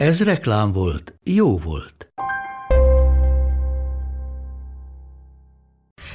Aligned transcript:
Ez 0.00 0.24
reklám 0.24 0.72
volt, 0.72 1.14
jó 1.24 1.58
volt. 1.58 2.12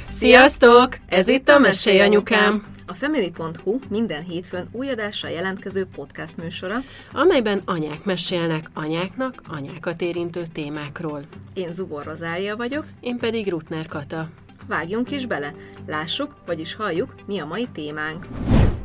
Sziasztok! 0.09 0.97
Ez 1.05 1.27
itt 1.27 1.49
a 1.49 1.59
Mesélj 1.59 1.99
Anyukám! 1.99 2.63
A 2.85 2.93
Family.hu 2.93 3.79
minden 3.89 4.23
hétfőn 4.23 4.67
új 4.71 4.89
adással 4.89 5.29
jelentkező 5.29 5.85
podcast 5.95 6.37
műsora, 6.37 6.75
amelyben 7.11 7.61
anyák 7.65 8.03
mesélnek 8.03 8.69
anyáknak 8.73 9.41
anyákat 9.47 10.01
érintő 10.01 10.43
témákról. 10.53 11.23
Én 11.53 11.73
Zubor 11.73 12.03
Rozália 12.03 12.55
vagyok, 12.55 12.85
Én 12.99 13.17
pedig 13.17 13.49
Rutner 13.49 13.85
Kata. 13.85 14.29
vágjunk 14.67 15.11
is 15.11 15.25
bele, 15.25 15.53
lássuk, 15.87 16.35
vagyis 16.45 16.75
halljuk, 16.75 17.15
mi 17.25 17.39
a 17.39 17.45
mai 17.45 17.67
témánk. 17.73 18.27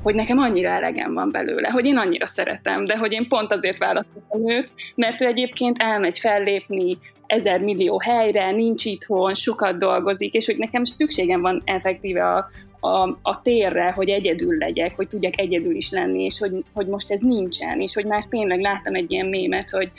Hogy 0.03 0.15
nekem 0.15 0.39
annyira 0.39 0.69
elegem 0.69 1.15
van 1.15 1.31
belőle, 1.31 1.69
hogy 1.69 1.87
én 1.87 1.97
annyira 1.97 2.27
szeretem, 2.27 2.85
de 2.85 2.97
hogy 2.97 3.13
én 3.13 3.29
pont 3.29 3.53
azért 3.53 3.79
választottam 3.79 4.51
őt, 4.51 4.73
mert 4.95 5.21
ő 5.21 5.27
egyébként 5.27 5.77
elmegy 5.79 6.19
fellépni 6.19 6.99
ezer 7.27 7.61
millió 7.61 8.01
helyre, 8.01 8.51
nincs 8.51 8.85
itthon, 8.85 9.35
sokat 9.35 9.79
dolgozik, 9.79 10.35
és 10.35 10.47
hogy 10.47 10.57
nekem 10.57 10.85
szükségem 10.85 11.41
van 11.41 11.63
effektíve 11.65 12.33
a, 12.33 12.47
a, 12.81 13.19
a 13.23 13.43
térre, 13.43 13.91
hogy 13.91 14.09
egyedül 14.09 14.59
legyek, 14.59 14.97
hogy 14.97 15.07
tudjak 15.07 15.41
egyedül 15.41 15.75
is 15.75 15.91
lenni, 15.91 16.25
és 16.25 16.39
hogy, 16.39 16.65
hogy 16.75 16.87
most 16.87 17.11
ez 17.11 17.21
nincsen, 17.21 17.81
és 17.81 17.95
hogy 17.95 18.05
már 18.05 18.25
tényleg 18.25 18.61
láttam 18.61 18.95
egy 18.95 19.11
ilyen 19.11 19.27
mémet, 19.27 19.71
hogy, 19.71 19.91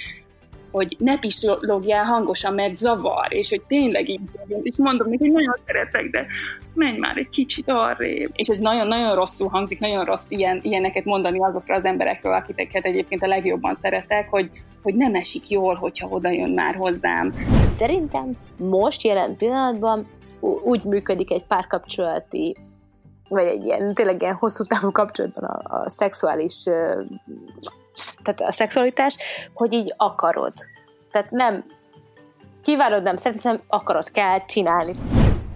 hogy 0.71 0.95
ne 0.99 1.19
pislogjál 1.19 2.03
hangosan, 2.03 2.53
mert 2.53 2.77
zavar, 2.77 3.27
és 3.29 3.49
hogy 3.49 3.61
tényleg 3.61 4.09
így 4.09 4.19
és 4.61 4.73
mondom 4.77 5.09
neki, 5.09 5.23
hogy 5.23 5.31
nagyon 5.31 5.55
szeretek, 5.65 6.09
de 6.09 6.25
menj 6.73 6.97
már 6.97 7.17
egy 7.17 7.29
kicsit 7.29 7.69
arrébb. 7.69 8.31
És 8.33 8.47
ez 8.47 8.57
nagyon-nagyon 8.57 9.15
rosszul 9.15 9.49
hangzik, 9.49 9.79
nagyon 9.79 10.05
rossz 10.05 10.31
ilyen, 10.31 10.59
ilyeneket 10.63 11.05
mondani 11.05 11.39
azokra 11.39 11.75
az 11.75 11.85
emberekről, 11.85 12.33
akiket 12.33 12.85
egyébként 12.85 13.23
a 13.23 13.27
legjobban 13.27 13.73
szeretek, 13.73 14.29
hogy, 14.29 14.49
hogy 14.83 14.95
nem 14.95 15.15
esik 15.15 15.49
jól, 15.49 15.75
hogyha 15.75 16.07
oda 16.07 16.29
jön 16.29 16.51
már 16.51 16.75
hozzám. 16.75 17.33
Szerintem 17.69 18.31
most 18.57 19.03
jelen 19.03 19.35
pillanatban 19.37 20.07
úgy 20.63 20.83
működik 20.83 21.31
egy 21.31 21.43
párkapcsolati 21.47 22.55
vagy 23.29 23.45
egy 23.45 23.63
ilyen, 23.63 23.93
tényleg 23.93 24.21
ilyen 24.21 24.35
hosszú 24.35 24.63
távú 24.63 24.91
kapcsolatban 24.91 25.43
a, 25.43 25.83
a 25.83 25.89
szexuális, 25.89 26.63
tehát 28.23 28.41
a 28.41 28.51
szexualitás, 28.51 29.17
hogy 29.53 29.73
így 29.73 29.93
akarod. 29.97 30.53
Tehát 31.11 31.31
nem 31.31 31.65
kívánod, 32.63 33.03
nem 33.03 33.15
szerintem 33.15 33.61
akarod, 33.67 34.11
kell 34.11 34.45
csinálni. 34.45 34.95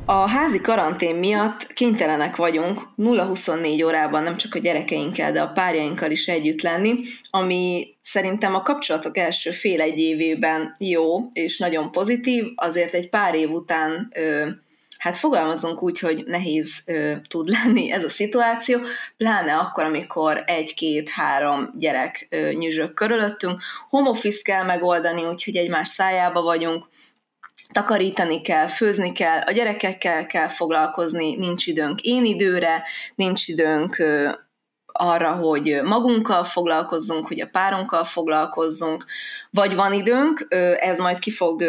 A 0.08 0.30
házi 0.30 0.62
karantén 0.62 1.16
miatt 1.16 1.74
kénytelenek 1.74 2.36
vagyunk 2.36 2.82
0-24 2.98 3.86
órában 3.86 4.24
nem 4.24 4.38
csak 4.38 4.56
a 4.56 4.60
gyerekeinkkel, 4.60 5.32
de 5.32 5.42
a 5.42 5.52
párjainkkal 5.52 6.12
is 6.12 6.28
együtt 6.28 6.62
lenni, 6.62 6.96
ami 7.32 7.96
szerintem 8.02 8.56
a 8.56 8.62
kapcsolatok 8.62 9.18
első 9.18 9.52
fél 9.52 9.82
egy 9.82 10.00
évében 10.00 10.76
jó 10.80 11.32
és 11.34 11.58
nagyon 11.58 11.92
pozitív, 11.92 12.46
azért 12.56 12.94
egy 12.94 13.10
pár 13.10 13.36
év 13.36 13.52
után 13.52 14.12
ö, 14.16 14.48
hát 15.06 15.18
fogalmazunk 15.18 15.84
úgy, 15.84 16.00
hogy 16.00 16.24
nehéz 16.26 16.82
ö, 16.86 17.14
tud 17.28 17.50
lenni 17.50 17.92
ez 17.92 18.04
a 18.04 18.10
szituáció, 18.10 18.80
pláne 19.18 19.58
akkor, 19.58 19.84
amikor 19.84 20.44
egy-két-három 20.46 21.74
gyerek 21.78 22.28
ö, 22.30 22.52
nyüzsök 22.52 22.94
körülöttünk. 22.94 23.62
Home 23.90 24.10
office 24.10 24.42
kell 24.44 24.64
megoldani, 24.64 25.26
úgyhogy 25.26 25.56
egymás 25.56 25.88
szájába 25.88 26.42
vagyunk, 26.42 26.88
takarítani 27.72 28.42
kell, 28.42 28.68
főzni 28.68 29.12
kell, 29.12 29.40
a 29.40 29.52
gyerekekkel 29.52 30.26
kell 30.26 30.48
foglalkozni, 30.48 31.36
nincs 31.36 31.68
időnk 31.68 32.02
én 32.02 32.26
időre, 32.26 32.84
nincs 33.16 33.48
időnk 33.48 33.98
ö, 33.98 34.30
arra, 34.86 35.32
hogy 35.32 35.82
magunkkal 35.84 36.44
foglalkozzunk, 36.44 37.28
hogy 37.28 37.42
a 37.42 37.50
párunkkal 37.52 38.04
foglalkozzunk, 38.04 39.06
vagy 39.50 39.76
van 39.76 39.94
időnk, 39.94 40.48
ez 40.80 40.98
majd 40.98 41.20
ki 41.20 41.32
fog 41.32 41.64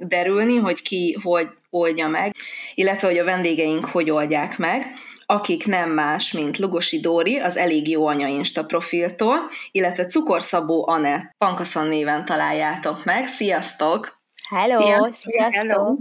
derülni, 0.00 0.56
hogy 0.56 0.82
ki 0.82 1.18
hogy 1.22 1.48
oldja 1.70 2.08
meg, 2.08 2.34
illetve 2.74 3.08
hogy 3.08 3.18
a 3.18 3.24
vendégeink 3.24 3.84
hogy 3.84 4.10
oldják 4.10 4.58
meg, 4.58 4.86
akik 5.26 5.66
nem 5.66 5.90
más, 5.90 6.32
mint 6.32 6.58
Lugosi 6.58 7.00
Dóri, 7.00 7.38
az 7.38 7.56
Elég 7.56 7.88
Jó 7.88 8.06
Anya 8.06 8.26
Insta 8.26 8.64
profiltól, 8.64 9.50
illetve 9.70 10.06
Cukorszabó 10.06 10.88
Anett, 10.88 11.34
Pankaszon 11.38 11.86
néven 11.86 12.24
találjátok 12.24 13.04
meg. 13.04 13.28
Sziasztok! 13.28 14.18
Hello, 14.48 14.86
Szia. 14.86 15.08
sziasztok! 15.12 15.54
Hello. 15.54 15.96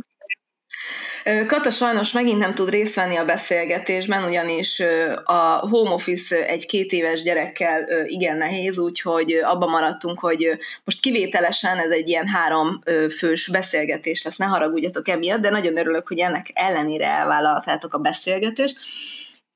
Kata 1.47 1.69
sajnos 1.69 2.11
megint 2.11 2.39
nem 2.39 2.53
tud 2.53 2.69
részt 2.69 2.95
venni 2.95 3.15
a 3.15 3.25
beszélgetésben, 3.25 4.23
ugyanis 4.23 4.79
a 5.23 5.67
home 5.67 5.89
office 5.89 6.47
egy 6.47 6.65
két 6.65 6.91
éves 6.91 7.21
gyerekkel 7.21 7.85
igen 8.05 8.37
nehéz, 8.37 8.79
úgyhogy 8.79 9.31
abba 9.31 9.67
maradtunk, 9.67 10.19
hogy 10.19 10.57
most 10.83 10.99
kivételesen 10.99 11.77
ez 11.77 11.89
egy 11.89 12.07
ilyen 12.07 12.27
három 12.27 12.81
fős 13.17 13.47
beszélgetés 13.47 14.23
lesz, 14.23 14.37
ne 14.37 14.45
haragudjatok 14.45 15.07
emiatt, 15.07 15.41
de 15.41 15.49
nagyon 15.49 15.77
örülök, 15.77 16.07
hogy 16.07 16.19
ennek 16.19 16.47
ellenére 16.53 17.05
elvállaltátok 17.05 17.93
a 17.93 17.99
beszélgetést, 17.99 18.77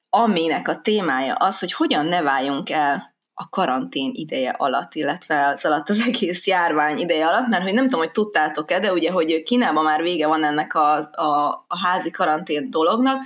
aminek 0.09 0.67
a 0.67 0.81
témája 0.81 1.33
az, 1.33 1.59
hogy 1.59 1.73
hogyan 1.73 2.05
ne 2.05 2.21
váljunk 2.21 2.69
el 2.69 3.12
a 3.33 3.49
karantén 3.49 4.11
ideje 4.13 4.49
alatt, 4.49 4.95
illetve 4.95 5.47
az 5.47 5.65
alatt 5.65 5.89
az 5.89 6.03
egész 6.07 6.47
járvány 6.47 6.97
ideje 6.97 7.27
alatt, 7.27 7.47
mert 7.47 7.63
hogy 7.63 7.73
nem 7.73 7.83
tudom, 7.83 7.99
hogy 7.99 8.11
tudtátok-e, 8.11 8.79
de 8.79 8.91
ugye, 8.91 9.11
hogy 9.11 9.43
Kínában 9.43 9.83
már 9.83 10.01
vége 10.01 10.27
van 10.27 10.43
ennek 10.43 10.75
a, 10.75 10.95
a, 11.11 11.65
a 11.67 11.77
házi 11.77 12.11
karantén 12.11 12.69
dolognak, 12.69 13.23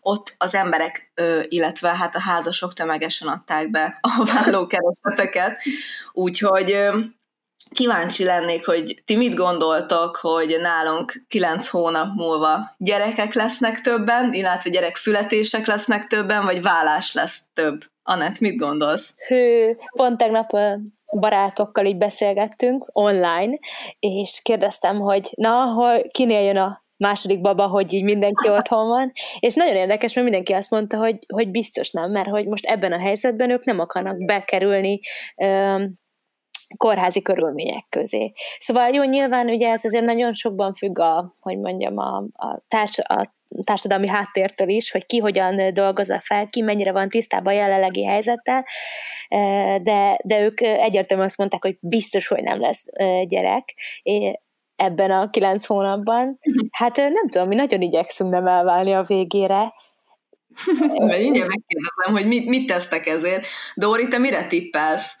ott 0.00 0.34
az 0.38 0.54
emberek, 0.54 1.12
illetve 1.48 1.96
hát 1.96 2.14
a 2.14 2.20
házasok 2.20 2.72
tömegesen 2.72 3.28
adták 3.28 3.70
be 3.70 3.98
a 4.00 4.24
vállókereseteket, 4.34 5.58
úgyhogy 6.12 6.76
kíváncsi 7.70 8.24
lennék, 8.24 8.66
hogy 8.66 9.02
ti 9.04 9.16
mit 9.16 9.34
gondoltok, 9.34 10.16
hogy 10.16 10.56
nálunk 10.60 11.24
kilenc 11.28 11.68
hónap 11.68 12.14
múlva 12.14 12.74
gyerekek 12.78 13.34
lesznek 13.34 13.80
többen, 13.80 14.32
illetve 14.32 14.70
gyerek 14.70 14.96
születések 14.96 15.66
lesznek 15.66 16.06
többen, 16.06 16.44
vagy 16.44 16.62
vállás 16.62 17.12
lesz 17.12 17.40
több. 17.54 17.80
Anett, 18.02 18.38
mit 18.38 18.56
gondolsz? 18.56 19.14
Hű, 19.26 19.74
pont 19.96 20.18
tegnap 20.18 20.50
barátokkal 21.20 21.84
így 21.84 21.96
beszélgettünk 21.96 22.86
online, 22.92 23.58
és 23.98 24.40
kérdeztem, 24.42 24.98
hogy 25.00 25.30
na, 25.36 25.64
hogy 25.64 26.06
kinél 26.06 26.40
jön 26.40 26.56
a 26.56 26.78
második 26.96 27.40
baba, 27.40 27.66
hogy 27.66 27.92
így 27.92 28.02
mindenki 28.02 28.48
otthon 28.48 28.88
van, 28.88 29.12
és 29.38 29.54
nagyon 29.54 29.76
érdekes, 29.76 30.14
mert 30.14 30.26
mindenki 30.26 30.52
azt 30.52 30.70
mondta, 30.70 30.96
hogy, 30.96 31.18
hogy 31.34 31.50
biztos 31.50 31.90
nem, 31.90 32.10
mert 32.10 32.28
hogy 32.28 32.46
most 32.46 32.66
ebben 32.66 32.92
a 32.92 32.98
helyzetben 32.98 33.50
ők 33.50 33.64
nem 33.64 33.78
akarnak 33.78 34.24
bekerülni 34.24 35.00
ö, 35.36 35.84
kórházi 36.76 37.22
körülmények 37.22 37.86
közé. 37.88 38.32
Szóval 38.58 38.88
jó, 38.88 39.02
nyilván 39.02 39.48
ugye 39.48 39.68
ez 39.68 39.84
azért 39.84 40.04
nagyon 40.04 40.32
sokban 40.32 40.74
függ 40.74 40.98
a, 40.98 41.34
hogy 41.40 41.58
mondjam, 41.58 41.98
a, 41.98 42.16
a, 42.32 42.62
társ, 42.68 42.98
a 42.98 43.34
társadalmi 43.64 44.08
háttértől 44.08 44.68
is, 44.68 44.90
hogy 44.90 45.06
ki 45.06 45.18
hogyan 45.18 45.72
dolgozza 45.72 46.20
fel, 46.22 46.48
ki 46.48 46.60
mennyire 46.60 46.92
van 46.92 47.08
tisztában 47.08 47.52
a 47.52 47.56
jelenlegi 47.56 48.04
helyzettel, 48.04 48.64
eh, 49.28 49.78
de, 49.78 50.18
de 50.24 50.40
ők 50.40 50.60
egyértelműen 50.60 51.28
azt 51.28 51.38
mondták, 51.38 51.62
hogy 51.62 51.76
biztos, 51.80 52.26
hogy 52.26 52.42
nem 52.42 52.60
lesz 52.60 52.84
eh, 52.90 53.24
gyerek 53.24 53.74
ebben 54.76 55.10
a 55.10 55.30
kilenc 55.30 55.66
hónapban. 55.66 56.38
Hát 56.70 56.98
eh, 56.98 57.10
nem 57.10 57.28
tudom, 57.28 57.48
mi 57.48 57.54
nagyon 57.54 57.80
igyekszünk 57.80 58.30
nem 58.30 58.46
elválni 58.46 58.92
a 58.92 59.02
végére, 59.02 59.72
mindjárt 60.98 61.48
megkérdezem, 61.48 62.12
hogy 62.12 62.26
mit, 62.26 62.48
mit 62.48 62.66
tesztek 62.66 63.06
ezért. 63.06 63.46
Dóri, 63.74 64.08
te 64.08 64.18
mire 64.18 64.46
tippelsz? 64.46 65.16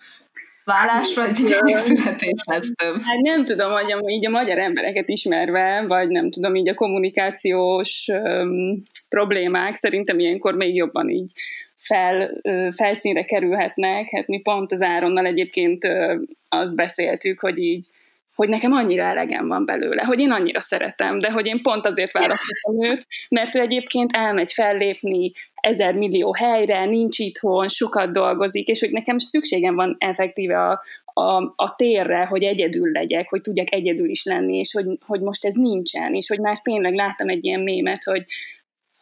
Vállás 0.64 1.14
vagy 1.14 1.32
gyerekszületés 1.32 2.42
lesz 2.50 2.70
több? 2.74 3.00
Hát 3.00 3.18
nem 3.20 3.44
tudom, 3.44 3.72
hogy 3.72 3.92
a, 3.92 4.10
így 4.10 4.26
a 4.26 4.30
magyar 4.30 4.58
embereket 4.58 5.08
ismerve, 5.08 5.84
vagy 5.88 6.08
nem 6.08 6.30
tudom, 6.30 6.54
így 6.54 6.68
a 6.68 6.74
kommunikációs 6.74 8.08
öm, 8.08 8.82
problémák 9.08 9.74
szerintem 9.74 10.18
ilyenkor 10.18 10.54
még 10.54 10.74
jobban 10.74 11.08
így 11.08 11.32
fel, 11.76 12.30
ö, 12.42 12.68
felszínre 12.76 13.24
kerülhetnek. 13.24 14.08
Hát 14.10 14.26
mi 14.26 14.40
pont 14.40 14.72
az 14.72 14.82
Áronnal 14.82 15.26
egyébként 15.26 15.84
ö, 15.84 16.14
azt 16.48 16.74
beszéltük, 16.74 17.40
hogy 17.40 17.58
így 17.58 17.86
hogy 18.34 18.48
nekem 18.48 18.72
annyira 18.72 19.02
elegem 19.02 19.48
van 19.48 19.64
belőle, 19.64 20.02
hogy 20.02 20.20
én 20.20 20.30
annyira 20.30 20.60
szeretem, 20.60 21.18
de 21.18 21.30
hogy 21.30 21.46
én 21.46 21.62
pont 21.62 21.86
azért 21.86 22.12
választottam 22.12 22.84
őt, 22.84 23.06
mert 23.28 23.54
ő 23.54 23.60
egyébként 23.60 24.16
elmegy 24.16 24.52
fellépni 24.52 25.32
ezer 25.54 25.94
millió 25.94 26.34
helyre, 26.34 26.84
nincs 26.84 27.18
itthon, 27.18 27.68
sokat 27.68 28.12
dolgozik, 28.12 28.68
és 28.68 28.80
hogy 28.80 28.90
nekem 28.90 29.18
szükségem 29.18 29.74
van 29.74 29.96
effektíve 29.98 30.68
a, 30.68 30.82
a, 31.04 31.52
a 31.56 31.74
térre, 31.76 32.24
hogy 32.24 32.42
egyedül 32.42 32.90
legyek, 32.90 33.28
hogy 33.28 33.40
tudjak 33.40 33.72
egyedül 33.72 34.08
is 34.08 34.24
lenni, 34.24 34.58
és 34.58 34.72
hogy, 34.72 34.86
hogy 35.06 35.20
most 35.20 35.44
ez 35.44 35.54
nincsen, 35.54 36.14
és 36.14 36.28
hogy 36.28 36.40
már 36.40 36.60
tényleg 36.60 36.94
láttam 36.94 37.28
egy 37.28 37.44
ilyen 37.44 37.60
mémet, 37.60 38.04
hogy, 38.04 38.24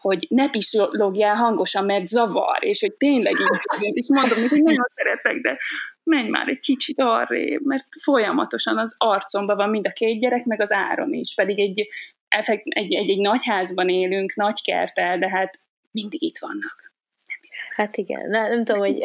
hogy 0.01 0.27
ne 0.29 0.51
pislogjál 0.51 1.35
hangosan, 1.35 1.85
mert 1.85 2.07
zavar, 2.07 2.59
és 2.61 2.81
hogy 2.81 2.93
tényleg 2.93 3.33
így, 3.81 3.97
és 3.97 4.07
mondom, 4.09 4.39
hogy 4.49 4.63
nagyon 4.63 4.87
szeretek, 4.95 5.37
de 5.37 5.59
menj 6.05 6.29
már 6.29 6.49
egy 6.49 6.59
kicsit 6.59 7.01
arrébb, 7.01 7.65
mert 7.65 7.87
folyamatosan 8.01 8.79
az 8.79 8.95
arcomban 8.99 9.57
van 9.57 9.71
mind 9.71 9.87
a 9.87 9.93
két 9.93 10.21
gyerek, 10.21 10.45
meg 10.45 10.61
az 10.61 10.73
áron 10.73 11.13
is, 11.13 11.35
pedig 11.35 11.59
egy, 11.59 11.89
egy, 12.29 12.63
egy, 12.65 12.95
egy 12.95 13.21
nagy 13.21 13.45
házban 13.45 13.89
élünk, 13.89 14.35
nagy 14.35 14.63
kertel, 14.63 15.19
de 15.19 15.29
hát 15.29 15.59
mindig 15.91 16.23
itt 16.23 16.39
vannak. 16.39 16.93
Nem 17.27 17.39
hiszem. 17.41 17.65
Hát 17.69 17.97
igen, 17.97 18.29
nem, 18.29 18.49
nem 18.49 18.65
tudom, 18.65 18.81
hogy 18.81 18.99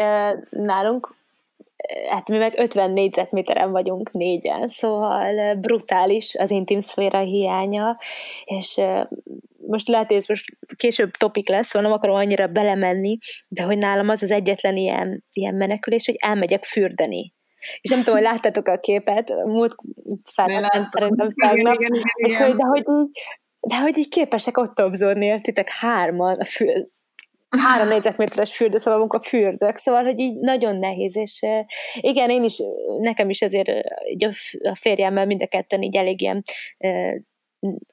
nálunk 0.50 1.16
hát 2.09 2.29
mi 2.29 2.38
meg 2.38 2.53
50 2.59 2.91
négyzetméteren 2.91 3.71
vagyunk 3.71 4.12
négyen, 4.12 4.68
szóval 4.68 5.56
brutális 5.56 6.35
az 6.35 6.51
intim 6.51 6.79
szféra 6.79 7.19
hiánya, 7.19 7.97
és 8.44 8.81
most 9.68 9.88
lehet, 9.88 10.07
hogy 10.07 10.18
ez 10.18 10.27
most 10.27 10.45
később 10.75 11.12
topik 11.12 11.50
lesz, 11.50 11.68
szóval 11.68 11.88
nem 11.88 11.97
akarom 11.97 12.15
annyira 12.15 12.47
belemenni, 12.47 13.18
de 13.47 13.63
hogy 13.63 13.77
nálam 13.77 14.09
az 14.09 14.24
az 14.24 14.31
egyetlen 14.31 14.77
ilyen, 14.77 15.24
ilyen 15.31 15.56
menekülés, 15.56 16.06
hogy 16.06 16.15
elmegyek 16.18 16.63
fürdeni. 16.63 17.35
És 17.81 17.89
nem 17.89 18.00
tudom, 18.00 18.15
hogy 18.15 18.24
láttátok 18.24 18.68
a 18.68 18.79
képet, 18.79 19.29
múlt 19.45 19.75
feltettem 20.35 20.85
szerintem 20.85 21.33
tegnap, 21.33 21.77
de, 22.38 22.65
hogy 22.68 22.83
de 23.59 23.79
hogy 23.79 23.97
így 23.97 24.09
képesek 24.09 24.57
ott 24.57 24.81
obzorni, 24.81 25.41
titek 25.41 25.69
hárman 25.69 26.33
a 26.33 26.44
fül, 26.44 26.89
három 27.50 27.88
négyzetméteres 27.88 28.56
fürdőszobában 28.56 29.08
a 29.08 29.22
fürdök, 29.22 29.78
szóval, 29.78 30.04
hogy 30.04 30.20
így 30.20 30.36
nagyon 30.36 30.76
nehéz, 30.76 31.16
és 31.16 31.42
igen, 32.00 32.30
én 32.30 32.44
is, 32.44 32.62
nekem 33.00 33.30
is 33.30 33.42
ezért 33.42 33.68
a 34.62 34.76
férjemmel 34.76 35.26
mind 35.26 35.42
a 35.42 35.48
ketten 35.48 35.82
így 35.82 35.96
elég 35.96 36.22
ilyen 36.22 36.44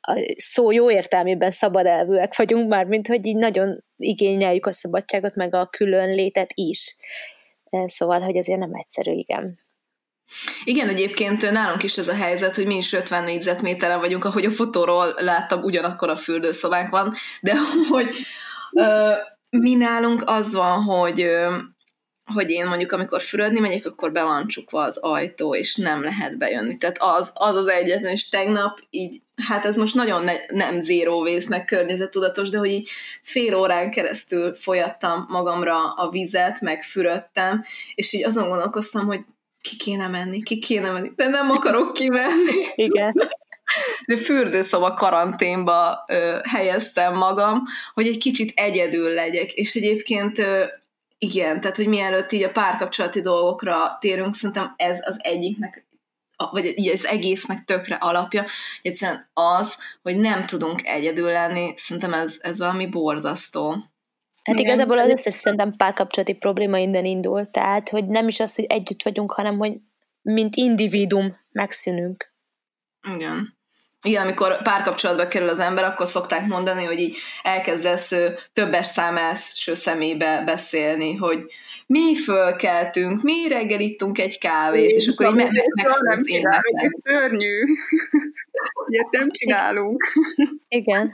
a 0.00 0.34
szó 0.36 0.70
jó 0.70 0.90
értelmében 0.90 1.50
szabad 1.50 1.86
elvűek 1.86 2.36
vagyunk 2.36 2.68
már, 2.68 2.84
mint 2.84 3.06
hogy 3.06 3.26
így 3.26 3.36
nagyon 3.36 3.84
igényeljük 3.96 4.66
a 4.66 4.72
szabadságot, 4.72 5.34
meg 5.34 5.54
a 5.54 5.66
külön 5.66 6.14
létet 6.14 6.50
is. 6.54 6.96
Szóval, 7.86 8.20
hogy 8.20 8.36
azért 8.36 8.58
nem 8.58 8.74
egyszerű, 8.74 9.12
igen. 9.12 9.58
Igen, 10.64 10.88
egyébként 10.88 11.50
nálunk 11.50 11.82
is 11.82 11.98
ez 11.98 12.08
a 12.08 12.14
helyzet, 12.14 12.56
hogy 12.56 12.66
mi 12.66 12.76
is 12.76 12.92
50 12.92 13.24
négyzetméteren 13.24 14.00
vagyunk, 14.00 14.24
ahogy 14.24 14.44
a 14.44 14.50
fotóról 14.50 15.14
láttam, 15.18 15.62
ugyanakkor 15.62 16.08
a 16.08 16.16
fürdőszobánk 16.16 16.90
van, 16.90 17.14
de 17.40 17.54
hogy 17.88 18.08
mi 19.60 19.74
nálunk 19.74 20.22
az 20.26 20.54
van, 20.54 20.82
hogy 20.82 21.30
hogy 22.32 22.50
én 22.50 22.66
mondjuk 22.66 22.92
amikor 22.92 23.22
fürödni 23.22 23.60
megyek, 23.60 23.86
akkor 23.86 24.12
be 24.12 24.22
van 24.22 24.46
csukva 24.46 24.82
az 24.82 24.96
ajtó, 24.96 25.54
és 25.54 25.76
nem 25.76 26.02
lehet 26.02 26.38
bejönni. 26.38 26.78
Tehát 26.78 26.96
az 27.00 27.32
az, 27.34 27.56
az 27.56 27.66
egyetlen, 27.66 28.12
és 28.12 28.28
tegnap 28.28 28.78
így, 28.90 29.20
hát 29.46 29.64
ez 29.64 29.76
most 29.76 29.94
nagyon 29.94 30.24
ne, 30.24 30.32
nem 30.48 30.82
zero 30.82 31.20
waste, 31.20 31.48
meg 31.48 31.64
környezetudatos, 31.64 32.48
de 32.48 32.58
hogy 32.58 32.70
így 32.70 32.88
fél 33.22 33.54
órán 33.54 33.90
keresztül 33.90 34.54
folyattam 34.54 35.26
magamra 35.28 35.92
a 35.92 36.10
vizet, 36.10 36.60
meg 36.60 36.82
fürödtem, 36.82 37.62
és 37.94 38.12
így 38.12 38.24
azon 38.24 38.48
gondolkoztam, 38.48 39.06
hogy 39.06 39.20
ki 39.60 39.76
kéne 39.76 40.08
menni, 40.08 40.42
ki 40.42 40.58
kéne 40.58 40.90
menni, 40.90 41.10
de 41.16 41.28
nem 41.28 41.50
akarok 41.50 41.92
kimenni. 41.92 42.52
Igen. 42.74 43.14
De 44.06 44.16
fürdőszoba 44.16 44.94
karanténba 44.94 46.04
ö, 46.08 46.38
helyeztem 46.48 47.16
magam, 47.16 47.62
hogy 47.94 48.06
egy 48.06 48.18
kicsit 48.18 48.52
egyedül 48.54 49.10
legyek, 49.10 49.52
és 49.52 49.74
egyébként 49.74 50.38
ö, 50.38 50.64
igen, 51.18 51.60
tehát 51.60 51.76
hogy 51.76 51.86
mielőtt 51.88 52.32
így 52.32 52.42
a 52.42 52.50
párkapcsolati 52.50 53.20
dolgokra 53.20 53.96
térünk, 54.00 54.34
szerintem 54.34 54.74
ez 54.76 54.98
az 55.02 55.16
egyiknek 55.18 55.86
vagy 56.50 56.78
így 56.78 56.88
az 56.88 57.06
egésznek 57.06 57.64
tökre 57.64 57.94
alapja, 57.94 58.44
egyszerűen 58.82 59.30
az, 59.32 59.76
hogy 60.02 60.16
nem 60.16 60.46
tudunk 60.46 60.86
egyedül 60.86 61.30
lenni, 61.30 61.74
szerintem 61.76 62.14
ez, 62.14 62.38
ez 62.40 62.58
valami 62.58 62.86
borzasztó. 62.86 63.70
Hát 64.42 64.58
Igen. 64.58 64.66
igazából 64.66 64.98
az 64.98 65.08
összes 65.08 65.34
szerintem 65.34 65.72
párkapcsolati 65.76 66.32
probléma 66.32 66.78
innen 66.78 67.04
indul, 67.04 67.50
tehát 67.50 67.88
hogy 67.88 68.06
nem 68.06 68.28
is 68.28 68.40
az, 68.40 68.54
hogy 68.54 68.64
együtt 68.64 69.02
vagyunk, 69.02 69.32
hanem 69.32 69.58
hogy 69.58 69.72
mint 70.22 70.56
individum 70.56 71.36
megszűnünk. 71.52 72.33
Igen. 73.14 73.56
Igen, 74.02 74.22
amikor 74.22 74.62
párkapcsolatba 74.62 75.28
kerül 75.28 75.48
az 75.48 75.58
ember, 75.58 75.84
akkor 75.84 76.06
szokták 76.06 76.46
mondani, 76.46 76.84
hogy 76.84 76.98
így 76.98 77.16
elkezdesz 77.42 78.12
többes 78.52 78.86
szám 78.86 79.16
első 79.16 79.74
szemébe 79.74 80.42
beszélni, 80.44 81.14
hogy 81.14 81.44
mi 81.86 82.16
fölkeltünk, 82.16 83.22
mi 83.22 83.48
reggel 83.48 83.80
ittunk 83.80 84.18
egy 84.18 84.38
kávét, 84.38 84.90
Én 84.90 84.96
és 84.96 85.08
akkor 85.08 85.26
így 85.26 85.34
meg, 85.34 85.52
meg, 85.52 85.64
megszólsz 85.74 86.28
Ez 86.74 86.92
szörnyű. 87.02 87.62
Ilyet 88.88 89.10
nem 89.10 89.30
csinálunk. 89.30 90.02
Igen. 90.68 91.10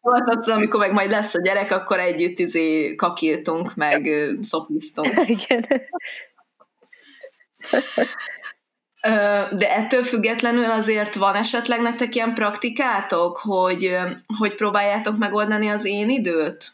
Volt 0.00 0.36
az, 0.36 0.48
amikor 0.48 0.80
meg 0.80 0.92
majd 0.92 1.10
lesz 1.10 1.34
a 1.34 1.40
gyerek, 1.40 1.70
akkor 1.70 1.98
együtt 1.98 2.38
izé 2.38 2.94
kakiltunk, 2.94 3.74
meg 3.74 4.08
szopiztunk. 4.40 5.08
Igen. 5.36 5.66
De 9.50 9.74
ettől 9.74 10.02
függetlenül 10.02 10.70
azért 10.70 11.14
van 11.14 11.34
esetleg 11.34 11.80
nektek 11.80 12.14
ilyen 12.14 12.34
praktikátok, 12.34 13.36
hogy, 13.36 13.96
hogy 14.38 14.54
próbáljátok 14.54 15.18
megoldani 15.18 15.68
az 15.68 15.84
én 15.84 16.10
időt? 16.10 16.72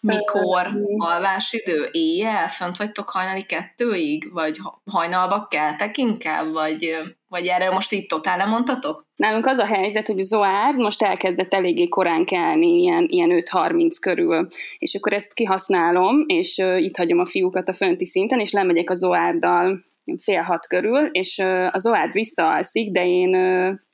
Mikor? 0.00 0.70
Alvásidő? 0.96 1.88
Éjjel? 1.92 2.48
Fönt 2.48 2.76
vagytok 2.76 3.10
hajnali 3.10 3.42
kettőig? 3.42 4.32
Vagy 4.32 4.58
hajnalba 4.90 5.46
keltek 5.50 5.96
inkább? 5.96 6.52
Vagy, 6.52 6.96
vagy 7.28 7.46
erre 7.46 7.70
most 7.70 7.92
így 7.92 8.06
totál 8.06 8.36
lemondtatok? 8.36 9.04
Nálunk 9.16 9.46
az 9.46 9.58
a 9.58 9.66
helyzet, 9.66 10.06
hogy 10.06 10.18
Zoár 10.18 10.74
most 10.74 11.02
elkezdett 11.02 11.54
eléggé 11.54 11.88
korán 11.88 12.24
kelni, 12.24 12.80
ilyen, 12.80 13.06
ilyen 13.08 13.30
5-30 13.32 13.96
körül, 14.00 14.46
és 14.78 14.94
akkor 14.94 15.12
ezt 15.12 15.34
kihasználom, 15.34 16.24
és 16.26 16.58
itt 16.58 16.96
hagyom 16.96 17.18
a 17.18 17.26
fiúkat 17.26 17.68
a 17.68 17.72
fönti 17.72 18.06
szinten, 18.06 18.40
és 18.40 18.52
lemegyek 18.52 18.90
a 18.90 18.94
Zoárdal 18.94 19.86
fél 20.16 20.42
hat 20.42 20.66
körül, 20.66 21.06
és 21.06 21.42
az 21.70 21.86
Oád 21.86 22.12
visszaalszik, 22.12 22.90
de 22.90 23.06
én, 23.06 23.34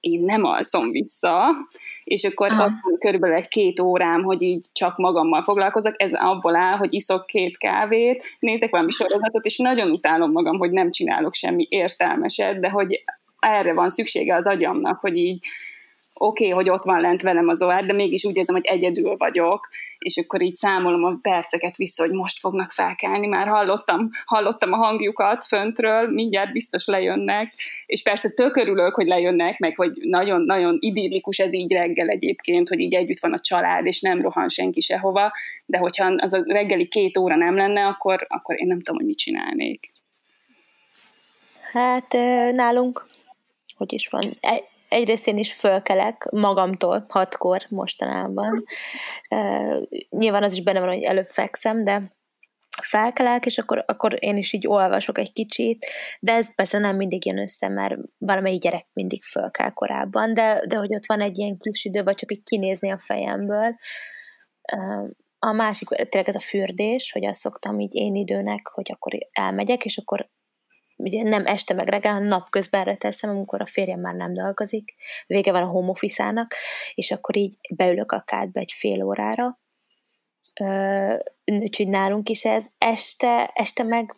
én 0.01 0.25
nem 0.25 0.45
alszom 0.45 0.91
vissza, 0.91 1.57
és 2.05 2.25
akkor 2.25 2.51
Aha. 2.51 2.71
körülbelül 2.99 3.37
egy 3.37 3.49
két 3.49 3.81
órám, 3.81 4.23
hogy 4.23 4.43
így 4.43 4.67
csak 4.73 4.97
magammal 4.97 5.43
foglalkozok, 5.43 5.95
ez 5.97 6.15
abból 6.15 6.57
áll, 6.57 6.77
hogy 6.77 6.95
iszok 6.95 7.27
két 7.27 7.57
kávét, 7.57 8.37
nézek 8.39 8.71
valami 8.71 8.91
sorozatot, 8.91 9.45
és 9.45 9.59
nagyon 9.59 9.91
utálom 9.91 10.33
magam, 10.33 10.59
hogy 10.59 10.71
nem 10.71 10.91
csinálok 10.91 11.35
semmi 11.35 11.67
értelmeset, 11.69 12.61
de 12.61 12.71
hogy 12.71 13.03
erre 13.39 13.73
van 13.73 13.89
szüksége 13.89 14.35
az 14.35 14.47
agyamnak, 14.47 15.01
hogy 15.01 15.17
így 15.17 15.39
oké, 16.15 16.45
okay, 16.45 16.57
hogy 16.57 16.71
ott 16.71 16.85
van 16.85 17.01
lent 17.01 17.23
velem 17.23 17.49
az 17.49 17.63
OR, 17.63 17.85
de 17.85 17.93
mégis 17.93 18.25
úgy 18.25 18.37
érzem, 18.37 18.55
hogy 18.55 18.67
egyedül 18.67 19.17
vagyok, 19.17 19.69
és 20.05 20.17
akkor 20.17 20.43
így 20.43 20.55
számolom 20.55 21.05
a 21.05 21.19
perceket 21.23 21.77
vissza, 21.77 22.03
hogy 22.03 22.13
most 22.13 22.39
fognak 22.39 22.71
felkelni, 22.71 23.27
már 23.27 23.47
hallottam, 23.49 24.11
hallottam 24.25 24.73
a 24.73 24.77
hangjukat 24.77 25.45
föntről, 25.45 26.09
mindjárt 26.11 26.53
biztos 26.53 26.87
lejönnek, 26.87 27.55
és 27.87 28.03
persze 28.03 28.31
tök 28.31 28.57
örülök, 28.57 28.95
hogy 28.95 29.07
lejönnek, 29.07 29.59
meg 29.59 29.77
hogy 29.77 29.93
nagyon-nagyon 30.01 30.77
idillikus 30.81 31.39
ez 31.39 31.55
így 31.55 31.73
reggel 31.73 32.09
egyébként, 32.09 32.69
hogy 32.69 32.81
így 32.81 32.95
együtt 32.95 33.21
van 33.21 33.33
a 33.33 33.39
család, 33.39 33.87
és 33.87 34.01
nem 34.01 34.21
rohan 34.21 34.49
senki 34.49 34.81
sehova, 34.81 35.33
de 35.67 35.79
hogyha 35.79 36.15
az 36.17 36.33
a 36.33 36.43
reggeli 36.47 36.89
két 36.89 37.17
óra 37.17 37.37
nem 37.37 37.57
lenne, 37.57 37.87
akkor, 37.87 38.27
akkor 38.29 38.61
én 38.61 38.67
nem 38.67 38.79
tudom, 38.79 38.97
hogy 38.97 39.07
mit 39.07 39.19
csinálnék. 39.19 39.93
Hát 41.73 42.13
nálunk, 42.53 43.07
hogy 43.77 43.93
is 43.93 44.09
van, 44.09 44.37
e, 44.41 44.63
egyrészt 44.95 45.27
én 45.27 45.39
is 45.39 45.53
fölkelek 45.53 46.29
magamtól 46.31 47.05
hatkor 47.09 47.67
mostanában. 47.69 48.65
Uh, 49.31 49.83
nyilván 50.11 50.43
az 50.43 50.53
is 50.53 50.63
benne 50.63 50.81
van, 50.81 50.89
hogy 50.89 51.03
előbb 51.03 51.29
fekszem, 51.29 51.85
de 51.85 52.03
felkelek, 52.83 53.47
és 53.47 53.59
akkor, 53.59 53.85
akkor 53.87 54.17
én 54.19 54.37
is 54.37 54.53
így 54.53 54.67
olvasok 54.67 55.19
egy 55.19 55.33
kicsit, 55.33 55.87
de 56.21 56.33
ez 56.33 56.55
persze 56.55 56.79
nem 56.79 56.97
mindig 56.97 57.27
jön 57.27 57.39
össze, 57.39 57.69
mert 57.69 57.95
valamelyik 58.19 58.61
gyerek 58.61 58.87
mindig 58.93 59.23
fölkel 59.23 59.73
korábban, 59.73 60.35
de, 60.35 60.65
de 60.67 60.77
hogy 60.77 60.95
ott 60.95 61.07
van 61.07 61.21
egy 61.21 61.39
ilyen 61.39 61.59
kis 61.59 61.85
idő, 61.85 62.03
vagy 62.03 62.15
csak 62.15 62.33
így 62.33 62.43
kinézni 62.43 62.91
a 62.91 62.99
fejemből. 62.99 63.77
A 65.39 65.53
másik, 65.53 65.89
tényleg 65.89 66.29
ez 66.29 66.35
a 66.35 66.41
fürdés, 66.41 67.13
hogy 67.13 67.25
azt 67.25 67.41
szoktam 67.41 67.81
így 67.81 67.95
én 67.95 68.15
időnek, 68.15 68.67
hogy 68.67 68.91
akkor 68.93 69.13
elmegyek, 69.33 69.85
és 69.85 69.99
akkor 69.99 70.29
ugye 71.05 71.23
nem 71.23 71.47
este 71.47 71.75
meg 71.75 71.89
reggel, 71.89 72.13
hanem 72.13 72.29
napközben 72.29 72.99
teszem, 72.99 73.31
amikor 73.31 73.61
a 73.61 73.67
férjem 73.67 74.01
már 74.01 74.15
nem 74.15 74.33
dolgozik, 74.33 74.95
vége 75.27 75.53
van 75.53 75.63
a 75.63 75.67
home 75.67 75.89
office 75.89 76.49
és 76.95 77.11
akkor 77.11 77.37
így 77.37 77.57
beülök 77.75 78.13
a 78.13 78.23
kádba 78.27 78.61
egy 78.61 78.73
fél 78.73 79.03
órára, 79.03 79.59
úgyhogy 81.45 81.89
nálunk 81.89 82.29
is 82.29 82.45
ez. 82.45 82.65
Este, 82.79 83.51
este 83.55 83.83
meg 83.83 84.15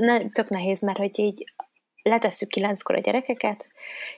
ne, 0.00 0.26
tök 0.26 0.48
nehéz, 0.48 0.80
mert 0.80 0.98
hogy 0.98 1.18
így 1.18 1.44
letesszük 2.02 2.48
kilenckor 2.48 2.96
a 2.96 3.00
gyerekeket, 3.00 3.68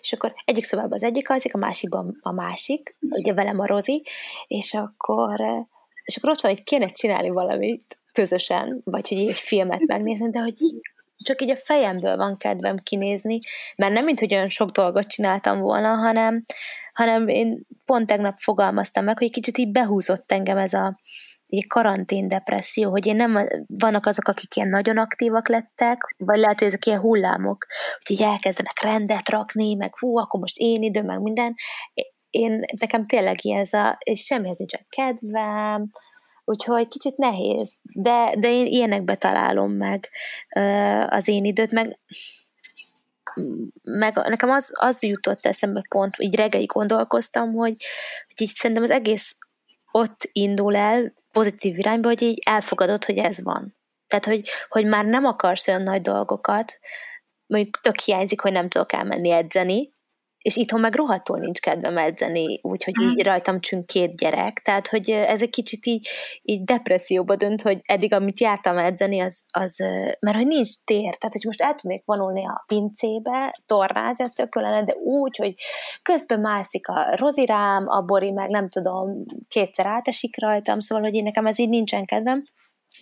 és 0.01 0.13
akkor 0.13 0.35
egyik 0.45 0.65
szobában 0.65 0.93
az 0.93 1.03
egyik 1.03 1.31
alszik, 1.31 1.55
a 1.55 1.59
másikban 1.59 2.19
a 2.21 2.33
másik, 2.33 2.97
ugye 3.01 3.35
velem 3.35 3.61
a 3.61 3.67
Rozi, 3.67 4.03
és 4.47 4.75
akkor, 4.75 5.41
és 6.05 6.17
akkor 6.17 6.31
ott 6.31 6.41
van, 6.41 6.53
hogy 6.53 6.63
kéne 6.63 6.89
csinálni 6.89 7.29
valamit, 7.29 7.99
közösen, 8.17 8.81
vagy 8.85 9.09
hogy 9.09 9.19
egy 9.19 9.35
filmet 9.35 9.87
megnézni, 9.87 10.31
de 10.31 10.39
hogy 10.39 10.63
csak 11.25 11.43
így 11.43 11.51
a 11.51 11.57
fejemből 11.57 12.17
van 12.17 12.37
kedvem 12.37 12.77
kinézni, 12.77 13.39
mert 13.77 13.93
nem 13.93 14.05
mint, 14.05 14.19
hogy 14.19 14.35
olyan 14.35 14.49
sok 14.49 14.69
dolgot 14.69 15.07
csináltam 15.07 15.61
volna, 15.61 15.95
hanem, 15.95 16.45
hanem 16.93 17.29
én 17.29 17.67
pont 17.85 18.07
tegnap 18.07 18.39
fogalmaztam 18.39 19.05
meg, 19.05 19.19
hogy 19.19 19.31
kicsit 19.31 19.59
így 19.59 19.71
behúzott 19.71 20.33
engem 20.33 20.59
ez 20.59 20.73
a 20.73 20.99
egy 21.49 21.67
karantén 21.67 22.29
depresszió, 22.29 22.91
hogy 22.91 23.07
én 23.07 23.17
nem, 23.17 23.49
vannak 23.67 24.07
azok, 24.07 24.29
akik 24.29 24.57
ilyen 24.57 24.69
nagyon 24.69 24.99
aktívak 24.99 25.49
lettek, 25.49 26.15
vagy 26.19 26.39
lehet, 26.39 26.59
hogy 26.59 26.69
ezek 26.69 26.87
ilyen 26.87 27.01
hullámok, 27.01 27.67
hogy 28.07 28.17
így 28.17 28.23
elkezdenek 28.23 28.83
rendet 28.83 29.29
rakni, 29.29 29.75
meg 29.75 29.99
hú, 29.99 30.19
akkor 30.19 30.41
most 30.41 30.59
én 30.59 30.83
idő, 30.83 31.03
meg 31.03 31.21
minden. 31.21 31.55
Én, 32.31 32.65
nekem 32.81 33.05
tényleg 33.05 33.45
ilyen 33.45 33.61
ez 33.61 33.73
a, 33.73 33.99
és 34.05 34.25
semmihez 34.25 34.57
nincsen 34.57 34.87
kedvem, 34.89 35.91
úgyhogy 36.49 36.89
kicsit 36.89 37.17
nehéz, 37.17 37.73
de, 37.83 38.35
de 38.39 38.51
én 38.51 38.67
ilyenekbe 38.67 39.15
találom 39.15 39.73
meg 39.73 40.09
az 41.09 41.29
én 41.29 41.45
időt, 41.45 41.73
meg 41.73 41.99
meg 43.83 44.17
nekem 44.17 44.51
az, 44.51 44.71
az 44.75 45.03
jutott 45.03 45.47
eszembe 45.47 45.85
pont, 45.89 46.15
így 46.19 46.35
reggelig 46.35 46.67
gondolkoztam, 46.67 47.53
hogy, 47.53 47.77
hogy 48.27 48.41
így 48.41 48.49
szerintem 48.49 48.85
az 48.85 48.91
egész 48.91 49.37
ott 49.91 50.29
indul 50.33 50.77
el 50.77 51.15
pozitív 51.33 51.79
irányba, 51.79 52.09
hogy 52.09 52.23
így 52.23 52.43
elfogadod, 52.45 53.05
hogy 53.05 53.19
ez 53.19 53.43
van. 53.43 53.77
Tehát, 54.07 54.25
hogy, 54.25 54.49
hogy 54.69 54.87
már 54.87 55.05
nem 55.05 55.25
akarsz 55.25 55.69
olyan 55.69 55.83
nagy 55.83 56.01
dolgokat, 56.01 56.79
mondjuk 57.47 57.81
tök 57.81 57.99
hiányzik, 57.99 58.41
hogy 58.41 58.53
nem 58.53 58.69
tudok 58.69 58.93
elmenni 58.93 59.31
edzeni, 59.31 59.91
és 60.47 60.57
itthon 60.57 60.81
meg 60.81 60.95
rohadtul 60.95 61.39
nincs 61.39 61.61
kedvem 61.61 61.99
edzeni, 61.99 62.59
úgyhogy 62.63 62.95
mm. 63.03 63.09
így 63.09 63.25
rajtam 63.25 63.61
csünk 63.61 63.87
két 63.87 64.17
gyerek, 64.17 64.61
tehát 64.65 64.89
hogy 64.89 65.11
ez 65.11 65.43
egy 65.43 65.51
kicsit 65.51 65.87
így, 65.87 66.09
így 66.43 66.65
depresszióba 66.65 67.37
dönt, 67.37 67.63
hogy 67.63 67.81
eddig, 67.83 68.13
amit 68.13 68.41
jártam 68.41 68.79
edzeni, 68.79 69.21
az, 69.21 69.45
az 69.53 69.77
mert 70.21 70.37
hogy 70.37 70.47
nincs 70.47 70.69
tér, 70.85 71.17
tehát 71.17 71.33
hogy 71.33 71.45
most 71.45 71.61
el 71.61 71.75
tudnék 71.75 72.03
vonulni 72.05 72.47
a 72.47 72.65
pincébe, 72.67 73.55
tornázni, 73.67 74.25
ez 74.25 74.31
tök 74.31 74.55
lenne, 74.55 74.85
de 74.85 74.95
úgy, 74.95 75.37
hogy 75.37 75.55
közben 76.03 76.41
mászik 76.41 76.89
a 76.89 77.17
rozirám, 77.17 77.89
a 77.89 78.01
bori 78.01 78.31
meg 78.31 78.51
nem 78.51 78.69
tudom, 78.69 79.25
kétszer 79.49 79.87
átesik 79.87 80.41
rajtam, 80.41 80.81
szóval, 80.81 81.05
hogy 81.05 81.15
én 81.15 81.23
nekem 81.23 81.47
ez 81.47 81.59
így 81.59 81.69
nincsen 81.69 82.05
kedvem, 82.05 82.43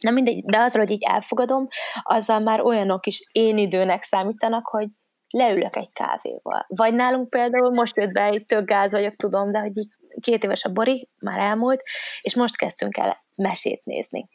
Na 0.00 0.10
mindegy, 0.10 0.44
de 0.44 0.58
azról, 0.58 0.84
hogy 0.84 0.92
így 0.92 1.02
elfogadom, 1.02 1.66
azzal 2.02 2.40
már 2.40 2.60
olyanok 2.60 3.06
is 3.06 3.28
én 3.32 3.58
időnek 3.58 4.02
számítanak, 4.02 4.66
hogy 4.66 4.88
leülök 5.28 5.76
egy 5.76 5.92
kávéval. 5.92 6.64
Vagy 6.68 6.94
nálunk 6.94 7.30
például 7.30 7.70
most 7.70 7.96
jött 7.96 8.12
be, 8.12 8.24
egy 8.24 8.42
tök 8.46 8.64
gáz 8.64 8.92
vagyok, 8.92 9.16
tudom, 9.16 9.52
de 9.52 9.58
hogy 9.58 9.72
két 10.20 10.44
éves 10.44 10.64
a 10.64 10.72
Bori, 10.72 11.08
már 11.20 11.38
elmúlt, 11.38 11.82
és 12.20 12.34
most 12.34 12.56
kezdtünk 12.56 12.96
el 12.96 13.24
mesét 13.36 13.84
nézni. 13.84 14.28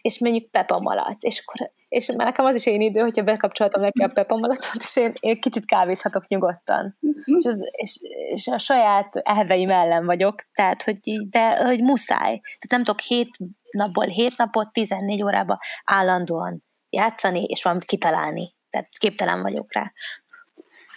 És 0.00 0.18
mondjuk 0.18 0.50
Pepa 0.50 0.80
Malac, 0.80 1.24
és 1.24 1.42
akkor, 1.46 1.70
és 1.88 2.06
már 2.06 2.26
nekem 2.26 2.44
az 2.44 2.54
is 2.54 2.66
én 2.66 2.80
idő, 2.80 3.00
hogyha 3.00 3.22
bekapcsoltam 3.22 3.80
neki 3.80 4.02
a 4.02 4.08
Pepa 4.08 4.36
Malacot, 4.36 4.82
és 4.82 4.96
én, 4.96 5.12
én 5.20 5.40
kicsit 5.40 5.64
kávézhatok 5.64 6.28
nyugodtan. 6.28 6.98
És, 7.24 7.48
és, 7.70 7.98
és, 8.32 8.46
a 8.46 8.58
saját 8.58 9.16
elveim 9.16 9.68
ellen 9.68 10.04
vagyok, 10.04 10.34
tehát, 10.52 10.82
hogy 10.82 11.28
de 11.28 11.56
hogy 11.56 11.80
muszáj. 11.82 12.40
Tehát 12.40 12.68
nem 12.68 12.82
tudok 12.82 13.00
hét 13.00 13.28
napból 13.70 14.06
hét 14.06 14.36
napot, 14.36 14.72
14 14.72 15.22
órába 15.22 15.58
állandóan 15.84 16.64
játszani, 16.90 17.44
és 17.44 17.62
valamit 17.62 17.84
kitalálni 17.84 18.56
tehát 18.70 18.88
képtelen 18.98 19.42
vagyok 19.42 19.72
rá. 19.72 19.92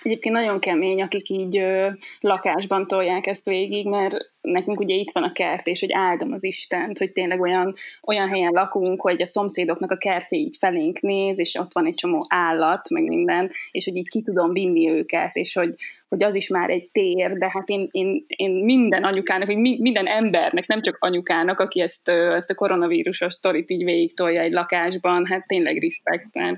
Egyébként 0.04 0.36
nagyon 0.36 0.60
kemény, 0.60 1.02
akik 1.02 1.30
így 1.30 1.58
ö, 1.58 1.88
lakásban 2.20 2.88
tolják 2.88 3.28
ezt 3.28 3.46
végig, 3.46 3.88
mert 3.88 4.32
nekünk 4.42 4.80
ugye 4.80 4.96
itt 4.96 5.12
van 5.12 5.24
a 5.24 5.32
kert, 5.32 5.68
és 5.68 5.80
hogy 5.80 5.92
áldom 5.94 6.32
az 6.32 6.44
Istent, 6.44 6.98
hogy 6.98 7.12
tényleg 7.12 7.42
olyan, 7.42 7.74
olyan 8.04 8.30
helyen 8.30 8.52
lakunk, 8.52 9.02
hogy 9.02 9.22
a 9.22 9.26
szomszédoknak 9.26 9.92
a 9.92 9.98
kertje 9.98 10.38
így 10.38 10.58
felénk 10.60 11.00
néz, 11.00 11.40
és 11.40 11.56
ott 11.56 11.74
van 11.74 11.86
egy 11.86 11.94
csomó 11.94 12.26
állat, 12.30 12.90
meg 12.90 13.04
minden, 13.04 13.52
és 13.72 13.86
hogy 13.86 13.96
így 13.96 14.10
ki 14.10 14.22
tudom 14.22 14.54
vinni 14.54 14.90
őket, 14.90 15.36
és 15.36 15.54
hogy, 15.54 15.76
hogy 16.10 16.24
az 16.24 16.36
is 16.36 16.48
már 16.48 16.70
egy 16.70 16.90
tér, 16.92 17.38
de 17.38 17.50
hát 17.54 17.70
én, 17.70 17.88
én, 17.92 18.26
én 18.28 18.52
minden 18.52 19.04
anyukának, 19.04 19.48
vagy 19.48 19.58
minden 19.58 20.08
embernek, 20.08 20.68
nem 20.68 20.82
csak 20.82 20.98
anyukának, 21.00 21.60
aki 21.60 21.82
ezt, 21.82 22.10
ezt 22.10 22.50
a 22.50 22.56
koronavírusos 22.56 23.34
sztorit 23.34 23.72
így 23.72 23.84
végig 23.84 24.16
tolja 24.16 24.42
egy 24.42 24.52
lakásban, 24.52 25.26
hát 25.26 25.48
tényleg 25.48 25.82
respekt, 25.82 26.34
mert 26.34 26.58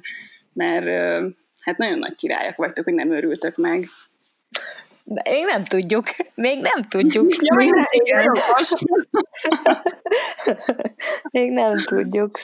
mert 0.54 0.86
hát 1.62 1.78
nagyon 1.78 2.00
nagy 2.00 2.16
királyok 2.16 2.56
vagytok, 2.56 2.86
hogy 2.86 2.94
nem 2.94 3.12
örültök 3.12 3.58
meg. 3.58 3.86
De 5.04 5.22
még 5.26 5.46
nem 5.46 5.64
tudjuk. 5.64 6.06
Még 6.36 6.62
nem 6.62 6.82
tudjuk. 6.82 7.34
Ja, 7.42 7.56
még, 7.56 7.72
nem, 7.72 8.32
még 11.32 11.52
nem 11.52 11.78
tudjuk. 11.78 12.40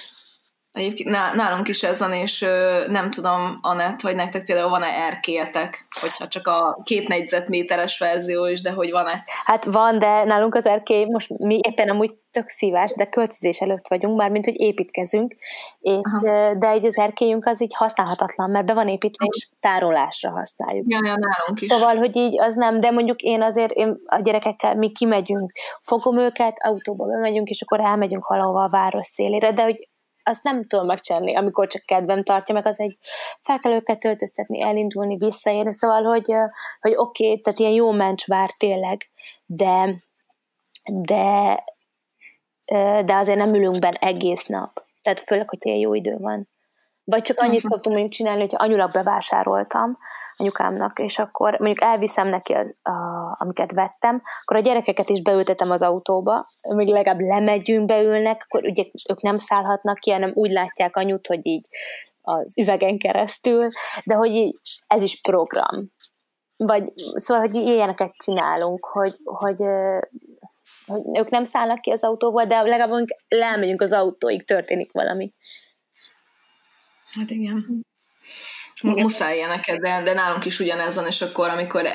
Egyébként 0.71 1.09
nálunk 1.09 1.67
is 1.67 1.83
ez 1.83 1.99
van, 1.99 2.13
és 2.13 2.45
nem 2.87 3.11
tudom, 3.11 3.59
Anett, 3.61 4.01
hogy 4.01 4.15
nektek 4.15 4.45
például 4.45 4.69
van-e 4.69 4.87
erkélyetek, 4.87 5.87
hogyha 6.01 6.27
csak 6.27 6.47
a 6.47 6.81
két 6.83 7.07
négyzetméteres 7.07 7.99
verzió 7.99 8.45
is, 8.45 8.61
de 8.61 8.71
hogy 8.71 8.91
van-e? 8.91 9.23
Hát 9.45 9.65
van, 9.65 9.99
de 9.99 10.23
nálunk 10.23 10.55
az 10.55 10.65
erkély, 10.65 11.05
most 11.05 11.37
mi 11.37 11.59
éppen 11.67 11.89
amúgy 11.89 12.17
tök 12.31 12.47
szívás, 12.47 12.93
de 12.95 13.05
költözés 13.05 13.61
előtt 13.61 13.87
vagyunk, 13.87 14.17
már 14.17 14.29
mint 14.29 14.45
hogy 14.45 14.59
építkezünk, 14.59 15.35
és, 15.79 16.11
Aha. 16.23 16.53
de 16.53 16.69
egy 16.69 16.85
az 16.85 16.97
erkélyünk 16.97 17.45
az 17.45 17.61
így 17.61 17.75
használhatatlan, 17.75 18.49
mert 18.49 18.65
be 18.65 18.73
van 18.73 18.87
építve, 18.87 19.25
és 19.29 19.49
tárolásra 19.59 20.29
használjuk. 20.29 20.85
Ja, 20.87 20.99
ja, 21.03 21.15
nálunk 21.15 21.61
is. 21.61 21.71
Szóval, 21.71 21.95
hogy 21.95 22.15
így 22.15 22.39
az 22.39 22.55
nem, 22.55 22.79
de 22.79 22.91
mondjuk 22.91 23.21
én 23.21 23.41
azért 23.41 23.71
én 23.71 23.97
a 24.05 24.21
gyerekekkel 24.21 24.75
mi 24.75 24.91
kimegyünk, 24.91 25.51
fogom 25.81 26.19
őket, 26.19 26.57
autóba 26.63 27.05
bemegyünk, 27.05 27.49
és 27.49 27.61
akkor 27.61 27.79
elmegyünk 27.79 28.27
valahova 28.27 28.63
a 28.63 28.69
város 28.69 29.05
szélére, 29.05 29.51
de 29.51 29.63
hogy 29.63 29.89
azt 30.23 30.43
nem 30.43 30.65
tudom 30.65 30.85
megcsinálni, 30.85 31.35
amikor 31.35 31.67
csak 31.67 31.85
kedvem 31.85 32.23
tartja, 32.23 32.53
meg 32.53 32.65
az 32.65 32.79
egy 32.79 32.97
fel 33.41 33.59
kell 33.59 33.73
őket 33.73 34.05
öltöztetni, 34.05 34.61
elindulni, 34.61 35.17
visszaérni, 35.17 35.73
szóval, 35.73 36.03
hogy, 36.03 36.33
hogy 36.79 36.93
oké, 36.95 37.25
okay, 37.25 37.41
tehát 37.41 37.59
ilyen 37.59 37.71
jó 37.71 37.91
mencsvár 37.91 38.51
tényleg, 38.57 39.09
de, 39.45 40.03
de, 40.83 41.63
de 43.05 43.15
azért 43.15 43.37
nem 43.37 43.53
ülünk 43.53 43.79
benne 43.79 43.97
egész 43.99 44.45
nap. 44.45 44.83
Tehát 45.01 45.19
főleg, 45.19 45.49
hogy 45.49 45.59
ilyen 45.61 45.77
jó 45.77 45.93
idő 45.93 46.17
van. 46.17 46.47
Vagy 47.03 47.21
csak 47.21 47.39
annyit 47.39 47.59
szoktunk 47.59 47.95
mondjuk 47.95 48.11
csinálni, 48.11 48.41
hogy 48.41 48.55
anyulag 48.57 48.91
bevásároltam, 48.91 49.97
anyukámnak, 50.35 50.99
és 50.99 51.19
akkor 51.19 51.51
mondjuk 51.59 51.81
elviszem 51.81 52.27
neki, 52.27 52.53
az, 52.53 52.75
a, 52.81 52.91
amiket 53.37 53.71
vettem, 53.71 54.21
akkor 54.41 54.57
a 54.57 54.59
gyerekeket 54.59 55.09
is 55.09 55.21
beültetem 55.21 55.71
az 55.71 55.81
autóba, 55.81 56.49
még 56.61 56.87
legalább 56.87 57.19
lemegyünk, 57.19 57.85
beülnek, 57.85 58.43
akkor 58.43 58.63
ugye 58.63 58.83
ők 59.09 59.21
nem 59.21 59.37
szállhatnak 59.37 59.97
ki, 59.99 60.11
hanem 60.11 60.31
úgy 60.33 60.51
látják 60.51 60.95
anyut, 60.95 61.27
hogy 61.27 61.45
így 61.45 61.67
az 62.21 62.57
üvegen 62.57 62.97
keresztül, 62.97 63.69
de 64.05 64.13
hogy 64.13 64.31
így, 64.31 64.57
ez 64.87 65.03
is 65.03 65.21
program. 65.21 65.91
Vagy 66.57 66.83
szóval, 66.95 67.47
hogy 67.47 67.55
ilyeneket 67.55 68.15
csinálunk, 68.17 68.85
hogy, 68.85 69.15
hogy, 69.23 69.63
hogy 70.85 71.17
ők 71.17 71.29
nem 71.29 71.43
szállnak 71.43 71.81
ki 71.81 71.91
az 71.91 72.03
autóból, 72.03 72.45
de 72.45 72.61
legalább 72.61 73.07
lemegyünk 73.27 73.81
az 73.81 73.93
autóig, 73.93 74.45
történik 74.45 74.91
valami. 74.91 75.33
Hát 77.09 77.29
igen. 77.29 77.85
Muszáj 78.81 79.35
ilyeneket, 79.35 79.79
de, 79.79 80.01
de 80.03 80.13
nálunk 80.13 80.45
is 80.45 80.59
ugyanez 80.59 80.95
van, 80.95 81.05
és 81.05 81.21
akkor, 81.21 81.49
amikor 81.49 81.87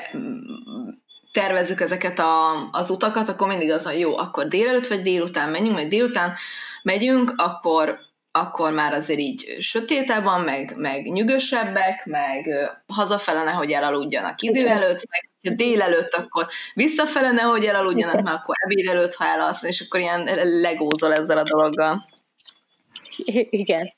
tervezzük 1.35 1.81
ezeket 1.81 2.19
a, 2.19 2.51
az 2.71 2.89
utakat, 2.89 3.29
akkor 3.29 3.47
mindig 3.47 3.71
az 3.71 3.85
a 3.85 3.91
jó, 3.91 4.17
akkor 4.17 4.47
délelőtt 4.47 4.87
vagy 4.87 5.01
délután 5.01 5.49
menjünk, 5.49 5.75
majd 5.75 5.87
délután 5.87 6.33
megyünk, 6.81 7.33
akkor 7.35 7.99
akkor 8.31 8.71
már 8.71 8.93
azért 8.93 9.19
így 9.19 9.57
sötétebb 9.59 10.23
van, 10.23 10.41
meg, 10.41 10.73
meg 10.77 11.11
nyugosabbek, 11.11 12.05
meg 12.05 12.45
hazafele 12.87 13.43
nehogy 13.43 13.71
elaludjanak 13.71 14.41
idő 14.41 14.67
előtt, 14.67 15.07
meg 15.09 15.29
ha 15.43 15.55
délelőtt, 15.55 16.13
akkor 16.13 16.47
visszafele 16.73 17.31
nehogy 17.31 17.65
elaludjanak, 17.65 18.21
mert 18.21 18.37
akkor 18.37 18.55
ebéd 18.59 18.87
előtt, 18.87 19.13
ha 19.13 19.25
elalsz, 19.25 19.63
és 19.63 19.81
akkor 19.81 19.99
ilyen 19.99 20.29
legózol 20.61 21.13
ezzel 21.13 21.37
a 21.37 21.43
dologgal. 21.43 22.05
Igen. 23.49 23.93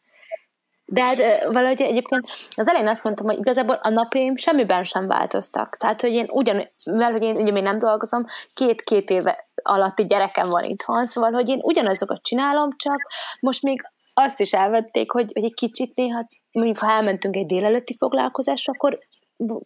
De 0.89 1.01
hát 1.01 1.43
valahogy 1.51 1.81
egyébként 1.81 2.27
az 2.55 2.67
elején 2.67 2.87
azt 2.87 3.03
mondtam, 3.03 3.25
hogy 3.25 3.37
igazából 3.37 3.79
a 3.81 3.89
napjaim 3.89 4.35
semmiben 4.35 4.83
sem 4.83 5.07
változtak. 5.07 5.77
Tehát, 5.77 6.01
hogy 6.01 6.11
én 6.11 6.27
ugyan, 6.29 6.69
mivel 6.91 7.11
hogy 7.11 7.23
én 7.23 7.35
ugye 7.37 7.51
még 7.51 7.63
nem 7.63 7.77
dolgozom, 7.77 8.25
két-két 8.53 9.09
éve 9.09 9.47
alatti 9.63 10.05
gyerekem 10.05 10.49
van 10.49 10.63
itthon, 10.63 11.07
szóval, 11.07 11.31
hogy 11.31 11.49
én 11.49 11.59
ugyanazokat 11.61 12.21
csinálom, 12.21 12.69
csak 12.77 13.07
most 13.39 13.61
még 13.61 13.81
azt 14.13 14.39
is 14.39 14.53
elvették, 14.53 15.11
hogy, 15.11 15.31
hogy 15.33 15.43
egy 15.43 15.53
kicsit 15.53 15.95
néha, 15.95 16.25
mondjuk 16.51 16.77
ha 16.77 16.91
elmentünk 16.91 17.35
egy 17.35 17.45
délelőtti 17.45 17.95
foglalkozásra, 17.97 18.73
akkor 18.75 18.93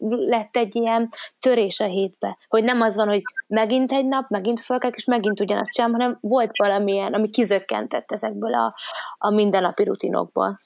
lett 0.08 0.56
egy 0.56 0.76
ilyen 0.76 1.10
törés 1.40 1.80
a 1.80 1.86
hétbe, 1.86 2.38
hogy 2.48 2.64
nem 2.64 2.82
az 2.82 2.96
van, 2.96 3.08
hogy 3.08 3.22
megint 3.48 3.92
egy 3.92 4.06
nap, 4.06 4.30
megint 4.30 4.60
fölkelek, 4.60 4.96
és 4.96 5.06
megint 5.06 5.40
ugyanazt 5.40 5.74
sem, 5.74 5.92
hanem 5.92 6.18
volt 6.22 6.52
valamilyen, 6.58 7.14
ami 7.14 7.30
kizökkentett 7.30 8.12
ezekből 8.12 8.54
a, 8.54 8.74
a 9.18 9.30
mindennapi 9.30 9.84
rutinokból. 9.84 10.58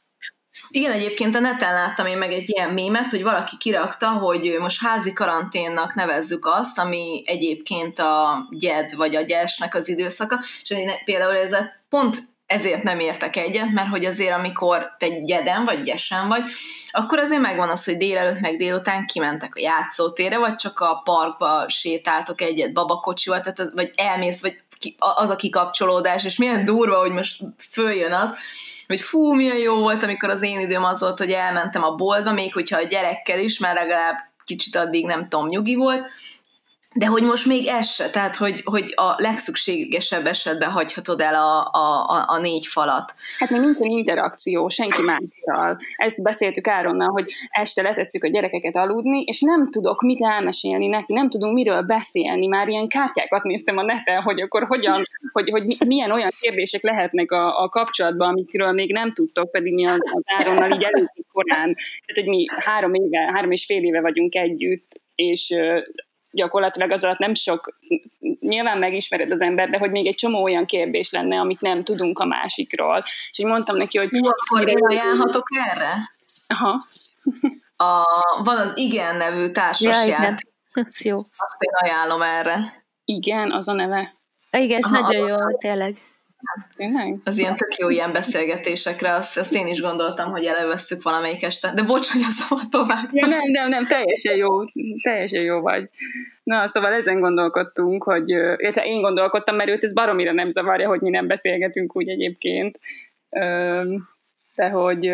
Igen, 0.70 0.92
egyébként 0.92 1.36
a 1.36 1.40
neten 1.40 1.74
láttam 1.74 2.06
én 2.06 2.18
meg 2.18 2.32
egy 2.32 2.50
ilyen 2.50 2.70
mémet, 2.70 3.10
hogy 3.10 3.24
valaki 3.24 3.58
kirakta, 3.58 4.10
hogy 4.10 4.56
most 4.60 4.82
házi 4.82 5.14
karanténnak 5.14 5.94
nevezzük 5.94 6.46
azt, 6.46 6.80
ami 6.80 7.24
egyébként 7.26 8.00
a 8.00 8.48
gyed 8.50 8.96
vagy 8.96 9.16
a 9.16 9.22
gyesnek 9.22 9.76
az 9.76 9.90
időszaka, 9.90 10.44
és 10.62 10.70
én 10.70 10.92
például 11.06 11.36
ez 11.38 11.56
pont 11.90 12.34
ezért 12.46 12.84
nem 12.84 13.00
értek 13.00 13.36
egyet, 13.36 13.72
mert 13.72 13.90
hogy 13.90 14.06
azért 14.06 14.38
amikor 14.38 14.96
te 14.98 15.08
gyeden 15.10 15.66
vagy 15.66 15.84
gyesen 15.84 16.28
vagy, 16.28 16.44
akkor 16.92 17.18
azért 17.18 17.42
megvan 17.42 17.70
az, 17.70 17.84
hogy 17.84 17.98
délelőtt 17.98 18.40
meg 18.40 18.58
délután 18.58 19.06
kimentek 19.06 19.56
a 19.56 19.60
játszótérre, 19.60 20.38
vagy 20.38 20.56
csak 20.56 20.80
a 20.80 21.02
parkba 21.04 21.66
sétáltok 21.70 22.42
egyet 22.42 22.74
babakocsival, 22.74 23.42
tehát, 23.42 23.72
vagy 23.74 23.92
elmész, 23.96 24.42
vagy 24.42 24.60
az 24.98 25.30
a 25.30 25.36
kikapcsolódás, 25.36 26.26
és 26.26 26.38
milyen 26.38 26.66
durva, 26.66 27.00
hogy 27.00 27.12
most 27.12 27.42
följön 27.58 28.14
az, 28.14 28.38
hogy 28.88 29.02
fú, 29.02 29.34
milyen 29.34 29.58
jó 29.58 29.80
volt, 29.80 30.04
amikor 30.04 30.30
az 30.30 30.42
én 30.42 30.60
időm 30.60 30.84
az 30.84 31.00
volt, 31.00 31.20
hogy 31.20 31.32
elmentem 31.32 31.84
a 31.84 31.96
boltba, 31.96 32.32
még 32.32 32.54
hogyha 32.54 32.78
a 32.78 32.84
gyerekkel 32.84 33.40
is, 33.40 33.60
mert 33.60 33.80
legalább 33.80 34.16
kicsit 34.46 34.76
addig 34.76 35.06
nem 35.06 35.28
tudom, 35.30 35.48
nyugi 35.48 35.76
volt, 35.76 36.10
de 36.98 37.06
hogy 37.06 37.24
most 37.24 37.46
még 37.46 37.68
ez 37.68 37.90
se, 37.90 38.10
tehát 38.10 38.36
hogy, 38.36 38.62
hogy 38.64 38.94
a 38.96 39.14
legszükségesebb 39.18 40.26
esetben 40.26 40.70
hagyhatod 40.70 41.22
el 41.22 41.36
a, 41.36 41.70
a, 41.72 42.26
a, 42.28 42.40
négy 42.40 42.68
falat. 42.68 43.14
Hát 43.40 43.50
még 43.50 43.60
nincsen 43.60 43.88
interakció 43.88 44.68
senki 44.68 45.02
mással. 45.02 45.78
Ezt 45.96 46.24
beszéltük 46.24 46.68
Áronnal, 46.68 47.10
hogy 47.10 47.26
este 47.50 47.82
letesszük 47.82 48.24
a 48.24 48.28
gyerekeket 48.28 48.76
aludni, 48.76 49.22
és 49.22 49.42
nem 49.42 49.70
tudok 49.70 50.02
mit 50.02 50.22
elmesélni 50.22 50.88
neki, 50.88 51.14
nem 51.14 51.30
tudunk 51.30 51.54
miről 51.54 51.82
beszélni. 51.82 52.48
Már 52.48 52.68
ilyen 52.68 52.88
kártyákat 52.88 53.44
néztem 53.44 53.78
a 53.78 53.84
neten, 53.84 54.22
hogy 54.22 54.42
akkor 54.42 54.64
hogyan, 54.64 55.04
hogy, 55.32 55.50
hogy 55.50 55.76
milyen 55.86 56.12
olyan 56.12 56.32
kérdések 56.40 56.84
lehetnek 56.84 57.32
a, 57.32 57.64
a 57.64 57.70
kapcsolatban, 57.70 58.28
amikről 58.28 58.72
még 58.72 58.92
nem 58.92 59.14
tudtok, 59.14 59.52
pedig 59.52 59.74
mi 59.74 59.86
az, 59.86 60.00
az 60.00 60.24
Áronnal 60.40 60.72
így 60.72 60.84
előtt 60.84 61.14
korán. 61.32 61.76
Tehát, 62.06 62.16
hogy 62.16 62.28
mi 62.28 62.46
három 62.50 62.94
éve, 62.94 63.32
három 63.34 63.52
és 63.52 63.66
fél 63.66 63.84
éve 63.84 64.02
vagyunk 64.02 64.36
együtt, 64.36 65.02
és 65.16 65.56
gyakorlatilag 66.36 66.92
az 66.92 67.04
alatt 67.04 67.18
nem 67.18 67.34
sok, 67.34 67.78
nyilván 68.40 68.78
megismered 68.78 69.32
az 69.32 69.42
ember, 69.42 69.70
de 69.70 69.78
hogy 69.78 69.92
még 69.92 70.08
egy 70.08 70.16
csomó 70.16 70.44
olyan 70.44 70.66
kérdés 70.66 71.12
lenne, 71.12 71.40
amit 71.40 71.62
nem 71.62 71.84
tudunk 71.84 72.20
a 72.20 72.26
másikról. 72.26 73.04
És 73.32 73.40
így 73.40 73.46
mondtam 73.46 73.78
neki, 73.78 73.98
hogy... 73.98 74.10
Jó, 74.12 74.30
akkor 74.30 74.70
én 74.70 74.86
ajánlhatok 74.86 75.48
erre? 75.70 76.16
Aha. 76.48 76.84
A, 77.76 78.04
van 78.44 78.58
az 78.58 78.72
Igen 78.76 79.16
nevű 79.16 79.52
társas 79.52 80.06
ja, 80.06 80.36
jó. 81.10 81.18
Azt 81.18 81.56
én 81.60 81.72
ajánlom 81.74 82.22
erre. 82.22 82.60
Igen, 83.06 83.52
az 83.52 83.68
a 83.68 83.74
neve. 83.74 84.14
Igen, 84.52 84.78
és 84.78 84.86
Aha, 84.86 85.00
nagyon 85.00 85.28
jó, 85.28 85.58
tényleg. 85.58 85.98
Tényleg? 86.76 87.16
Az 87.24 87.38
ilyen 87.38 87.58
tök 87.58 87.76
jó 87.78 87.90
ilyen 87.90 88.12
beszélgetésekre, 88.12 89.14
azt, 89.14 89.38
azt 89.38 89.54
én 89.54 89.68
is 89.68 89.82
gondoltam, 89.82 90.32
hogy 90.32 90.46
elővesszük 90.46 91.04
valamelyik 91.04 91.44
este. 91.44 91.74
De 91.74 91.84
bocs, 91.84 92.12
hogy 92.12 92.22
a 92.22 92.30
szót 92.30 92.70
tovább. 92.70 93.10
Ja, 93.12 93.28
nem, 93.28 93.52
nem, 93.52 93.70
nem, 93.70 93.86
teljesen 93.86 94.36
jó, 94.36 94.50
teljesen 95.02 95.44
jó 95.44 95.60
vagy. 95.62 95.90
Na, 96.44 96.68
szóval 96.68 96.94
ezen 96.94 97.20
gondolkodtunk, 97.20 98.04
hogy, 98.04 98.30
illetve 98.30 98.86
én 98.86 99.02
gondolkodtam, 99.02 99.56
mert 99.56 99.70
őt 99.70 99.84
ez 99.84 99.94
baromira 99.94 100.32
nem 100.32 100.50
zavarja, 100.50 100.88
hogy 100.88 101.02
mi 101.02 101.10
nem 101.10 101.28
beszélgetünk 101.28 101.96
úgy 101.96 102.10
egyébként. 102.10 102.80
De 104.56 104.70
hogy 104.70 105.14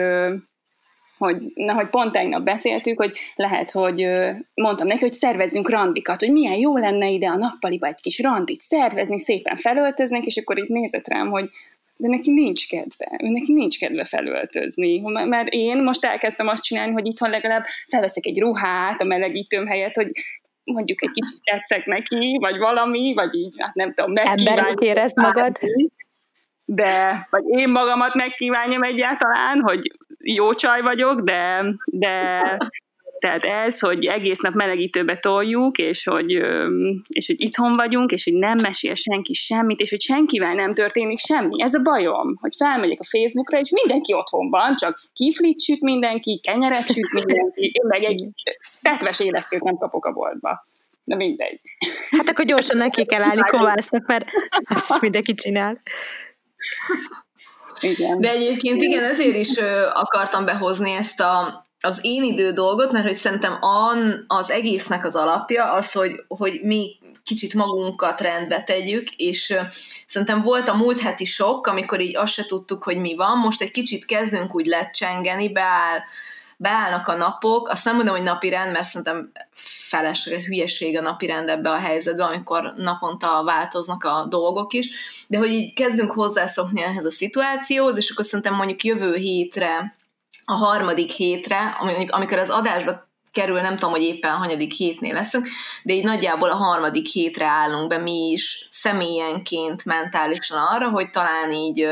hogy, 1.22 1.38
na, 1.54 1.74
hogy 1.74 1.90
pont 1.90 2.12
tegnap 2.12 2.44
beszéltük, 2.44 2.98
hogy 2.98 3.18
lehet, 3.36 3.72
hogy 3.72 4.08
mondtam 4.54 4.88
neki, 4.88 5.00
hogy 5.00 5.14
szervezzünk 5.14 5.70
randikat, 5.70 6.20
hogy 6.20 6.32
milyen 6.32 6.56
jó 6.56 6.78
lenne 6.78 7.10
ide 7.10 7.28
a 7.28 7.36
nappaliba 7.36 7.88
egy 7.88 8.02
kis 8.02 8.22
randit 8.22 8.62
szervezni, 8.62 9.20
szépen 9.20 9.58
felöltöznek, 9.58 10.26
és 10.26 10.38
akkor 10.38 10.58
itt 10.58 10.68
nézett 10.68 11.08
rám, 11.08 11.30
hogy 11.30 11.50
de 11.96 12.08
neki 12.08 12.32
nincs 12.32 12.68
kedve, 12.68 13.10
neki 13.18 13.54
nincs 13.54 13.80
kedve 13.80 14.04
felöltözni, 14.04 15.00
mert 15.26 15.48
én 15.50 15.84
most 15.84 16.06
elkezdtem 16.06 16.48
azt 16.48 16.64
csinálni, 16.64 16.92
hogy 16.92 17.08
itthon 17.08 17.30
legalább 17.30 17.64
felveszek 17.88 18.26
egy 18.26 18.40
ruhát 18.40 19.02
a 19.02 19.06
melegítőm 19.06 19.68
helyett, 19.68 19.96
hogy 19.96 20.12
mondjuk 20.64 21.04
egy 21.04 21.12
kicsit 21.12 21.42
tetszek 21.44 21.86
neki, 21.86 22.38
vagy 22.40 22.58
valami, 22.58 23.14
vagy 23.14 23.36
így, 23.36 23.56
hát 23.58 23.74
nem 23.74 23.94
tudom, 23.94 24.12
megkívánni. 24.12 24.86
érezd 24.86 25.18
magad. 25.18 25.60
De, 26.66 27.28
vagy 27.30 27.44
én 27.48 27.70
magamat 27.70 28.14
megkívánjam 28.14 28.84
egyáltalán, 28.84 29.60
hogy 29.60 29.92
jó 30.24 30.54
csaj 30.54 30.82
vagyok, 30.82 31.22
de, 31.22 31.66
de 31.86 32.42
tehát 33.22 33.46
ez, 33.46 33.80
hogy 33.80 34.06
egész 34.06 34.40
nap 34.40 34.54
melegítőbe 34.54 35.18
toljuk, 35.18 35.78
és 35.78 36.04
hogy, 36.04 36.32
és 37.08 37.28
hogy 37.28 37.42
itthon 37.42 37.72
vagyunk, 37.72 38.12
és 38.12 38.24
hogy 38.24 38.34
nem 38.34 38.56
mesél 38.62 38.94
senki 38.94 39.34
semmit, 39.34 39.80
és 39.80 39.90
hogy 39.90 40.02
senkivel 40.02 40.54
nem 40.54 40.74
történik 40.74 41.18
semmi. 41.18 41.64
Ez 41.64 41.74
a 41.74 41.82
bajom, 41.82 42.36
hogy 42.40 42.52
felmegyek 42.58 43.00
a 43.00 43.04
Facebookra, 43.04 43.60
és 43.60 43.70
mindenki 43.72 44.14
otthon 44.14 44.50
van, 44.50 44.76
csak 44.76 45.00
kiflit 45.14 45.62
süt 45.62 45.82
mindenki, 45.82 46.40
kenyeret 46.40 46.94
süt 46.94 47.12
mindenki, 47.24 47.66
én 47.66 47.88
meg 47.88 48.04
egy 48.04 48.28
tetves 48.82 49.20
élesztőt 49.20 49.64
nem 49.64 49.78
kapok 49.78 50.06
a 50.06 50.12
boltba. 50.12 50.66
De 51.04 51.16
mindegy. 51.16 51.60
Hát 52.10 52.30
akkor 52.30 52.46
gyorsan 52.46 52.78
neki 52.78 53.06
kell 53.06 53.22
állni 53.22 53.42
kovásznak, 53.42 54.08
mert 54.08 54.30
azt 54.64 54.90
is 54.90 55.00
mindenki 55.00 55.34
csinál. 55.34 55.82
Igen. 57.82 58.20
De 58.20 58.30
egyébként 58.30 58.82
igen, 58.82 59.04
ezért 59.04 59.36
is 59.36 59.58
akartam 59.94 60.46
behozni 60.46 60.92
ezt 60.92 61.20
a, 61.20 61.66
az 61.80 62.00
én 62.02 62.24
idő 62.24 62.52
dolgot, 62.52 62.92
mert 62.92 63.06
hogy 63.06 63.16
szerintem 63.16 63.58
an, 63.60 64.26
az 64.28 64.52
egésznek 64.52 65.06
az 65.06 65.16
alapja 65.16 65.72
az, 65.72 65.92
hogy, 65.92 66.12
hogy 66.28 66.60
mi 66.64 67.00
kicsit 67.24 67.54
magunkat 67.54 68.22
rendbe 68.22 68.64
tegyük, 68.64 69.10
és 69.10 69.54
szerintem 70.08 70.42
volt 70.42 70.70
a 70.70 70.76
múlt 70.76 71.00
heti 71.00 71.26
sok, 71.26 71.68
amikor 71.68 72.00
így 72.00 72.16
azt 72.16 72.34
se 72.34 72.46
tudtuk, 72.46 72.84
hogy 72.84 72.98
mi 72.98 73.16
van, 73.16 73.38
most 73.38 73.62
egy 73.62 73.72
kicsit 73.72 74.06
kezdünk 74.06 74.56
úgy 74.56 74.66
lecsengeni, 74.66 75.52
beáll, 75.52 76.00
beállnak 76.62 77.08
a 77.08 77.16
napok, 77.16 77.70
azt 77.70 77.86
nem 77.86 77.96
mondom, 77.96 78.16
hogy 78.16 78.24
napi 78.24 78.50
rend, 78.50 78.72
mert 78.72 78.88
szerintem 78.88 79.32
feleség, 79.88 80.46
hülyeség 80.46 80.98
a 80.98 81.02
napi 81.02 81.26
rend 81.26 81.50
ebbe 81.50 81.70
a 81.70 81.78
helyzetbe, 81.78 82.24
amikor 82.24 82.74
naponta 82.78 83.44
változnak 83.44 84.04
a 84.04 84.26
dolgok 84.30 84.74
is, 84.74 84.90
de 85.28 85.38
hogy 85.38 85.50
így 85.50 85.74
kezdünk 85.74 86.12
hozzászokni 86.12 86.82
ehhez 86.82 87.06
a 87.06 87.12
szituációhoz, 87.12 87.98
és 87.98 88.10
akkor 88.10 88.26
szerintem 88.26 88.56
mondjuk 88.56 88.84
jövő 88.84 89.16
hétre, 89.16 90.00
a 90.46 90.54
harmadik 90.54 91.12
hétre, 91.12 91.78
amikor 92.10 92.38
az 92.38 92.50
adásba 92.50 93.10
kerül, 93.32 93.62
nem 93.62 93.74
tudom, 93.74 93.92
hogy 93.92 94.02
éppen 94.02 94.32
hanyadik 94.32 94.74
hétnél 94.74 95.14
leszünk, 95.14 95.48
de 95.84 95.94
így 95.94 96.04
nagyjából 96.04 96.50
a 96.50 96.56
harmadik 96.56 97.08
hétre 97.08 97.46
állunk 97.46 97.88
be 97.88 97.98
mi 97.98 98.30
is 98.32 98.68
személyenként, 98.72 99.86
mentálisan 99.86 100.58
arra, 100.58 100.90
hogy 100.90 101.10
talán 101.10 101.52
így, 101.52 101.88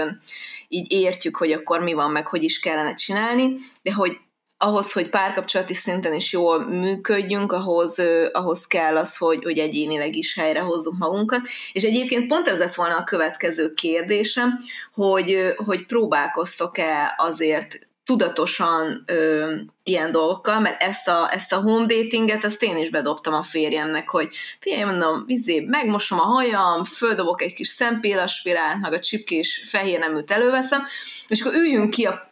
így 0.67 0.91
értjük, 0.91 1.35
hogy 1.35 1.51
akkor 1.51 1.79
mi 1.79 1.93
van, 1.93 2.11
meg 2.11 2.27
hogy 2.27 2.43
is 2.43 2.59
kellene 2.59 2.93
csinálni, 2.93 3.55
de 3.81 3.93
hogy 3.93 4.19
ahhoz, 4.61 4.91
hogy 4.91 5.09
párkapcsolati 5.09 5.73
szinten 5.73 6.13
is 6.13 6.33
jól 6.33 6.65
működjünk, 6.69 7.51
ahhoz, 7.51 8.01
ahhoz 8.31 8.67
kell 8.67 8.97
az, 8.97 9.17
hogy, 9.17 9.43
hogy 9.43 9.57
egyénileg 9.57 10.15
is 10.15 10.35
helyrehozzuk 10.35 10.97
magunkat. 10.97 11.41
És 11.71 11.83
egyébként 11.83 12.27
pont 12.27 12.47
ez 12.47 12.59
lett 12.59 12.75
volna 12.75 12.97
a 12.97 13.03
következő 13.03 13.73
kérdésem, 13.73 14.59
hogy, 14.93 15.53
hogy 15.65 15.85
próbálkoztok-e 15.85 17.13
azért 17.17 17.79
tudatosan 18.09 19.03
ö, 19.05 19.55
ilyen 19.83 20.11
dolgokkal, 20.11 20.59
mert 20.59 20.81
ezt 20.81 21.07
a, 21.07 21.29
ezt 21.33 21.53
a 21.53 21.61
home 21.61 21.85
datinget, 21.85 22.45
ezt 22.45 22.63
én 22.63 22.77
is 22.77 22.89
bedobtam 22.89 23.33
a 23.33 23.43
férjemnek, 23.43 24.09
hogy 24.09 24.35
figyelj, 24.59 24.83
mondom, 24.83 25.23
vizé, 25.25 25.59
megmosom 25.59 26.19
a 26.19 26.23
hajam, 26.23 26.85
földobok 26.85 27.41
egy 27.41 27.53
kis 27.53 27.67
szempélaspirált, 27.67 28.79
meg 28.81 28.93
a 28.93 28.99
csipkés 28.99 29.63
fehér 29.67 29.99
neműt 29.99 30.31
előveszem, 30.31 30.83
és 31.27 31.41
akkor 31.41 31.53
üljünk 31.53 31.89
ki 31.89 32.05
a 32.05 32.29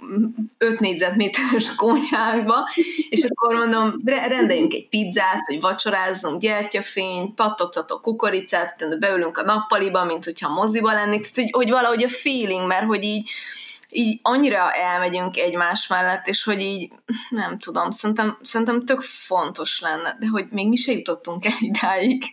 5 0.58 0.80
négyzetméteres 0.80 1.76
konyhánkba, 1.76 2.70
és 3.10 3.24
akkor 3.24 3.56
mondom, 3.56 3.96
rendeljünk 4.06 4.74
egy 4.74 4.88
pizzát, 4.88 5.42
vagy 5.48 5.62
vacsorázzunk 5.62 6.42
gyertyafényt, 6.42 7.36
pattogtatok 7.36 8.02
kukoricát, 8.02 8.74
utána 8.76 8.98
beülünk 8.98 9.38
a 9.38 9.44
nappaliba, 9.44 10.04
mint 10.04 10.24
hogyha 10.26 10.54
moziba 10.54 10.94
lennék, 10.94 11.22
tehát 11.22 11.36
hogy, 11.36 11.66
hogy 11.66 11.70
valahogy 11.70 12.04
a 12.04 12.10
feeling, 12.10 12.68
mert 12.68 12.86
hogy 12.86 13.04
így 13.04 13.30
így 13.90 14.20
annyira 14.22 14.72
elmegyünk 14.74 15.38
egymás 15.38 15.88
mellett, 15.88 16.28
és 16.28 16.44
hogy 16.44 16.62
így, 16.62 16.92
nem 17.30 17.58
tudom, 17.58 17.92
szerintem, 17.92 18.38
szerintem 18.44 18.86
tök 18.86 19.02
fontos 19.02 19.80
lenne, 19.80 20.16
de 20.20 20.28
hogy 20.28 20.46
még 20.50 20.68
mi 20.68 20.76
se 20.76 20.92
jutottunk 20.92 21.46
el 21.46 21.52
idáig. 21.60 22.24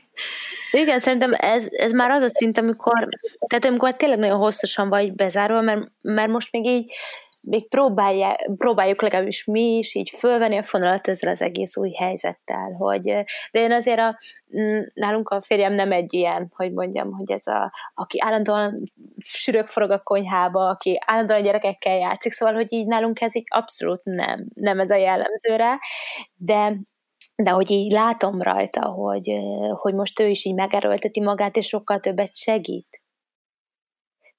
Igen, 0.70 0.98
szerintem 0.98 1.32
ez, 1.36 1.68
ez 1.70 1.92
már 1.92 2.10
az 2.10 2.22
a 2.22 2.28
szint, 2.28 2.58
amikor, 2.58 3.08
tehát 3.46 3.64
amikor 3.64 3.94
tényleg 3.94 4.18
nagyon 4.18 4.38
hosszasan 4.38 4.88
vagy 4.88 5.14
bezárva, 5.14 5.60
mert, 5.60 5.90
mert 6.00 6.30
most 6.30 6.52
még 6.52 6.66
így 6.66 6.92
még 7.44 7.68
próbálja, 7.68 8.36
próbáljuk 8.56 9.02
legalábbis 9.02 9.44
mi 9.44 9.76
is 9.76 9.94
így 9.94 10.10
fölvenni 10.10 10.56
a 10.56 10.62
fonalat 10.62 11.08
ezzel 11.08 11.30
az 11.30 11.42
egész 11.42 11.76
új 11.76 11.90
helyzettel, 11.90 12.72
hogy, 12.72 13.04
de 13.50 13.60
én 13.60 13.72
azért 13.72 13.98
a, 13.98 14.18
mm, 14.56 14.80
nálunk 14.94 15.28
a 15.28 15.42
férjem 15.42 15.72
nem 15.74 15.92
egy 15.92 16.14
ilyen, 16.14 16.52
hogy 16.56 16.72
mondjam, 16.72 17.12
hogy 17.12 17.30
ez 17.30 17.46
a, 17.46 17.72
aki 17.94 18.20
állandóan 18.20 18.82
sürök 19.18 19.68
forog 19.68 19.90
a 19.90 20.02
konyhába, 20.02 20.68
aki 20.68 21.00
állandóan 21.06 21.40
a 21.40 21.44
gyerekekkel 21.44 21.96
játszik, 21.96 22.32
szóval, 22.32 22.54
hogy 22.54 22.72
így 22.72 22.86
nálunk 22.86 23.20
ez 23.20 23.36
így 23.36 23.46
abszolút 23.48 24.00
nem, 24.04 24.46
nem 24.54 24.80
ez 24.80 24.90
a 24.90 24.96
jellemző 24.96 25.56
rá, 25.56 25.78
de 26.36 26.76
de 27.36 27.50
hogy 27.50 27.70
így 27.70 27.92
látom 27.92 28.40
rajta, 28.40 28.86
hogy, 28.86 29.38
hogy 29.70 29.94
most 29.94 30.20
ő 30.20 30.28
is 30.28 30.44
így 30.44 30.54
megerőlteti 30.54 31.20
magát, 31.20 31.56
és 31.56 31.66
sokkal 31.66 32.00
többet 32.00 32.36
segít 32.36 33.03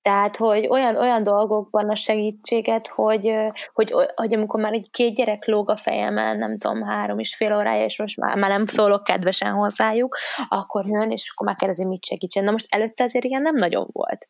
Tehát, 0.06 0.36
hogy 0.36 0.68
olyan, 0.70 0.96
olyan 0.96 1.24
dolgokban 1.24 1.90
a 1.90 1.96
segítséget, 1.96 2.88
hogy, 2.88 3.36
hogy, 3.74 3.94
hogy 4.16 4.34
amikor 4.34 4.60
már 4.60 4.74
egy 4.74 4.90
két 4.92 5.16
gyerek 5.16 5.46
lóg 5.46 5.70
a 5.70 5.78
fejemen, 5.78 6.38
nem 6.38 6.58
tudom, 6.58 6.84
három 6.84 7.20
és 7.20 7.36
fél 7.36 7.56
órája, 7.56 7.84
és 7.84 8.00
most 8.00 8.18
már, 8.18 8.38
már 8.38 8.50
nem 8.50 8.66
szólok 8.66 9.04
kedvesen 9.04 9.54
hozzájuk, 9.54 10.18
akkor 10.48 10.86
jön, 10.88 11.12
és 11.12 11.32
akkor 11.34 11.48
már 11.48 11.56
kérdezi, 11.56 11.86
mit 11.86 12.06
segítsen. 12.06 12.44
Na 12.44 12.52
most 12.52 12.66
előtte 12.70 13.04
azért 13.04 13.26
igen 13.26 13.42
nem 13.42 13.56
nagyon 13.56 13.88
volt. 13.92 14.28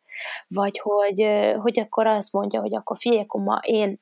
Vagy 0.47 0.79
hogy, 0.79 1.27
hogy 1.61 1.79
akkor 1.79 2.07
azt 2.07 2.33
mondja, 2.33 2.59
hogy 2.59 2.75
akkor 2.75 2.97
figyelj, 2.97 3.21
akkor 3.21 3.41
ma 3.41 3.59
én, 3.61 4.01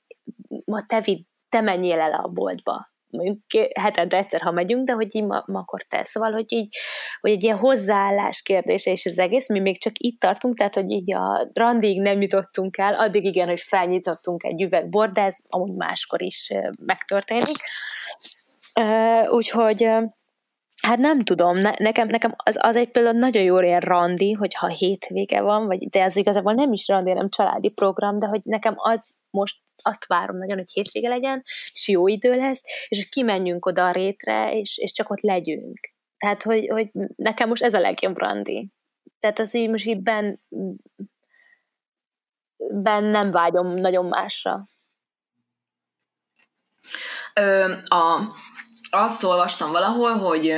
ma 0.66 0.86
te 0.86 1.02
vidd, 1.02 1.24
te 1.50 1.62
menjél 1.62 2.00
el 2.00 2.14
a 2.14 2.28
boltba 2.28 2.93
mondjuk 3.14 3.40
hetente 3.80 4.18
egyszer, 4.18 4.42
ha 4.42 4.52
megyünk, 4.52 4.88
de 4.88 4.94
hogy 4.94 5.16
így 5.16 5.24
ma, 5.24 5.44
ma 5.46 5.60
akkor 5.60 5.82
te. 5.82 6.04
Szóval, 6.04 6.32
hogy 6.32 6.54
így, 6.54 6.78
hogy 7.20 7.32
egy 7.32 7.44
ilyen 7.44 7.58
hozzáállás 7.58 8.42
kérdése 8.42 8.92
és 8.92 9.06
az 9.06 9.20
egész, 9.20 9.50
mi 9.50 9.60
még 9.60 9.82
csak 9.82 9.94
itt 9.98 10.20
tartunk, 10.20 10.58
tehát, 10.58 10.76
hogy 10.76 10.92
így 10.92 11.16
a 11.16 11.50
randig 11.54 12.02
nem 12.02 12.22
jutottunk 12.22 12.78
el, 12.78 12.94
addig 12.94 13.26
igen, 13.26 13.48
hogy 13.48 13.62
felnyitottunk 13.62 14.44
egy 14.44 14.62
üvegbort, 14.62 15.14
de 15.14 15.22
ez 15.22 15.38
amúgy 15.50 15.76
máskor 15.76 16.22
is 16.22 16.52
megtörténik. 16.86 17.58
Úgyhogy 19.30 19.90
Hát 20.88 20.98
nem 20.98 21.20
tudom, 21.20 21.58
ne, 21.58 21.72
nekem, 21.78 22.08
nekem 22.08 22.34
az, 22.38 22.58
az 22.62 22.76
egy 22.76 22.92
például 22.92 23.18
nagyon 23.18 23.44
jó 23.44 23.60
ilyen 23.60 23.80
randi, 23.80 24.32
hogyha 24.32 24.68
hétvége 24.68 25.42
van, 25.42 25.66
vagy, 25.66 25.90
de 25.90 26.02
ez 26.02 26.16
igazából 26.16 26.54
nem 26.54 26.74
is 26.74 26.88
randi, 26.88 27.10
hanem 27.10 27.30
családi 27.30 27.70
program, 27.70 28.20
de 28.20 28.28
hogy 28.28 28.42
nekem 28.44 28.74
az 28.78 29.18
most 29.30 29.62
azt 29.84 30.06
várom 30.06 30.38
nagyon, 30.38 30.58
hogy 30.58 30.72
hétvége 30.72 31.10
legyen, 31.10 31.44
és 31.72 31.88
jó 31.88 32.08
idő 32.08 32.36
lesz, 32.36 32.62
és 32.88 32.98
hogy 32.98 33.10
kimenjünk 33.10 33.66
oda 33.66 33.88
a 33.88 33.92
rétre, 33.92 34.58
és, 34.58 34.78
és 34.78 34.92
csak 34.92 35.10
ott 35.10 35.22
legyünk. 35.22 35.80
Tehát, 36.18 36.44
hogy, 36.44 36.68
hogy 36.68 36.90
nekem 37.16 37.50
most 37.50 37.64
ez 37.64 37.74
a 37.74 37.80
legjobb 37.80 38.18
randi. 38.18 38.70
Tehát 39.20 39.40
az, 39.40 39.52
hogy 39.52 39.70
most 39.70 39.86
így 39.86 40.02
ben, 40.02 40.42
ben 42.58 43.04
nem 43.04 43.32
vágyom 43.32 43.74
nagyon 43.74 44.06
másra. 44.06 44.68
Ö, 47.34 47.74
a, 47.86 48.20
azt 48.96 49.24
olvastam 49.24 49.72
valahol, 49.72 50.18
hogy, 50.18 50.54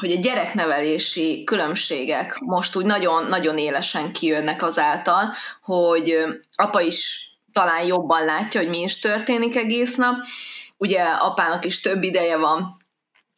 hogy 0.00 0.12
a 0.12 0.20
gyereknevelési 0.20 1.44
különbségek 1.44 2.38
most 2.38 2.76
úgy 2.76 2.84
nagyon, 2.84 3.26
nagyon 3.26 3.58
élesen 3.58 4.12
kijönnek 4.12 4.62
azáltal, 4.62 5.32
hogy 5.62 6.24
apa 6.54 6.80
is 6.80 7.30
talán 7.52 7.86
jobban 7.86 8.24
látja, 8.24 8.60
hogy 8.60 8.68
mi 8.68 8.80
is 8.80 8.98
történik 8.98 9.56
egész 9.56 9.94
nap. 9.94 10.14
Ugye 10.76 11.02
apának 11.02 11.64
is 11.64 11.80
több 11.80 12.02
ideje 12.02 12.36
van, 12.36 12.76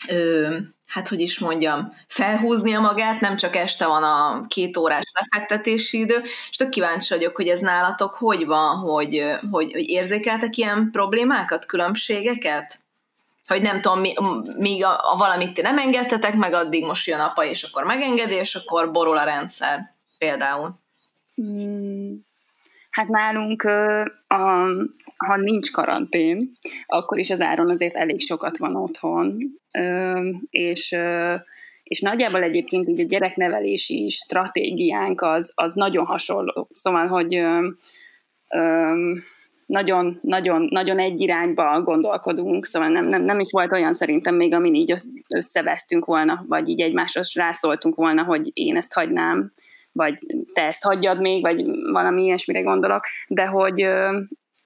ö, 0.08 0.56
hát 0.86 1.08
hogy 1.08 1.20
is 1.20 1.38
mondjam, 1.38 1.92
felhúznia 2.06 2.80
magát, 2.80 3.20
nem 3.20 3.36
csak 3.36 3.56
este 3.56 3.86
van 3.86 4.02
a 4.02 4.46
két 4.46 4.76
órás 4.76 5.04
lefektetési 5.12 5.98
idő, 5.98 6.22
és 6.50 6.56
tök 6.56 6.68
kíváncsi 6.68 7.14
vagyok, 7.14 7.36
hogy 7.36 7.48
ez 7.48 7.60
nálatok 7.60 8.14
hogy 8.14 8.46
van, 8.46 8.76
hogy, 8.76 9.24
hogy, 9.50 9.72
hogy 9.72 9.88
érzékeltek 9.88 10.56
ilyen 10.56 10.88
problémákat, 10.92 11.66
különbségeket? 11.66 12.86
Hogy 13.48 13.62
nem 13.62 13.80
tudom, 13.80 14.00
míg 14.58 14.84
a, 14.84 15.12
a 15.12 15.16
valamit 15.16 15.54
ti 15.54 15.60
nem 15.60 15.78
engedtetek 15.78 16.34
meg, 16.34 16.52
addig 16.52 16.84
most 16.84 17.06
jön 17.06 17.20
apa, 17.20 17.44
és 17.44 17.62
akkor 17.62 17.84
megengedi, 17.84 18.34
és 18.34 18.54
akkor 18.54 18.92
borul 18.92 19.18
a 19.18 19.24
rendszer 19.24 19.94
például. 20.18 20.74
Hmm 21.34 22.26
Hát 22.98 23.08
nálunk, 23.08 23.62
a, 24.26 24.66
ha 25.16 25.36
nincs 25.36 25.70
karantén, 25.70 26.52
akkor 26.86 27.18
is 27.18 27.30
az 27.30 27.40
áron 27.40 27.70
azért 27.70 27.94
elég 27.94 28.20
sokat 28.20 28.58
van 28.58 28.76
otthon, 28.76 29.32
és, 30.50 30.96
és 31.82 32.00
nagyjából 32.00 32.42
egyébként 32.42 32.88
így 32.88 33.00
a 33.00 33.04
gyereknevelési 33.04 34.08
stratégiánk 34.08 35.20
az, 35.20 35.52
az 35.56 35.74
nagyon 35.74 36.06
hasonló. 36.06 36.68
Szóval, 36.70 37.06
hogy 37.06 37.46
nagyon, 39.68 40.18
nagyon, 40.22 40.66
nagyon 40.70 40.98
egy 40.98 41.20
irányba 41.20 41.82
gondolkodunk, 41.82 42.66
szóval 42.66 42.88
nem, 42.88 43.04
nem, 43.04 43.22
nem 43.22 43.40
is 43.40 43.50
volt 43.50 43.72
olyan 43.72 43.92
szerintem 43.92 44.34
még, 44.34 44.54
amin 44.54 44.74
így 44.74 44.94
összevesztünk 45.28 46.04
volna, 46.04 46.44
vagy 46.48 46.68
így 46.68 46.80
egymásra 46.80 47.22
rászóltunk 47.34 47.94
volna, 47.94 48.22
hogy 48.22 48.50
én 48.52 48.76
ezt 48.76 48.92
hagynám, 48.92 49.52
vagy 49.92 50.18
te 50.52 50.62
ezt 50.62 50.82
hagyjad 50.82 51.20
még, 51.20 51.42
vagy 51.42 51.64
valami 51.92 52.22
ilyesmire 52.22 52.60
gondolok, 52.60 53.04
de 53.28 53.46
hogy, 53.46 53.88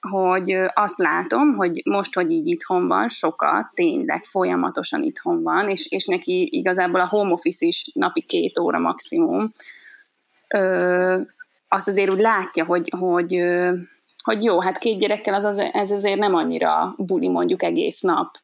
hogy 0.00 0.56
azt 0.74 0.98
látom, 0.98 1.54
hogy 1.54 1.80
most, 1.84 2.14
hogy 2.14 2.30
így 2.30 2.46
itthon 2.46 2.88
van, 2.88 3.08
sokat, 3.08 3.70
tényleg 3.74 4.22
folyamatosan 4.22 5.02
itthon 5.02 5.42
van, 5.42 5.70
és, 5.70 5.90
és 5.90 6.06
neki 6.06 6.48
igazából 6.50 7.00
a 7.00 7.08
home 7.08 7.32
office 7.32 7.66
is 7.66 7.90
napi 7.94 8.22
két 8.22 8.58
óra 8.58 8.78
maximum, 8.78 9.50
ö, 10.54 11.20
azt 11.68 11.88
azért 11.88 12.10
úgy 12.10 12.20
látja, 12.20 12.64
hogy, 12.64 12.92
hogy, 12.98 13.42
hogy 14.22 14.44
jó, 14.44 14.60
hát 14.60 14.78
két 14.78 14.98
gyerekkel 14.98 15.34
az, 15.34 15.44
az, 15.44 15.58
ez 15.58 15.90
azért 15.90 16.18
nem 16.18 16.34
annyira 16.34 16.94
buli 16.96 17.28
mondjuk 17.28 17.62
egész 17.62 18.00
nap, 18.00 18.36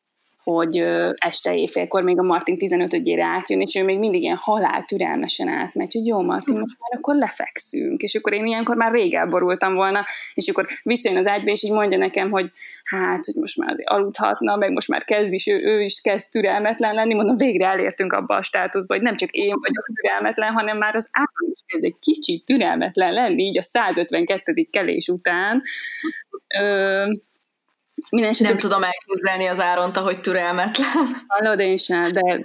hogy 0.51 0.77
este 1.15 1.55
éjfélkor 1.55 2.03
még 2.03 2.19
a 2.19 2.23
Martin 2.23 2.57
15-ére 2.59 3.21
átjön, 3.23 3.61
és 3.61 3.75
ő 3.75 3.85
még 3.85 3.99
mindig 3.99 4.23
ilyen 4.23 4.37
halál 4.37 4.85
türelmesen 4.85 5.49
átmegy, 5.49 5.93
hogy 5.93 6.07
jó 6.07 6.23
Martin, 6.23 6.59
most 6.59 6.77
már 6.79 6.99
akkor 6.99 7.15
lefekszünk, 7.15 8.03
és 8.03 8.15
akkor 8.15 8.33
én 8.33 8.47
ilyenkor 8.47 8.77
már 8.77 8.93
rég 8.93 9.15
elborultam 9.15 9.75
volna, 9.75 10.05
és 10.35 10.49
akkor 10.49 10.67
visszajön 10.83 11.19
az 11.19 11.27
ágyba, 11.27 11.51
és 11.51 11.63
így 11.63 11.73
mondja 11.73 11.99
nekem, 11.99 12.31
hogy 12.31 12.51
hát, 12.85 13.25
hogy 13.25 13.35
most 13.35 13.59
már 13.59 13.71
azért 13.71 13.89
aludhatna, 13.89 14.57
meg 14.57 14.73
most 14.73 14.89
már 14.89 15.05
kezd 15.05 15.33
is, 15.33 15.47
ő, 15.47 15.61
ő 15.63 15.81
is 15.81 16.01
kezd 16.01 16.31
türelmetlen 16.31 16.95
lenni, 16.95 17.15
mondom, 17.15 17.37
végre 17.37 17.67
elértünk 17.67 18.13
abba 18.13 18.37
a 18.37 18.43
státuszba, 18.43 18.95
hogy 18.95 19.03
nem 19.03 19.17
csak 19.17 19.31
én 19.31 19.55
vagyok 19.61 19.87
türelmetlen, 19.95 20.53
hanem 20.53 20.79
már 20.79 20.95
az 20.95 21.09
állam 21.13 21.53
is 21.53 21.61
kezd 21.67 21.85
egy 21.85 21.99
kicsit 22.01 22.45
türelmetlen 22.45 23.13
lenni, 23.13 23.43
így 23.43 23.59
a 23.59 23.63
152. 23.63 24.69
kelés 24.71 25.09
után, 25.09 25.63
Ö, 26.59 27.05
minden 28.11 28.35
nem 28.39 28.59
tudom 28.59 28.83
elképzelni 28.83 29.47
az 29.47 29.61
Áront, 29.61 29.97
hogy 29.97 30.21
türelmetlen. 30.21 30.87
Hallod, 31.27 31.61
én 31.61 31.77
sem, 31.77 32.13
de 32.13 32.41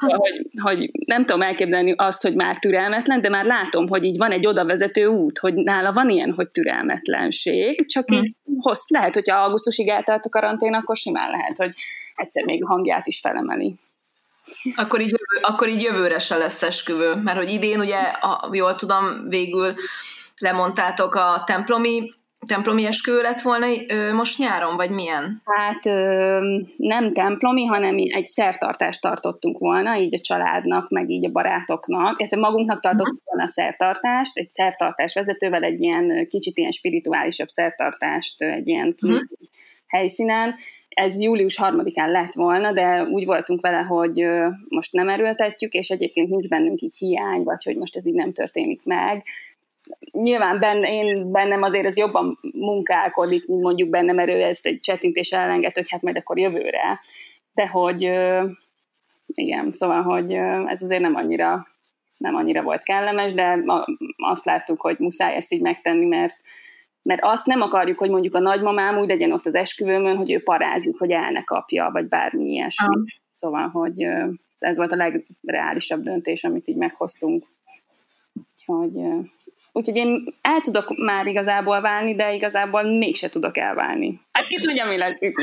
szóval, 0.00 0.18
hogy, 0.18 0.46
hogy 0.62 0.90
nem 1.06 1.24
tudom 1.24 1.42
elképzelni 1.42 1.94
azt, 1.96 2.22
hogy 2.22 2.34
már 2.34 2.58
türelmetlen, 2.58 3.20
de 3.20 3.28
már 3.28 3.44
látom, 3.44 3.88
hogy 3.88 4.04
így 4.04 4.16
van 4.16 4.30
egy 4.30 4.46
odavezető 4.46 5.06
út, 5.06 5.38
hogy 5.38 5.54
nála 5.54 5.92
van 5.92 6.10
ilyen, 6.10 6.32
hogy 6.32 6.48
türelmetlenség, 6.48 7.86
csak 7.86 8.08
hmm. 8.08 8.22
így 8.22 8.34
hossz, 8.58 8.88
lehet, 8.88 9.14
hogyha 9.14 9.36
augusztusig 9.36 9.88
eltelt 9.88 10.24
a 10.24 10.28
karantén, 10.28 10.74
akkor 10.74 10.96
simán 10.96 11.30
lehet, 11.30 11.56
hogy 11.56 11.74
egyszer 12.14 12.44
még 12.44 12.64
a 12.64 12.66
hangját 12.66 13.06
is 13.06 13.20
felemeli. 13.20 13.74
Akkor 14.76 15.00
így, 15.00 15.10
jövő, 15.10 15.46
akkor 15.46 15.68
így 15.68 15.82
jövőre 15.82 16.18
se 16.18 16.36
lesz 16.36 16.62
esküvő, 16.62 17.14
mert 17.14 17.38
hogy 17.38 17.50
idén 17.50 17.80
ugye, 17.80 17.98
a, 18.00 18.48
jól 18.52 18.74
tudom, 18.74 19.28
végül 19.28 19.74
lemondtátok 20.38 21.14
a 21.14 21.42
templomi 21.46 22.12
templomi 22.46 22.86
esküvő 22.86 23.20
lett 23.20 23.40
volna 23.40 23.66
most 24.12 24.38
nyáron, 24.38 24.76
vagy 24.76 24.90
milyen? 24.90 25.42
Hát 25.44 25.84
nem 26.76 27.12
templomi, 27.12 27.64
hanem 27.64 27.96
egy 27.98 28.26
szertartást 28.26 29.00
tartottunk 29.00 29.58
volna, 29.58 29.96
így 29.96 30.14
a 30.14 30.18
családnak, 30.18 30.90
meg 30.90 31.10
így 31.10 31.24
a 31.24 31.30
barátoknak. 31.30 32.18
Illetve 32.18 32.38
magunknak 32.38 32.80
tartottunk 32.80 33.20
volna 33.24 33.42
a 33.42 33.46
szertartást, 33.46 34.36
egy 34.36 34.50
szertartás 34.50 35.14
vezetővel 35.14 35.62
egy 35.62 35.80
ilyen 35.80 36.26
kicsit 36.28 36.58
ilyen 36.58 36.70
spirituálisabb 36.70 37.48
szertartást 37.48 38.42
egy 38.42 38.68
ilyen 38.68 38.94
uh-huh. 39.02 39.20
helyszínen. 39.86 40.54
Ez 40.88 41.22
július 41.22 41.56
harmadikán 41.56 42.10
lett 42.10 42.32
volna, 42.32 42.72
de 42.72 43.02
úgy 43.02 43.24
voltunk 43.24 43.60
vele, 43.60 43.78
hogy 43.78 44.26
most 44.68 44.92
nem 44.92 45.08
erőltetjük, 45.08 45.72
és 45.72 45.88
egyébként 45.88 46.28
nincs 46.28 46.48
bennünk 46.48 46.80
így 46.80 46.96
hiány, 46.98 47.42
vagy 47.42 47.64
hogy 47.64 47.76
most 47.76 47.96
ez 47.96 48.06
így 48.06 48.14
nem 48.14 48.32
történik 48.32 48.84
meg 48.84 49.24
nyilván 50.10 50.58
benne, 50.58 50.92
én 50.92 51.30
bennem 51.30 51.62
azért 51.62 51.86
ez 51.86 51.98
jobban 51.98 52.38
munkálkodik, 52.52 53.46
mint 53.46 53.62
mondjuk 53.62 53.88
bennem, 53.88 54.14
mert 54.14 54.28
ő 54.28 54.42
ezt 54.42 54.66
egy 54.66 54.80
csetintés 54.80 55.32
elenged, 55.32 55.74
hogy 55.74 55.90
hát 55.90 56.02
majd 56.02 56.16
akkor 56.16 56.38
jövőre. 56.38 57.00
De 57.54 57.66
hogy 57.66 58.02
igen, 59.26 59.72
szóval, 59.72 60.02
hogy 60.02 60.32
ez 60.66 60.82
azért 60.82 61.00
nem 61.00 61.14
annyira, 61.14 61.66
nem 62.16 62.34
annyira 62.34 62.62
volt 62.62 62.82
kellemes, 62.82 63.32
de 63.32 63.58
azt 64.16 64.44
láttuk, 64.44 64.80
hogy 64.80 64.96
muszáj 64.98 65.34
ezt 65.34 65.52
így 65.52 65.60
megtenni, 65.60 66.06
mert, 66.06 66.34
mert 67.02 67.20
azt 67.22 67.46
nem 67.46 67.60
akarjuk, 67.60 67.98
hogy 67.98 68.10
mondjuk 68.10 68.34
a 68.34 68.40
nagymamám 68.40 68.98
úgy 68.98 69.08
legyen 69.08 69.32
ott 69.32 69.46
az 69.46 69.54
esküvőmön, 69.54 70.16
hogy 70.16 70.32
ő 70.32 70.42
parázik, 70.42 70.98
hogy 70.98 71.10
el 71.10 71.30
ne 71.30 71.44
kapja, 71.44 71.90
vagy 71.92 72.08
bármi 72.08 72.50
ilyesmi. 72.50 72.96
Ah. 72.96 73.02
Szóval, 73.30 73.68
hogy 73.68 74.02
ez 74.58 74.76
volt 74.76 74.92
a 74.92 74.96
legreálisabb 74.96 76.02
döntés, 76.02 76.44
amit 76.44 76.68
így 76.68 76.76
meghoztunk. 76.76 77.44
Úgyhogy 78.34 78.98
Úgyhogy 79.76 79.96
én 79.96 80.24
el 80.42 80.60
tudok 80.60 80.96
már 80.96 81.26
igazából 81.26 81.80
válni, 81.80 82.14
de 82.14 82.32
igazából 82.32 82.82
mégse 82.82 83.28
tudok 83.28 83.56
elválni. 83.56 84.20
Hát 84.32 84.46
ki 84.46 84.56
tudja, 84.56 84.86
mi 84.86 84.96
lesz 84.96 85.20
itt 85.20 85.34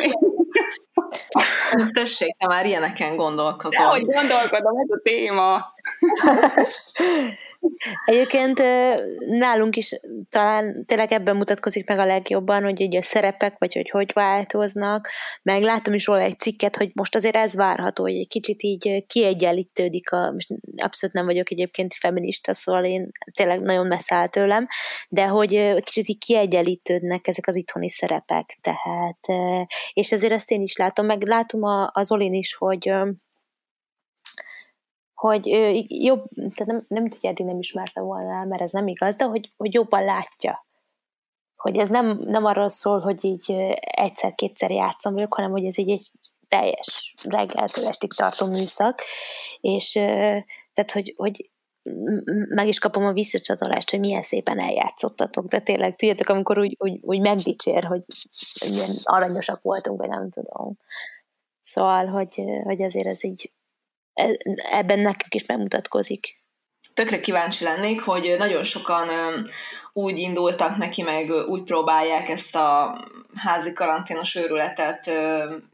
Tessék, 1.94 2.36
te 2.38 2.48
már 2.48 2.66
ilyeneken 2.66 3.16
gondolkozol. 3.16 3.86
hogy 3.86 4.06
gondolkodom, 4.06 4.78
ez 4.78 4.90
a 4.90 5.00
téma. 5.04 5.66
Egyébként 8.06 8.62
nálunk 9.20 9.76
is 9.76 10.00
talán 10.30 10.86
tényleg 10.86 11.12
ebben 11.12 11.36
mutatkozik 11.36 11.88
meg 11.88 12.00
a 12.00 12.06
legjobban, 12.06 12.64
hogy 12.64 12.80
így 12.80 12.96
a 12.96 13.02
szerepek, 13.02 13.56
vagy 13.58 13.74
hogy 13.74 13.90
hogy 13.90 14.12
változnak, 14.14 15.10
meg 15.44 15.62
láttam 15.62 15.94
is 15.94 16.06
róla 16.06 16.22
egy 16.22 16.38
cikket, 16.38 16.76
hogy 16.76 16.92
most 16.94 17.16
azért 17.16 17.36
ez 17.36 17.56
várható, 17.56 18.04
hogy 18.04 18.16
egy 18.16 18.28
kicsit 18.28 18.64
így 18.64 19.06
kiegyenlítődik, 19.08 20.12
a, 20.12 20.32
most 20.32 20.50
abszolút 20.76 21.16
nem 21.16 21.26
vagyok 21.26 21.52
egyébként 21.52 21.94
feminista, 21.94 22.54
szóval 22.54 22.86
én 22.86 23.12
tényleg 23.36 23.62
nagyon 23.62 23.88
messze 23.88 24.16
áll 24.16 24.28
tőlem, 24.28 24.68
de 25.10 25.26
hogy 25.26 25.74
kicsit 25.84 26.08
így 26.08 26.18
kiegyenlítődnek 26.18 27.28
ezek 27.28 27.48
az 27.48 27.56
itthoni 27.56 27.90
szerepek, 27.90 28.58
tehát, 28.62 29.20
és 29.94 30.12
ezért 30.12 30.34
ezt 30.34 30.52
én 30.52 30.62
is 30.62 30.76
látom, 30.76 31.06
meg 31.06 31.28
látom 31.28 31.62
az 31.92 32.12
Olin 32.12 32.34
is, 32.34 32.56
hogy 32.56 32.94
hogy 35.22 35.48
jobb, 35.88 36.24
tehát 36.34 36.66
nem, 36.66 36.86
nem 36.88 37.02
hogy 37.02 37.18
eddig 37.22 37.46
nem 37.46 37.60
ismerte 37.60 38.02
volna 38.02 38.34
el, 38.34 38.46
mert 38.46 38.62
ez 38.62 38.72
nem 38.72 38.88
igaz, 38.88 39.16
de 39.16 39.26
hogy, 39.26 39.54
hogy 39.58 39.74
jobban 39.74 40.04
látja. 40.04 40.66
Hogy 41.56 41.78
ez 41.78 41.90
nem, 41.90 42.20
nem 42.26 42.46
arról 42.46 42.70
szól, 42.70 43.00
hogy 43.00 43.26
így 43.26 43.52
egyszer-kétszer 43.80 44.72
játszom 44.72 45.14
vagyok, 45.14 45.34
hanem 45.34 45.52
hogy 45.52 45.66
ez 45.66 45.78
így 45.78 45.90
egy 45.90 46.12
teljes 46.48 47.16
reggeltől 47.24 47.88
estig 47.88 48.14
tartó 48.14 48.46
műszak, 48.46 49.02
és 49.60 49.92
tehát, 50.74 50.92
hogy, 50.92 51.14
hogy 51.18 51.52
meg 52.50 52.68
is 52.68 52.80
kapom 52.80 53.06
a 53.06 53.14
visszacsatolást, 53.14 53.90
hogy 53.90 54.00
milyen 54.00 54.24
szépen 54.24 54.60
eljátszottatok, 54.60 55.46
de 55.46 55.60
tényleg, 55.60 55.96
tudjátok, 55.96 56.30
amikor 56.30 56.60
úgy, 56.60 56.76
úgy, 56.80 57.00
úgy 57.02 57.20
megdicsér, 57.20 57.84
hogy 57.84 58.02
milyen 58.70 58.96
aranyosak 59.04 59.62
voltunk, 59.62 60.00
vagy 60.00 60.10
nem 60.10 60.30
tudom. 60.30 60.78
Szóval, 61.60 62.06
hogy, 62.06 62.44
hogy 62.64 62.82
azért 62.82 63.08
ez 63.08 63.24
így 63.24 63.52
ebben 64.72 65.00
nekünk 65.00 65.34
is 65.34 65.46
megmutatkozik. 65.46 66.40
Tökre 66.94 67.20
kíváncsi 67.20 67.64
lennék, 67.64 68.02
hogy 68.02 68.36
nagyon 68.38 68.64
sokan 68.64 69.08
úgy 69.94 70.18
indultak 70.18 70.78
neki, 70.78 71.02
meg 71.02 71.30
úgy 71.30 71.64
próbálják 71.64 72.30
ezt 72.30 72.56
a 72.56 73.00
házi 73.36 73.74
karanténos 73.74 74.36
őrületet 74.36 75.12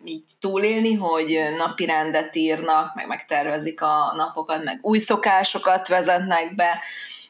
így 0.06 0.24
túlélni, 0.40 0.94
hogy 0.94 1.40
napi 1.58 1.86
rendet 1.86 2.36
írnak, 2.36 2.96
meg 2.96 3.08
megtervezik 3.08 3.82
a 3.82 4.14
napokat, 4.16 4.64
meg 4.64 4.80
új 4.82 4.98
szokásokat 4.98 5.88
vezetnek 5.88 6.56
be. 6.56 6.82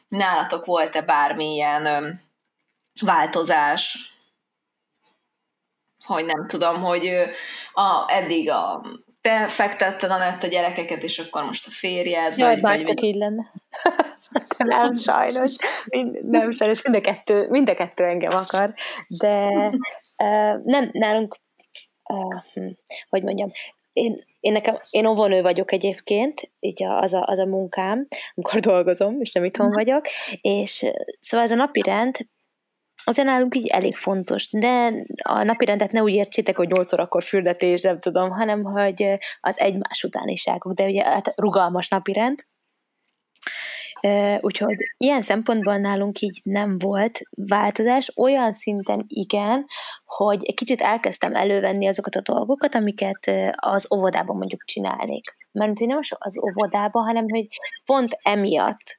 Nálatok 0.08 0.64
volt-e 0.64 1.02
bármilyen 1.02 2.20
változás? 3.00 4.12
Hogy 6.04 6.24
nem 6.24 6.46
tudom, 6.46 6.82
hogy 6.82 7.10
a, 7.72 8.04
eddig 8.06 8.50
a 8.50 8.82
te 9.20 9.48
fektetted 9.48 10.10
a 10.10 10.18
nett 10.18 10.42
a 10.42 10.46
gyerekeket, 10.46 11.02
és 11.02 11.18
akkor 11.18 11.44
most 11.44 11.66
a 11.66 11.70
férjed, 11.70 12.38
Jaj, 12.38 12.60
vagy... 12.60 12.82
vagy 12.82 13.02
így 13.02 13.14
lenne. 13.14 13.52
nem, 14.58 14.96
sajnos. 14.96 15.56
Mind, 15.84 16.24
nem, 16.24 16.50
sajnos 16.50 16.82
mind 16.82 16.96
a, 16.96 17.00
kettő, 17.00 17.48
mind 17.48 17.68
a 17.68 17.74
kettő 17.74 18.04
engem 18.04 18.36
akar, 18.36 18.74
de 19.08 19.46
uh, 20.16 20.62
nem, 20.62 20.88
nálunk 20.92 21.36
uh, 22.08 22.64
hogy 23.08 23.22
mondjam, 23.22 23.50
én, 23.92 24.24
én, 24.40 24.52
nekem, 24.52 24.78
én 24.90 25.06
óvónő 25.06 25.42
vagyok 25.42 25.72
egyébként, 25.72 26.50
így 26.60 26.84
az 26.84 27.14
a, 27.14 27.24
az 27.26 27.38
a 27.38 27.46
munkám, 27.46 28.06
amikor 28.34 28.60
dolgozom, 28.60 29.20
és 29.20 29.32
nem 29.32 29.44
itthon 29.44 29.66
mhm. 29.66 29.74
vagyok, 29.74 30.06
és 30.40 30.86
szóval 31.20 31.46
ez 31.46 31.52
a 31.52 31.54
napi 31.54 31.82
rend 31.82 32.16
azért 33.08 33.28
nálunk 33.28 33.56
így 33.56 33.66
elég 33.66 33.96
fontos, 33.96 34.50
de 34.50 34.92
a 35.22 35.44
napi 35.44 35.64
rendet 35.64 35.92
ne 35.92 36.02
úgy 36.02 36.12
értsétek, 36.12 36.56
hogy 36.56 36.68
8 36.68 36.92
órakor 36.92 37.22
fürdetés, 37.22 37.82
nem 37.82 38.00
tudom, 38.00 38.30
hanem 38.30 38.62
hogy 38.62 39.18
az 39.40 39.58
egymás 39.58 40.04
utániságok, 40.04 40.72
de 40.72 40.84
ugye 40.84 41.04
hát 41.04 41.32
rugalmas 41.36 41.88
napi 41.88 42.12
rend, 42.12 42.38
Úgyhogy 44.40 44.76
ilyen 44.96 45.22
szempontból 45.22 45.76
nálunk 45.76 46.20
így 46.20 46.40
nem 46.42 46.78
volt 46.78 47.20
változás, 47.30 48.12
olyan 48.16 48.52
szinten 48.52 49.04
igen, 49.06 49.66
hogy 50.04 50.44
egy 50.44 50.54
kicsit 50.54 50.80
elkezdtem 50.80 51.34
elővenni 51.34 51.86
azokat 51.86 52.14
a 52.14 52.32
dolgokat, 52.32 52.74
amiket 52.74 53.30
az 53.50 53.86
óvodában 53.94 54.36
mondjuk 54.36 54.64
csinálnék. 54.64 55.36
Mert 55.52 55.78
hogy 55.78 55.86
nem 55.86 56.00
az 56.18 56.38
óvodában, 56.38 57.04
hanem 57.04 57.24
hogy 57.28 57.46
pont 57.84 58.18
emiatt 58.22 58.98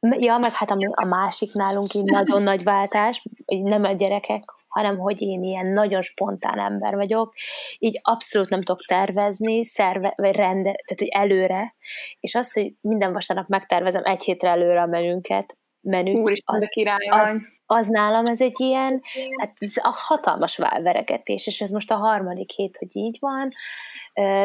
Ja, 0.00 0.38
meg 0.38 0.52
hát 0.52 0.70
a, 0.70 0.76
a 0.90 1.04
másik 1.04 1.52
nálunk 1.52 1.94
így 1.94 2.04
nagyon 2.04 2.42
nagy 2.42 2.62
váltás, 2.62 3.22
nem 3.46 3.84
a 3.84 3.92
gyerekek, 3.92 4.44
hanem 4.68 4.98
hogy 4.98 5.22
én 5.22 5.42
ilyen 5.42 5.66
nagyon 5.66 6.02
spontán 6.02 6.58
ember 6.58 6.94
vagyok, 6.94 7.34
így 7.78 8.00
abszolút 8.02 8.48
nem 8.48 8.62
tudok 8.62 8.84
tervezni, 8.84 9.64
szerve, 9.64 10.12
vagy 10.16 10.36
rende, 10.36 10.72
tehát 10.72 10.98
hogy 10.98 11.08
előre, 11.08 11.74
és 12.20 12.34
az, 12.34 12.52
hogy 12.52 12.74
minden 12.80 13.12
vasárnap 13.12 13.48
megtervezem 13.48 14.04
egy 14.04 14.22
hétre 14.22 14.48
előre 14.48 14.80
a 14.80 14.86
menünket, 14.86 15.58
menüt, 15.80 16.16
Úr, 16.16 16.32
az, 16.44 16.68
az, 17.08 17.34
az 17.66 17.86
nálam 17.86 18.26
ez 18.26 18.40
egy 18.40 18.60
ilyen, 18.60 19.02
hát 19.40 19.52
ez 19.58 19.72
a 19.76 19.94
hatalmas 20.06 20.56
válveregetés, 20.56 21.46
és 21.46 21.60
ez 21.60 21.70
most 21.70 21.90
a 21.90 21.96
harmadik 21.96 22.50
hét, 22.50 22.76
hogy 22.76 22.96
így 22.96 23.16
van, 23.20 23.52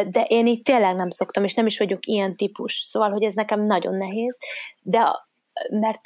de 0.10 0.26
én 0.28 0.48
így 0.48 0.62
tényleg 0.62 0.96
nem 0.96 1.10
szoktam, 1.10 1.44
és 1.44 1.54
nem 1.54 1.66
is 1.66 1.78
vagyok 1.78 2.06
ilyen 2.06 2.36
típus, 2.36 2.74
szóval, 2.74 3.12
hogy 3.12 3.24
ez 3.24 3.34
nekem 3.34 3.66
nagyon 3.66 3.96
nehéz, 3.96 4.38
de 4.82 5.26
mert 5.70 6.02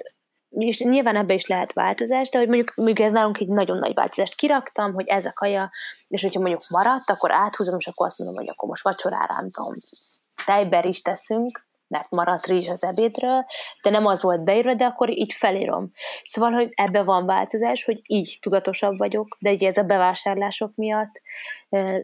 és 0.49 0.79
nyilván 0.79 1.15
ebbe 1.15 1.33
is 1.33 1.47
lehet 1.47 1.73
változás, 1.73 2.29
de 2.29 2.37
hogy 2.37 2.47
mondjuk, 2.47 2.73
mondjuk 2.75 2.99
ez 2.99 3.11
nálunk 3.11 3.37
egy 3.37 3.47
nagyon 3.47 3.77
nagy 3.77 3.93
változást 3.93 4.35
kiraktam, 4.35 4.93
hogy 4.93 5.07
ez 5.07 5.25
a 5.25 5.33
kaja, 5.33 5.71
és 6.07 6.21
hogyha 6.21 6.39
mondjuk 6.39 6.69
maradt, 6.69 7.09
akkor 7.09 7.31
áthúzom, 7.31 7.75
és 7.77 7.87
akkor 7.87 8.05
azt 8.05 8.17
mondom, 8.17 8.37
hogy 8.37 8.49
akkor 8.49 8.69
most 8.69 8.83
vacsorára, 8.83 9.33
nem 9.33 9.51
tudom, 9.51 9.73
tejber 10.45 10.85
is 10.85 11.01
teszünk, 11.01 11.65
mert 11.87 12.09
maradt 12.09 12.45
rizs 12.45 12.69
az 12.69 12.83
ebédről, 12.83 13.45
de 13.81 13.89
nem 13.89 14.05
az 14.05 14.21
volt 14.21 14.43
beírva, 14.43 14.73
de 14.73 14.85
akkor 14.85 15.09
így 15.09 15.33
felírom. 15.33 15.91
Szóval, 16.23 16.51
hogy 16.51 16.69
ebbe 16.73 17.03
van 17.03 17.25
változás, 17.25 17.83
hogy 17.83 18.01
így 18.05 18.37
tudatosabb 18.41 18.97
vagyok, 18.97 19.37
de 19.39 19.51
ugye 19.51 19.67
ez 19.67 19.77
a 19.77 19.83
bevásárlások 19.83 20.75
miatt 20.75 21.21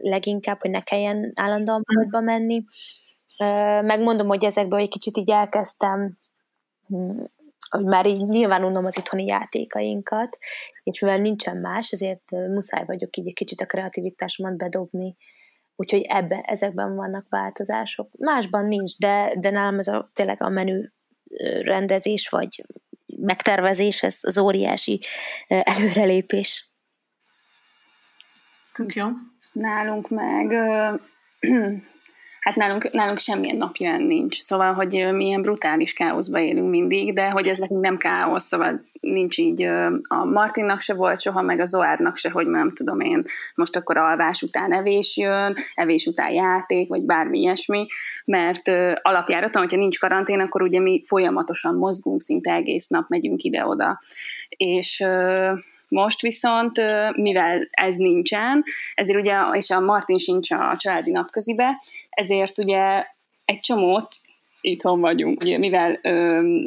leginkább, 0.00 0.60
hogy 0.60 0.70
ne 0.70 0.80
kelljen 0.80 1.32
állandóan 1.34 1.82
boltba 1.94 2.20
menni. 2.20 2.64
Megmondom, 3.82 4.26
hogy 4.26 4.44
ezekből 4.44 4.80
egy 4.80 4.88
kicsit 4.88 5.16
így 5.16 5.30
elkezdtem 5.30 6.16
hogy 7.70 7.84
már 7.84 8.06
így 8.06 8.26
nyilván 8.26 8.64
unom 8.64 8.84
az 8.84 8.98
itthoni 8.98 9.24
játékainkat, 9.24 10.38
és 10.82 11.00
mivel 11.00 11.18
nincsen 11.18 11.56
más, 11.56 11.90
ezért 11.90 12.30
muszáj 12.30 12.84
vagyok 12.84 13.16
így 13.16 13.26
egy 13.26 13.34
kicsit 13.34 13.60
a 13.60 13.66
kreativitásomat 13.66 14.56
bedobni, 14.56 15.16
úgyhogy 15.76 16.00
ebbe, 16.00 16.40
ezekben 16.40 16.94
vannak 16.94 17.26
változások. 17.28 18.08
Másban 18.20 18.66
nincs, 18.66 18.98
de, 18.98 19.34
de 19.38 19.50
nálam 19.50 19.78
ez 19.78 19.88
a, 19.88 20.10
tényleg 20.12 20.42
a 20.42 20.48
menü 20.48 20.88
rendezés, 21.62 22.28
vagy 22.28 22.64
megtervezés, 23.16 24.02
ez 24.02 24.18
az 24.22 24.38
óriási 24.38 25.00
előrelépés. 25.48 26.70
Tök 28.72 28.94
jó. 28.94 29.08
Nálunk 29.52 30.08
meg 30.08 30.50
Hát 32.44 32.56
nálunk, 32.56 32.90
nálunk 32.90 33.18
semmilyen 33.18 33.56
napirend 33.56 34.06
nincs, 34.06 34.40
szóval, 34.40 34.72
hogy 34.72 35.08
mi 35.12 35.24
ilyen 35.24 35.42
brutális 35.42 35.92
káoszba 35.92 36.40
élünk 36.40 36.70
mindig, 36.70 37.14
de 37.14 37.30
hogy 37.30 37.46
ez 37.46 37.58
nekünk 37.58 37.80
nem 37.80 37.96
káosz, 37.96 38.44
szóval 38.44 38.80
nincs 39.00 39.38
így 39.38 39.62
a 40.08 40.24
Martinnak 40.24 40.80
se 40.80 40.94
volt 40.94 41.20
soha, 41.20 41.42
meg 41.42 41.60
a 41.60 41.64
Zoárnak 41.64 42.16
se, 42.16 42.30
hogy 42.30 42.46
nem 42.46 42.70
tudom 42.70 43.00
én, 43.00 43.22
most 43.54 43.76
akkor 43.76 43.96
alvás 43.96 44.42
után 44.42 44.72
evés 44.72 45.16
jön, 45.16 45.54
evés 45.74 46.06
után 46.06 46.30
játék, 46.30 46.88
vagy 46.88 47.04
bármi 47.04 47.38
ilyesmi, 47.38 47.86
mert 48.24 48.68
alapjáraton, 49.02 49.62
hogyha 49.62 49.78
nincs 49.78 49.98
karantén, 49.98 50.40
akkor 50.40 50.62
ugye 50.62 50.80
mi 50.80 51.00
folyamatosan 51.06 51.74
mozgunk, 51.74 52.20
szinte 52.20 52.52
egész 52.52 52.86
nap 52.86 53.08
megyünk 53.08 53.42
ide-oda. 53.42 53.98
És 54.48 55.04
most 55.88 56.20
viszont, 56.20 56.80
mivel 57.16 57.68
ez 57.70 57.96
nincsen, 57.96 58.64
ezért 58.94 59.18
ugye, 59.18 59.40
és 59.52 59.70
a 59.70 59.80
Martin 59.80 60.18
sincs 60.18 60.50
a 60.50 60.74
családi 60.76 61.10
napközibe, 61.10 61.82
ezért 62.10 62.58
ugye 62.58 63.04
egy 63.44 63.60
csomót 63.60 64.08
itthon 64.60 65.00
vagyunk, 65.00 65.40
ugye, 65.40 65.58
mivel 65.58 66.00
mm, 66.08 66.66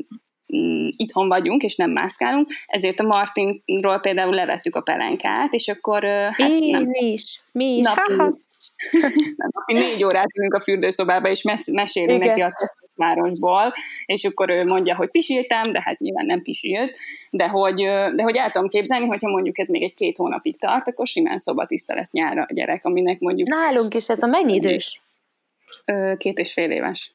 itthon 0.97 1.27
vagyunk, 1.27 1.63
és 1.63 1.75
nem 1.75 1.91
mászkálunk, 1.91 2.49
ezért 2.67 2.99
a 2.99 3.03
Martinról 3.03 3.99
például 3.99 4.33
levettük 4.33 4.75
a 4.75 4.81
pelenkát, 4.81 5.53
és 5.53 5.67
akkor... 5.67 6.03
Hát 6.03 6.49
Én 6.49 6.69
nem, 6.69 6.83
mi 6.83 7.11
is, 7.11 7.41
mi 7.51 7.65
is, 7.65 7.85
napi, 7.85 8.13
napi 9.53 9.73
négy 9.73 10.03
órát 10.03 10.35
ülünk 10.37 10.53
a 10.53 10.61
fürdőszobába, 10.61 11.29
és 11.29 11.41
mes- 11.41 11.71
mesélünk 11.71 12.23
neki 12.23 12.41
a 12.41 12.53
városból, 12.97 13.73
és 14.05 14.25
akkor 14.25 14.49
ő 14.49 14.65
mondja, 14.65 14.95
hogy 14.95 15.09
pisiltem, 15.09 15.61
de 15.71 15.81
hát 15.81 15.99
nyilván 15.99 16.25
nem 16.25 16.41
pisilt, 16.41 16.97
de 17.29 17.47
hogy, 17.47 17.75
de 18.15 18.23
hogy 18.23 18.35
el 18.35 18.49
tudom 18.49 18.67
képzelni, 18.67 19.05
hogyha 19.05 19.29
mondjuk 19.29 19.59
ez 19.59 19.69
még 19.69 19.83
egy 19.83 19.93
két 19.93 20.17
hónapig 20.17 20.57
tart, 20.59 20.87
akkor 20.87 21.07
simán 21.07 21.37
szobatiszta 21.37 21.95
lesz 21.95 22.11
nyára 22.11 22.45
a 22.49 22.53
gyerek, 22.53 22.85
aminek 22.85 23.19
mondjuk... 23.19 23.47
Nálunk 23.47 23.95
is 23.95 24.09
ez 24.09 24.23
a 24.23 24.27
mennyi 24.27 24.53
idős? 24.53 25.01
Két 26.17 26.37
és 26.37 26.53
fél 26.53 26.71
éves. 26.71 27.11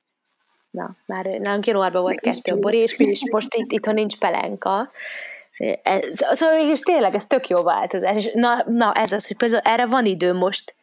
Na, 0.71 0.91
már 1.07 1.25
nálunk 1.25 1.67
januárban 1.67 2.03
volt 2.03 2.21
kettő 2.21 2.53
a 2.53 2.59
bori, 2.59 2.79
és 2.79 2.97
mi 2.97 3.11
is 3.11 3.31
most 3.31 3.55
itt, 3.55 3.73
itthon 3.73 3.95
nincs 3.95 4.17
pelenka. 4.17 4.91
Ez, 5.83 6.09
szóval 6.31 6.57
mégis 6.57 6.81
tényleg 6.81 7.15
ez 7.15 7.27
tök 7.27 7.49
jó 7.49 7.63
változás. 7.63 8.17
És 8.17 8.31
na, 8.35 8.65
na, 8.67 8.93
ez 8.93 9.13
az, 9.13 9.27
hogy 9.27 9.37
például 9.37 9.63
erre 9.65 9.87
van 9.87 10.07
idő 10.07 10.33
most 10.33 10.75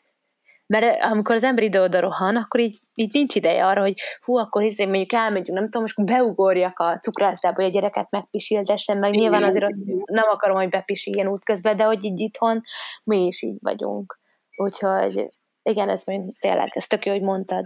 mert 0.69 1.01
amikor 1.01 1.35
az 1.35 1.43
ember 1.43 1.63
ide-oda 1.63 1.99
rohan, 1.99 2.35
akkor 2.35 2.59
így, 2.59 2.79
így 2.93 3.13
nincs 3.13 3.35
ideje 3.35 3.65
arra, 3.65 3.81
hogy 3.81 3.99
hú, 4.21 4.35
akkor 4.37 4.61
hiszem, 4.61 4.89
mondjuk 4.89 5.13
elmegyünk, 5.13 5.57
nem 5.57 5.63
tudom, 5.63 5.81
most 5.81 6.03
beugorjak 6.03 6.79
a 6.79 6.97
cukrászdába, 6.97 7.55
hogy 7.55 7.71
a 7.71 7.73
gyereket 7.73 8.11
megpisiltessen, 8.11 8.97
meg 8.97 9.11
nyilván 9.11 9.43
azért 9.43 9.65
nem 10.05 10.27
akarom, 10.29 10.57
hogy 10.57 10.69
bepisiljen 10.69 11.27
útközben, 11.27 11.75
de 11.75 11.83
hogy 11.83 12.03
így 12.03 12.19
itthon 12.19 12.61
mi 13.05 13.25
is 13.25 13.41
így 13.41 13.57
vagyunk. 13.61 14.19
Úgyhogy 14.55 15.29
igen, 15.63 15.89
ez 15.89 16.03
még 16.03 16.39
tényleg, 16.39 16.69
ez 16.73 16.87
tök 16.87 17.05
jó, 17.05 17.11
hogy 17.11 17.21
mondtad. 17.21 17.65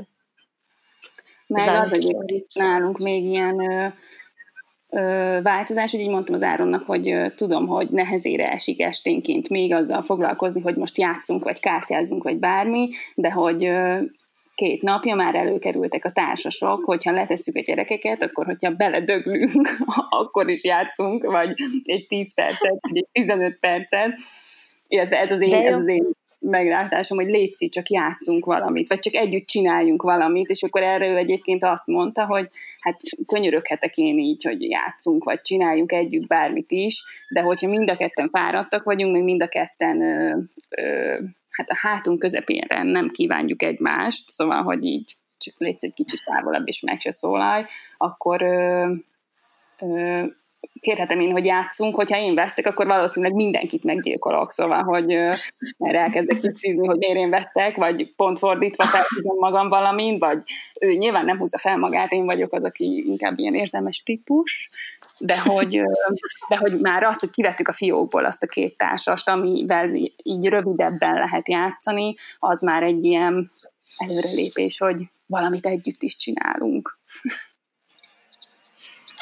Meg 1.48 1.68
az 1.68 1.94
egyébként 1.94 2.54
nálunk 2.54 2.98
még 2.98 3.24
ilyen 3.24 3.56
változás, 5.42 5.92
hogy 5.92 6.00
így 6.00 6.10
mondtam 6.10 6.36
az 6.36 6.44
Áronnak, 6.44 6.84
hogy 6.84 7.32
tudom, 7.36 7.68
hogy 7.68 7.90
nehezére 7.90 8.52
esik 8.52 8.82
esténként 8.82 9.50
még 9.50 9.74
azzal 9.74 10.02
foglalkozni, 10.02 10.62
hogy 10.62 10.76
most 10.76 10.98
játszunk, 10.98 11.44
vagy 11.44 11.60
kártyázzunk, 11.60 12.24
vagy 12.24 12.38
bármi, 12.38 12.90
de 13.16 13.32
hogy 13.32 13.72
két 14.56 14.82
napja 14.82 15.16
már 15.16 15.36
előkerültek 15.36 16.06
a 16.06 16.12
társasok, 16.12 16.86
hogyha 16.86 17.12
letesszük 17.12 17.56
a 17.56 17.62
gyerekeket, 17.62 18.24
akkor 18.24 18.46
hogyha 18.46 18.72
beledöglünk, 18.72 19.78
akkor 20.20 20.50
is 20.50 20.64
játszunk, 20.64 21.24
vagy 21.24 21.54
egy 21.84 22.08
10 22.08 22.34
percet, 22.34 22.78
vagy 22.82 22.98
egy 22.98 23.08
15 23.12 23.58
percet. 23.60 24.20
Ez, 24.88 25.12
ez, 25.12 25.32
az 25.32 25.42
én, 25.42 25.54
ez 25.54 25.78
az 25.78 25.88
én 25.88 26.06
meglátásom, 26.44 27.18
hogy 27.18 27.30
létszik, 27.30 27.72
csak 27.72 27.90
játszunk 27.90 28.46
valamit, 28.46 28.88
vagy 28.88 29.00
csak 29.00 29.14
együtt 29.14 29.46
csináljunk 29.46 30.02
valamit, 30.02 30.50
és 30.50 30.64
akkor 30.64 30.82
erre 30.82 31.16
egyébként 31.16 31.64
azt 31.64 31.88
mondta, 31.88 32.26
hogy 32.26 32.50
hát 32.80 33.02
könyöröghetek 33.28 33.98
én 33.98 34.20
így, 34.20 34.44
hogy 34.44 34.62
játszunk, 34.62 35.24
vagy 35.24 35.42
csináljunk 35.42 35.92
együtt 35.92 36.28
bármit 36.28 36.72
is, 36.72 37.04
de 37.30 37.42
hogyha 37.42 37.70
mind 37.70 37.90
a 37.90 37.98
ketten 37.98 38.30
fáradtak 38.30 38.84
vagyunk, 38.84 39.14
meg 39.14 39.24
mind 39.24 39.42
a 39.42 39.48
ketten 39.48 40.02
ö, 40.02 40.38
ö, 40.70 41.18
hát 41.50 41.70
a 41.70 41.78
hátunk 41.82 42.20
közepére 42.20 42.84
nem 42.84 43.10
kívánjuk 43.10 43.64
egymást, 43.64 44.30
szóval, 44.30 44.62
hogy 44.62 44.86
így 44.86 45.16
csak 45.38 45.56
létsz 45.58 45.84
egy 45.84 45.94
kicsit 45.94 46.24
távolabb, 46.26 46.68
és 46.68 46.82
meg 46.82 47.00
se 47.00 47.12
szólalj, 47.12 47.64
akkor 47.98 48.42
ö, 48.42 48.92
ö, 49.80 50.26
kérhetem 50.80 51.20
én, 51.20 51.32
hogy 51.32 51.46
játszunk, 51.46 51.96
hogyha 51.96 52.18
én 52.18 52.36
vesztek, 52.36 52.68
akkor 52.68 52.86
valószínűleg 52.86 53.36
mindenkit 53.36 53.84
meggyilkolok, 53.84 54.52
szóval, 54.52 54.84
hogy 54.84 55.06
mert 55.78 55.96
elkezdek 55.96 56.40
kicsizni, 56.40 56.88
hogy 56.88 56.98
miért 56.98 57.18
én 57.18 57.30
vesztek, 57.30 57.76
vagy 57.76 58.14
pont 58.16 58.40
fordítva 58.40 58.84
felhúzom 58.84 59.38
magam 59.38 59.70
valamint, 59.70 60.20
vagy 60.20 60.42
ő 60.80 60.94
nyilván 60.94 61.26
nem 61.26 61.38
húzza 61.38 61.58
fel 61.58 61.78
magát, 61.78 62.12
én 62.12 62.26
vagyok 62.26 62.54
az, 62.54 62.64
aki 62.64 63.04
inkább 63.08 63.40
ilyen 63.40 63.54
érzelmes 63.54 64.04
típus, 64.04 64.70
de 65.20 65.40
hogy, 65.40 65.82
de 66.50 66.58
hogy 66.58 66.80
már 66.82 67.04
az, 67.04 67.20
hogy 67.20 67.30
kivettük 67.30 67.68
a 67.68 67.74
fiókból 67.74 68.26
azt 68.26 68.44
a 68.44 68.48
két 68.48 68.78
társast, 68.78 69.30
amivel 69.30 69.94
így 70.24 70.46
rövidebben 70.46 71.14
lehet 71.14 71.50
játszani, 71.50 72.16
az 72.40 72.62
már 72.62 72.84
egy 72.84 73.04
ilyen 73.04 73.52
előrelépés, 73.98 74.78
hogy 74.78 74.96
valamit 75.26 75.66
együtt 75.66 76.02
is 76.02 76.16
csinálunk 76.16 76.98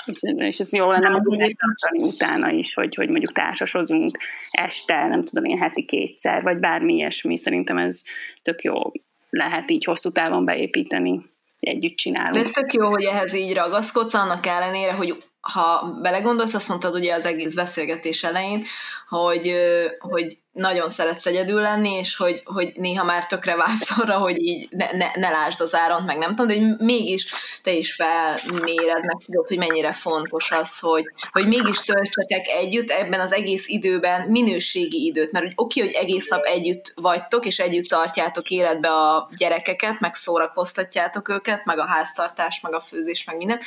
és 0.50 0.60
ez 0.60 0.74
jó 0.74 0.92
lenne 0.92 1.10
mondjuk 1.10 1.58
utána 1.92 2.50
is, 2.50 2.74
hogy, 2.74 2.96
hogy 2.96 3.10
mondjuk 3.10 3.32
társasozunk 3.32 4.18
este, 4.52 5.08
nem 5.08 5.24
tudom 5.24 5.46
én 5.46 5.58
heti 5.58 5.86
kétszer, 5.86 6.42
vagy 6.42 6.58
bármi 6.58 6.94
ilyesmi, 6.94 7.38
szerintem 7.38 7.78
ez 7.78 8.02
tök 8.42 8.62
jó 8.62 8.92
lehet 9.30 9.72
így 9.72 9.84
hosszú 9.84 10.12
távon 10.12 10.46
beépíteni, 10.46 11.22
együtt 11.60 11.96
csinálunk. 11.96 12.34
De 12.34 12.40
ez 12.40 12.52
tök 12.52 12.74
jó, 12.74 12.90
hogy 12.90 13.04
ehhez 13.04 13.34
így 13.34 13.54
ragaszkodsz, 13.54 14.14
annak 14.14 14.46
ellenére, 14.46 14.94
hogy 14.94 15.24
ha 15.42 15.98
belegondolsz, 16.02 16.54
azt 16.54 16.68
mondtad 16.68 16.96
ugye 16.96 17.14
az 17.14 17.26
egész 17.26 17.56
beszélgetés 17.56 18.24
elején, 18.24 18.64
hogy, 19.08 19.54
hogy 20.00 20.38
nagyon 20.52 20.90
szeretsz 20.90 21.26
egyedül 21.26 21.62
lenni, 21.62 21.90
és 21.90 22.16
hogy, 22.16 22.42
hogy 22.46 22.72
néha 22.76 23.04
már 23.04 23.28
tökre 23.28 23.56
válsz 23.56 24.00
arra, 24.00 24.18
hogy 24.18 24.42
így 24.42 24.68
ne, 24.70 24.92
ne, 24.92 25.12
ne 25.16 25.30
lásd 25.30 25.62
az 25.62 25.76
áront, 25.76 26.06
meg 26.06 26.18
nem 26.18 26.30
tudom, 26.30 26.48
de 26.48 26.54
hogy 26.54 26.78
mégis 26.78 27.28
te 27.64 27.72
is 27.72 27.94
felméred, 27.94 29.06
meg 29.06 29.18
tudod, 29.26 29.48
hogy 29.48 29.58
mennyire 29.58 29.94
fontos 29.94 30.52
az, 30.52 30.80
hogy, 30.80 31.04
hogy 31.32 31.48
mégis 31.48 31.78
töltsetek 31.78 32.48
együtt 32.48 32.90
ebben 32.90 33.20
az 33.20 33.32
egész 33.32 33.68
időben 33.68 34.28
minőségi 34.30 35.06
időt, 35.06 35.32
mert 35.32 35.46
hogy 35.46 35.54
oké, 35.56 35.80
hogy 35.80 35.92
egész 35.92 36.28
nap 36.28 36.44
együtt 36.44 36.94
vagytok, 36.96 37.46
és 37.46 37.60
együtt 37.60 37.88
tartjátok 37.88 38.50
életbe 38.50 38.90
a 38.90 39.30
gyerekeket, 39.36 40.00
meg 40.00 40.14
szórakoztatjátok 40.14 41.30
őket, 41.30 41.66
meg 41.66 41.80
a 41.80 41.86
háztartás, 41.86 42.60
meg 42.62 42.74
a 42.74 42.82
főzés, 42.82 43.24
meg 43.24 43.38
minden, 43.38 43.60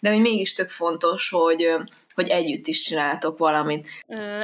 de 0.00 0.10
hogy 0.10 0.20
mégis 0.20 0.52
tök 0.52 0.70
fontos, 0.70 1.28
hogy 1.28 1.66
hogy 2.14 2.28
együtt 2.28 2.66
is 2.66 2.82
csináltok 2.82 3.38
valamit. 3.38 3.88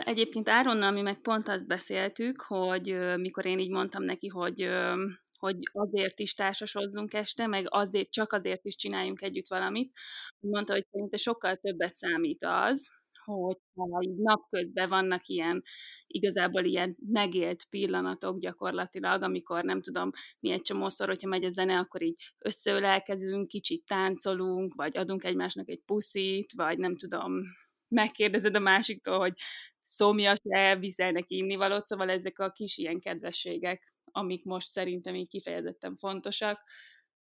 Egyébként 0.04 0.48
Áronnal 0.48 0.90
mi 0.90 1.00
meg 1.00 1.20
pont 1.20 1.48
azt 1.48 1.66
beszéltük, 1.66 2.40
hogy 2.40 2.96
mikor 3.16 3.46
én 3.46 3.58
így 3.58 3.70
mondtam 3.70 4.02
neki, 4.02 4.26
hogy 4.26 4.68
hogy 5.38 5.56
azért 5.72 6.18
is 6.18 6.34
társasozzunk 6.34 7.14
este, 7.14 7.46
meg 7.46 7.66
azért, 7.68 8.10
csak 8.10 8.32
azért 8.32 8.64
is 8.64 8.76
csináljunk 8.76 9.22
együtt 9.22 9.48
valamit. 9.48 9.92
Mondta, 10.40 10.72
hogy 10.72 10.86
szerintem 10.90 11.18
sokkal 11.18 11.56
többet 11.56 11.94
számít 11.94 12.44
az, 12.44 12.90
hogy 13.30 14.08
így 14.08 14.16
napközben 14.16 14.88
vannak 14.88 15.26
ilyen, 15.26 15.62
igazából 16.06 16.64
ilyen 16.64 16.96
megélt 17.06 17.64
pillanatok 17.70 18.38
gyakorlatilag, 18.38 19.22
amikor 19.22 19.64
nem 19.64 19.80
tudom, 19.80 20.10
mi 20.40 20.50
egy 20.50 20.62
csomószor, 20.62 21.08
hogyha 21.08 21.28
megy 21.28 21.44
a 21.44 21.48
zene, 21.48 21.78
akkor 21.78 22.02
így 22.02 22.22
összeölelkezünk, 22.38 23.48
kicsit 23.48 23.84
táncolunk, 23.86 24.74
vagy 24.74 24.96
adunk 24.96 25.24
egymásnak 25.24 25.68
egy 25.68 25.82
puszit, 25.84 26.52
vagy 26.52 26.78
nem 26.78 26.92
tudom, 26.92 27.42
megkérdezed 27.88 28.56
a 28.56 28.60
másiktól, 28.60 29.18
hogy 29.18 29.32
szomjas-e, 29.80 30.76
viszel 30.76 31.10
neki 31.10 31.36
innivalót, 31.36 31.84
szóval 31.84 32.10
ezek 32.10 32.38
a 32.38 32.50
kis 32.50 32.76
ilyen 32.76 33.00
kedvességek, 33.00 33.94
amik 34.04 34.44
most 34.44 34.68
szerintem 34.68 35.14
így 35.14 35.28
kifejezetten 35.28 35.96
fontosak, 35.96 36.62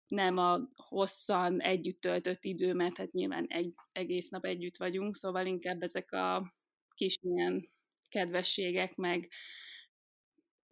nem 0.09 0.37
a 0.37 0.61
hosszan 0.77 1.61
együtt 1.61 2.01
töltött 2.01 2.45
idő, 2.45 2.75
mert 2.75 2.97
hát 2.97 3.13
nyilván 3.13 3.45
egy 3.49 3.75
egész 3.93 4.29
nap 4.29 4.45
együtt 4.45 4.77
vagyunk, 4.77 5.15
szóval 5.15 5.47
inkább 5.47 5.83
ezek 5.83 6.13
a 6.13 6.55
kis 6.95 7.15
ilyen 7.21 7.69
kedvességek, 8.09 8.97
meg 8.97 9.29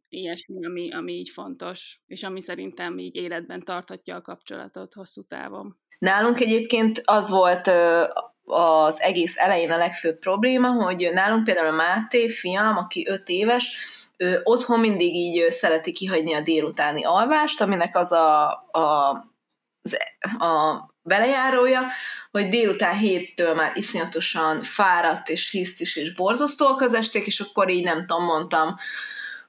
ilyesmi, 0.08 0.66
ami, 0.66 0.92
ami 0.92 1.12
így 1.12 1.30
fontos, 1.30 2.00
és 2.06 2.22
ami 2.22 2.40
szerintem 2.40 2.98
így 2.98 3.14
életben 3.14 3.60
tarthatja 3.60 4.16
a 4.16 4.20
kapcsolatot 4.20 4.94
hosszú 4.94 5.22
távon. 5.22 5.78
Nálunk 5.98 6.40
egyébként 6.40 7.02
az 7.04 7.30
volt 7.30 7.66
az 8.44 9.00
egész 9.00 9.36
elején 9.36 9.70
a 9.70 9.76
legfőbb 9.76 10.18
probléma, 10.18 10.68
hogy 10.68 11.10
nálunk 11.12 11.44
például 11.44 11.66
a 11.66 11.76
Máté, 11.76 12.28
fiam, 12.28 12.76
aki 12.76 13.06
öt 13.08 13.28
éves, 13.28 13.76
ő 14.16 14.40
otthon 14.42 14.80
mindig 14.80 15.14
így 15.14 15.50
szereti 15.50 15.92
kihagyni 15.92 16.34
a 16.34 16.40
délutáni 16.40 17.04
alvást, 17.04 17.60
aminek 17.60 17.96
az 17.96 18.12
a, 18.12 18.48
a, 18.70 19.10
az, 19.82 19.96
a 20.38 20.82
belejárója, 21.02 21.86
hogy 22.30 22.48
délután 22.48 22.96
héttől 22.96 23.54
már 23.54 23.72
iszonyatosan 23.74 24.62
fáradt 24.62 25.28
és 25.28 25.50
hiszt 25.50 25.80
is, 25.80 25.96
és 25.96 26.14
borzasztóak 26.14 26.80
az 26.80 26.94
esték, 26.94 27.26
és 27.26 27.40
akkor 27.40 27.70
így 27.70 27.84
nem 27.84 28.06
tudom, 28.06 28.24
mondtam, 28.24 28.76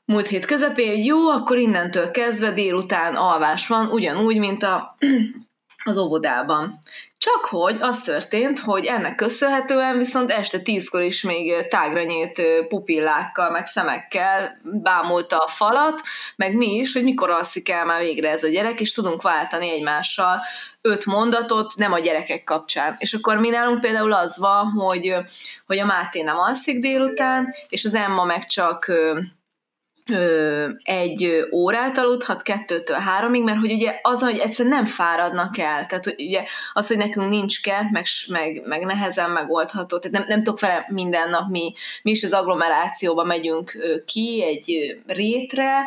múlt 0.06 0.28
hét 0.28 0.46
közepén, 0.46 0.90
hogy 0.90 1.06
jó, 1.06 1.30
akkor 1.30 1.58
innentől 1.58 2.12
kezdve 2.12 2.52
délután 2.52 3.16
alvás 3.16 3.68
van, 3.68 3.88
ugyanúgy, 3.88 4.40
mint 4.40 4.64
a, 4.64 4.98
az 5.84 5.98
óvodában. 5.98 6.80
Csak 7.26 7.46
hogy 7.46 7.78
az 7.80 8.02
történt, 8.02 8.60
hogy 8.60 8.86
ennek 8.86 9.16
köszönhetően 9.16 9.98
viszont 9.98 10.32
este 10.32 10.60
tízkor 10.60 11.02
is 11.02 11.24
még 11.24 11.68
tágra 11.68 12.04
nyílt 12.04 12.42
pupillákkal, 12.68 13.50
meg 13.50 13.68
szemekkel 13.68 14.60
bámulta 14.64 15.38
a 15.38 15.48
falat, 15.48 16.02
meg 16.36 16.56
mi 16.56 16.76
is, 16.76 16.94
hogy 16.94 17.04
mikor 17.04 17.30
alszik 17.30 17.70
el 17.70 17.86
már 17.86 18.00
végre 18.00 18.30
ez 18.30 18.44
a 18.44 18.48
gyerek, 18.48 18.82
és 18.82 18.94
tudunk 18.94 19.22
váltani 19.22 19.70
egymással 19.70 20.42
öt 20.82 21.06
mondatot, 21.06 21.76
nem 21.76 21.94
a 21.94 22.00
gyerekek 22.00 22.44
kapcsán. 22.44 22.96
És 22.98 23.14
akkor 23.14 23.38
mi 23.38 23.50
nálunk 23.50 23.82
például 23.82 24.14
az 24.14 24.38
van, 24.38 24.66
hogy, 24.66 25.16
hogy 25.66 25.80
a 25.80 25.86
Máté 25.86 26.22
nem 26.22 26.38
alszik 26.38 26.80
délután, 26.80 27.54
és 27.70 27.86
az 27.86 27.94
Emma 27.94 28.24
meg 28.24 28.46
csak 28.46 28.92
egy 30.84 31.48
órát 31.52 31.98
aludhat, 31.98 32.42
kettőtől 32.42 32.98
háromig, 32.98 33.44
mert 33.44 33.60
hogy 33.60 33.72
ugye 33.72 34.00
az, 34.02 34.22
hogy 34.22 34.38
egyszerűen 34.38 34.76
nem 34.76 34.86
fáradnak 34.86 35.58
el, 35.58 35.86
tehát 35.86 36.04
hogy 36.04 36.16
ugye 36.18 36.44
az, 36.74 36.88
hogy 36.88 36.98
nekünk 36.98 37.30
nincs 37.30 37.62
kent, 37.62 37.92
meg, 37.92 38.06
meg, 38.28 38.64
meg 38.66 38.86
nehezen 38.86 39.30
megoldható, 39.30 40.00
tehát 40.00 40.18
nem, 40.18 40.28
nem 40.28 40.44
tudok 40.44 40.60
vele 40.60 40.86
minden 40.88 41.30
nap, 41.30 41.50
mi, 41.50 41.74
mi 42.02 42.12
is 42.12 42.24
az 42.24 42.34
agglomerációba 42.34 43.24
megyünk 43.24 43.78
ki 44.06 44.44
egy 44.44 45.00
rétre, 45.08 45.84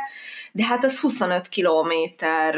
de 0.52 0.64
hát 0.64 0.84
az 0.84 1.00
25 1.00 1.48
kilométer 1.48 2.54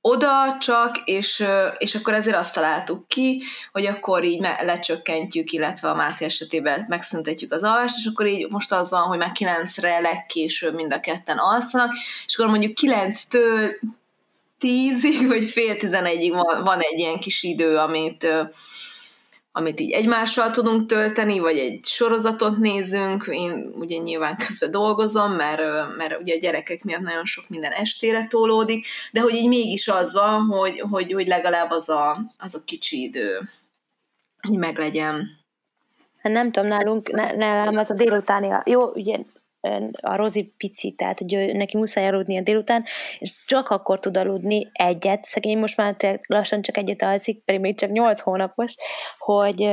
oda 0.00 0.56
csak, 0.60 1.02
és, 1.04 1.44
és 1.78 1.94
akkor 1.94 2.14
ezért 2.14 2.36
azt 2.36 2.54
találtuk 2.54 3.08
ki, 3.08 3.42
hogy 3.72 3.86
akkor 3.86 4.24
így 4.24 4.40
lecsökkentjük, 4.62 5.50
illetve 5.50 5.90
a 5.90 5.94
Máté 5.94 6.24
esetében 6.24 6.84
megszüntetjük 6.88 7.52
az 7.52 7.62
alvást, 7.62 7.98
és 7.98 8.06
akkor 8.06 8.26
így 8.26 8.50
most 8.50 8.72
az 8.72 8.90
van, 8.90 9.02
hogy 9.02 9.18
már 9.18 9.32
kilencre 9.32 9.98
legkésőbb 9.98 10.74
mind 10.74 10.92
a 10.92 11.00
ketten 11.00 11.38
alszanak, 11.38 11.92
és 12.26 12.36
akkor 12.36 12.50
mondjuk 12.50 12.74
kilenctől 12.74 13.70
tízig, 14.58 15.26
vagy 15.26 15.44
fél 15.44 15.76
tizenegyig 15.76 16.32
van, 16.32 16.64
van 16.64 16.80
egy 16.80 16.98
ilyen 16.98 17.18
kis 17.18 17.42
idő, 17.42 17.76
amit, 17.76 18.26
amit 19.58 19.80
így 19.80 19.90
egymással 19.90 20.50
tudunk 20.50 20.86
tölteni, 20.86 21.38
vagy 21.38 21.58
egy 21.58 21.84
sorozatot 21.84 22.56
nézünk, 22.56 23.26
én 23.30 23.72
ugye 23.78 23.98
nyilván 23.98 24.36
közben 24.36 24.70
dolgozom, 24.70 25.32
mert, 25.32 25.62
mert 25.96 26.20
ugye 26.20 26.34
a 26.34 26.38
gyerekek 26.38 26.84
miatt 26.84 27.00
nagyon 27.00 27.24
sok 27.24 27.48
minden 27.48 27.72
estére 27.72 28.26
tólódik, 28.26 28.86
de 29.12 29.20
hogy 29.20 29.34
így 29.34 29.48
mégis 29.48 29.88
az 29.88 30.12
van, 30.12 30.40
hogy, 30.40 30.80
hogy, 30.90 31.12
hogy 31.12 31.26
legalább 31.26 31.70
az 31.70 31.88
a, 31.88 32.18
az 32.38 32.54
a 32.54 32.62
kicsi 32.64 33.02
idő, 33.02 33.40
hogy 34.48 34.58
meglegyen. 34.58 35.28
Hát 36.18 36.32
nem 36.32 36.50
tudom, 36.50 36.68
nálunk, 36.68 37.10
nálam 37.36 37.76
az 37.76 37.90
a 37.90 37.94
délutáni, 37.94 38.48
jó, 38.64 38.90
ugye 38.90 39.18
a 40.00 40.16
Rozi 40.16 40.54
pici, 40.56 40.92
tehát 40.92 41.18
hogy 41.18 41.50
neki 41.52 41.76
muszáj 41.76 42.06
aludni 42.06 42.38
a 42.38 42.42
délután, 42.42 42.84
és 43.18 43.32
csak 43.46 43.68
akkor 43.68 44.00
tud 44.00 44.16
aludni 44.16 44.70
egyet, 44.72 45.24
szegény 45.24 45.58
most 45.58 45.76
már 45.76 46.20
lassan 46.26 46.62
csak 46.62 46.76
egyet 46.76 47.02
alszik, 47.02 47.44
pedig 47.44 47.60
még 47.60 47.78
csak 47.78 47.90
nyolc 47.90 48.20
hónapos, 48.20 48.74
hogy 49.18 49.68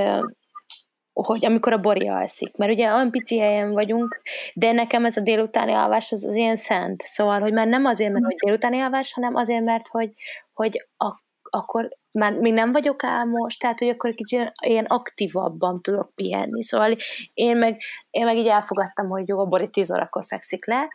hogy 1.14 1.46
amikor 1.46 1.74
a 1.74 1.78
Bori 1.78 2.08
alszik, 2.08 2.58
mert 2.58 2.72
ugye 2.72 2.94
olyan 2.94 3.12
pici 3.12 3.40
helyen 3.40 3.72
vagyunk, 3.72 4.22
de 4.54 4.72
nekem 4.72 5.06
ez 5.06 5.18
a 5.18 5.22
délutáni 5.22 5.72
alvás 5.72 6.12
az, 6.12 6.26
az 6.26 6.36
ilyen 6.36 6.56
szent, 6.56 7.02
szóval, 7.02 7.40
hogy 7.40 7.54
már 7.54 7.68
nem 7.68 7.86
azért, 7.86 8.12
mert 8.12 8.26
hogy 8.26 8.36
délutáni 8.36 8.80
alvás, 8.80 9.14
hanem 9.14 9.36
azért, 9.36 9.64
mert 9.64 9.88
hogy, 9.88 10.14
hogy 10.54 10.88
a, 10.98 11.25
akkor 11.56 11.90
már 12.12 12.34
még 12.34 12.54
nem 12.54 12.72
vagyok 12.72 13.04
álmos, 13.04 13.58
tehát 13.58 13.80
hogy 13.80 13.90
akkor 13.90 14.14
kicsit 14.14 14.52
ilyen 14.66 14.86
aktívabban 14.86 15.82
tudok 15.82 16.12
pihenni. 16.16 16.64
Szóval 16.64 16.96
én 17.34 17.58
meg, 17.58 17.82
én 18.10 18.26
meg 18.26 18.38
így 18.38 18.48
elfogadtam, 18.48 19.08
hogy 19.08 19.28
jó, 19.28 19.40
a 19.40 19.46
Bori 19.46 19.70
10 19.70 19.92
órakor 19.92 20.26
fekszik 20.28 20.66
le, 20.66 20.88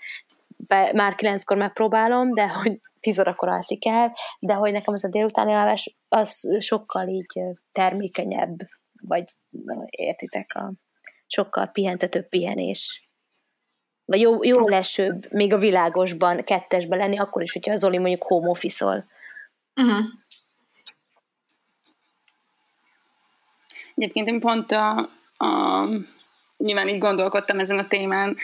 be, 0.57 0.93
már 0.95 1.15
kilenckor 1.15 1.57
megpróbálom, 1.57 2.35
de 2.35 2.49
hogy 2.49 2.81
10 3.01 3.21
órakor 3.21 3.49
alszik 3.49 3.87
el, 3.87 4.13
de 4.41 4.55
hogy 4.55 4.73
nekem 4.73 4.95
az 4.95 5.05
a 5.05 5.09
délutáni 5.09 5.53
alvás, 5.53 5.97
az 6.09 6.57
sokkal 6.59 7.09
így 7.09 7.41
termékenyebb, 7.73 8.57
vagy 9.03 9.35
értitek, 9.91 10.55
a 10.55 10.73
sokkal 11.27 11.67
pihentetőbb 11.67 12.29
pihenés. 12.29 13.09
Vagy 14.05 14.21
jó, 14.21 14.45
jó 14.45 14.69
lesőbb 14.69 15.33
még 15.33 15.53
a 15.53 15.59
világosban 15.59 16.45
kettesben 16.45 16.99
lenni, 16.99 17.19
akkor 17.19 17.43
is, 17.43 17.53
hogyha 17.53 17.73
az 17.73 17.79
Zoli 17.79 17.99
mondjuk 17.99 18.23
home 18.23 18.49
office-ol. 18.49 19.05
Uh-huh. 19.75 20.05
Egyébként 24.01 24.29
én 24.29 24.41
pont 24.41 24.73
a, 24.73 25.09
a 25.37 25.85
nyilván 26.57 26.89
így 26.89 26.99
gondolkodtam 26.99 27.59
ezen 27.59 27.79
a 27.79 27.87
témán, 27.87 28.37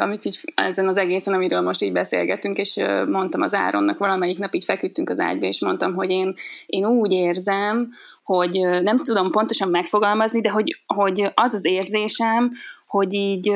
amit 0.00 0.24
így 0.24 0.52
ezen 0.54 0.88
az 0.88 0.96
egészen, 0.96 1.34
amiről 1.34 1.60
most 1.60 1.82
így 1.82 1.92
beszélgetünk, 1.92 2.56
és 2.56 2.80
mondtam 3.06 3.40
az 3.42 3.54
Áronnak, 3.54 3.98
valamelyik 3.98 4.38
nap 4.38 4.54
így 4.54 4.64
feküdtünk 4.64 5.10
az 5.10 5.18
ágyba, 5.18 5.46
és 5.46 5.60
mondtam, 5.60 5.94
hogy 5.94 6.10
én, 6.10 6.34
én 6.66 6.86
úgy 6.86 7.12
érzem, 7.12 7.90
hogy 8.24 8.58
nem 8.82 8.98
tudom 9.02 9.30
pontosan 9.30 9.68
megfogalmazni, 9.68 10.40
de 10.40 10.50
hogy, 10.50 10.78
hogy 10.86 11.30
az 11.34 11.54
az 11.54 11.64
érzésem, 11.64 12.50
hogy 12.86 13.14
így 13.14 13.52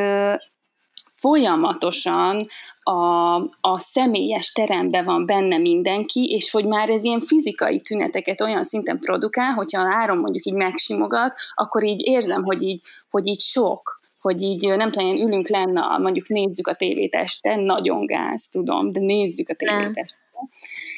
folyamatosan 1.21 2.47
a, 2.83 3.35
a 3.61 3.79
személyes 3.79 4.53
teremben 4.53 5.05
van 5.05 5.27
benne 5.27 5.59
mindenki, 5.59 6.25
és 6.25 6.51
hogy 6.51 6.66
már 6.66 6.89
ez 6.89 7.05
ilyen 7.05 7.21
fizikai 7.21 7.81
tüneteket 7.81 8.41
olyan 8.41 8.62
szinten 8.62 8.99
produkál, 8.99 9.53
hogyha 9.53 9.83
a 9.83 9.95
áron 9.95 10.16
mondjuk 10.16 10.45
így 10.45 10.55
megsimogat, 10.55 11.35
akkor 11.55 11.85
így 11.85 12.07
érzem, 12.07 12.45
hogy 12.45 12.62
így, 12.62 12.81
hogy 13.11 13.27
így 13.27 13.41
sok, 13.41 14.01
hogy 14.21 14.43
így 14.43 14.69
nem 14.77 14.91
tudom, 14.91 15.16
ülünk 15.16 15.49
lenne, 15.49 15.99
mondjuk 15.99 16.29
nézzük 16.29 16.66
a 16.66 16.75
tévét 16.75 17.14
este, 17.14 17.57
nagyon 17.57 18.07
gáz, 18.07 18.49
tudom, 18.49 18.91
de 18.91 19.01
nézzük 19.01 19.49
a 19.49 19.55
tévét 19.55 19.97
este. 19.97 20.07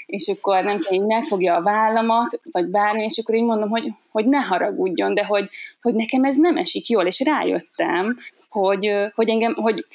És 0.07 0.29
akkor 0.29 0.65
nem 0.65 0.77
tudom, 0.77 1.03
így 1.03 1.07
megfogja 1.07 1.55
a 1.55 1.63
vállamat, 1.63 2.41
vagy 2.53 2.67
bármi, 2.67 3.03
és 3.03 3.19
akkor 3.19 3.35
így 3.35 3.45
mondom, 3.45 3.69
hogy, 3.69 3.93
hogy 4.11 4.27
ne 4.27 4.39
haragudjon, 4.39 5.15
de 5.15 5.25
hogy, 5.25 5.49
hogy 5.83 5.95
nekem 5.95 6.25
ez 6.25 6.37
nem 6.37 6.57
esik 6.57 6.89
jól, 6.89 7.07
és 7.07 7.21
rájöttem, 7.21 8.17
hogy, 8.49 8.93
hogy 9.15 9.29
engem, 9.29 9.55
hogy 9.55 9.87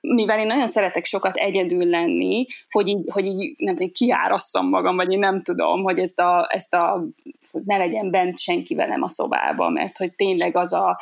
mivel 0.00 0.38
én 0.38 0.46
nagyon 0.46 0.66
szeretek 0.66 1.04
sokat 1.04 1.36
egyedül 1.36 1.84
lenni, 1.84 2.46
hogy 2.70 2.88
így, 2.88 3.10
hogy 3.10 3.26
így 3.26 3.54
nem 3.56 3.74
tudom, 3.74 3.92
kiárasszam 3.92 4.68
magam, 4.68 4.96
vagy 4.96 5.12
én 5.12 5.18
nem 5.18 5.42
tudom, 5.42 5.82
hogy 5.82 5.98
ezt 5.98 6.20
a, 6.20 6.46
ezt 6.50 6.74
a 6.74 7.04
hogy 7.52 7.62
ne 7.64 7.76
legyen 7.76 8.10
bent 8.10 8.38
senki 8.38 8.74
velem 8.74 9.02
a 9.02 9.08
szobában, 9.08 9.72
mert 9.72 9.98
hogy 9.98 10.12
tényleg 10.12 10.56
az 10.56 10.72
a, 10.72 11.00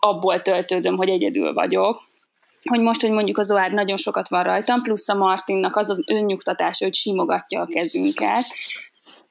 abból 0.00 0.42
töltődöm, 0.42 0.96
hogy 0.96 1.08
egyedül 1.08 1.52
vagyok, 1.52 2.02
hogy 2.70 2.80
most, 2.80 3.00
hogy 3.00 3.10
mondjuk 3.10 3.38
az 3.38 3.52
Oár 3.52 3.72
nagyon 3.72 3.96
sokat 3.96 4.28
van 4.28 4.42
rajtam, 4.42 4.82
plusz 4.82 5.08
a 5.08 5.14
Martinnak 5.14 5.76
az 5.76 5.90
az 5.90 6.02
önnyugtatás, 6.06 6.78
hogy 6.78 6.94
simogatja 6.94 7.60
a 7.60 7.66
kezünket, 7.66 8.44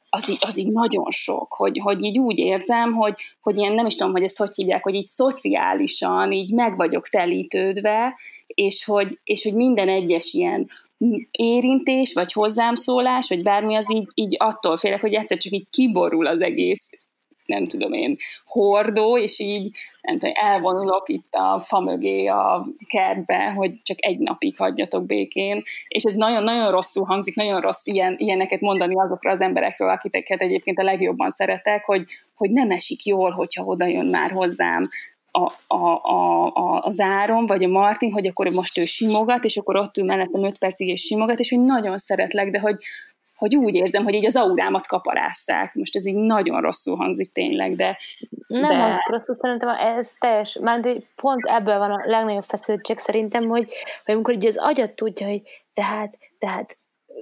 az 0.09 0.29
így, 0.29 0.37
az 0.39 0.57
így 0.57 0.71
nagyon 0.71 1.11
sok, 1.11 1.53
hogy, 1.53 1.79
hogy 1.83 2.03
így 2.03 2.19
úgy 2.19 2.37
érzem, 2.37 2.93
hogy, 2.93 3.15
hogy 3.41 3.57
ilyen 3.57 3.73
nem 3.73 3.85
is 3.85 3.95
tudom, 3.95 4.11
hogy 4.11 4.23
ezt 4.23 4.37
hogy 4.37 4.55
hívják, 4.55 4.83
hogy 4.83 4.93
így 4.93 5.05
szociálisan 5.05 6.31
így 6.31 6.53
meg 6.53 6.75
vagyok 6.75 7.07
telítődve, 7.07 8.19
és 8.47 8.85
hogy, 8.85 9.19
és 9.23 9.43
hogy 9.43 9.53
minden 9.53 9.89
egyes 9.89 10.33
ilyen 10.33 10.69
érintés, 11.31 12.13
vagy 12.13 12.31
hozzám 12.31 12.75
szólás, 12.75 13.29
vagy 13.29 13.43
bármi 13.43 13.75
az 13.75 13.93
így, 13.93 14.07
így 14.13 14.35
attól 14.39 14.77
félek, 14.77 15.01
hogy 15.01 15.13
egyszer 15.13 15.37
csak 15.37 15.53
így 15.53 15.67
kiborul 15.69 16.27
az 16.27 16.41
egész 16.41 17.02
nem 17.45 17.67
tudom 17.67 17.93
én, 17.93 18.15
hordó, 18.43 19.17
és 19.17 19.39
így 19.39 19.69
nem 20.01 20.17
tudom, 20.17 20.35
elvonulok 20.37 21.09
itt 21.09 21.33
a 21.33 21.59
fa 21.59 21.79
mögé 21.79 22.25
a 22.25 22.65
kertbe, 22.87 23.51
hogy 23.51 23.81
csak 23.83 23.97
egy 24.05 24.19
napig 24.19 24.57
hagyjatok 24.57 25.05
békén, 25.05 25.63
és 25.87 26.03
ez 26.03 26.13
nagyon-nagyon 26.13 26.71
rosszul 26.71 27.05
hangzik, 27.05 27.35
nagyon 27.35 27.61
rossz 27.61 27.85
ilyen, 27.85 28.15
ilyeneket 28.17 28.59
mondani 28.59 28.99
azokra 28.99 29.31
az 29.31 29.41
emberekről, 29.41 29.89
akiket 29.89 30.41
egyébként 30.41 30.79
a 30.79 30.83
legjobban 30.83 31.29
szeretek, 31.29 31.85
hogy, 31.85 32.03
hogy 32.35 32.51
nem 32.51 32.71
esik 32.71 33.05
jól, 33.05 33.31
hogyha 33.31 33.63
oda 33.63 33.85
jön 33.85 34.05
már 34.05 34.31
hozzám 34.31 34.89
a, 35.35 35.53
a, 35.67 36.09
a, 36.09 36.45
a, 36.45 36.81
az 36.81 36.99
Áron, 36.99 37.45
vagy 37.45 37.63
a 37.63 37.67
Martin, 37.67 38.11
hogy 38.11 38.27
akkor 38.27 38.47
most 38.47 38.77
ő 38.77 38.85
simogat, 38.85 39.43
és 39.43 39.57
akkor 39.57 39.75
ott 39.75 39.97
ül 39.97 40.05
mellettem 40.05 40.43
öt 40.43 40.57
percig 40.57 40.87
és 40.87 41.01
simogat, 41.01 41.39
és 41.39 41.49
hogy 41.49 41.63
nagyon 41.63 41.97
szeretlek, 41.97 42.49
de 42.49 42.59
hogy, 42.59 42.83
hogy 43.43 43.55
úgy 43.55 43.75
érzem, 43.75 44.03
hogy 44.03 44.13
így 44.13 44.25
az 44.25 44.35
aurámat 44.35 44.87
kaparásszák. 44.87 45.73
Most 45.73 45.95
ez 45.95 46.05
így 46.05 46.15
nagyon 46.15 46.61
rosszul 46.61 46.95
hangzik 46.95 47.31
tényleg, 47.31 47.75
de... 47.75 47.97
Nem 48.47 48.69
de... 48.69 48.77
hangzik 48.77 49.07
rosszul, 49.07 49.35
szerintem 49.35 49.69
ez 49.69 50.13
teljes, 50.19 50.57
mert 50.61 50.87
pont 51.15 51.45
ebből 51.45 51.77
van 51.77 51.91
a 51.91 52.03
legnagyobb 52.05 52.43
feszültség 52.43 52.97
szerintem, 52.97 53.47
hogy, 53.47 53.73
hogy 54.05 54.13
amikor 54.13 54.33
így 54.33 54.45
az 54.45 54.57
agyat 54.57 54.91
tudja, 54.91 55.27
hogy 55.27 55.41
tehát, 55.73 56.17
tehát 56.39 56.77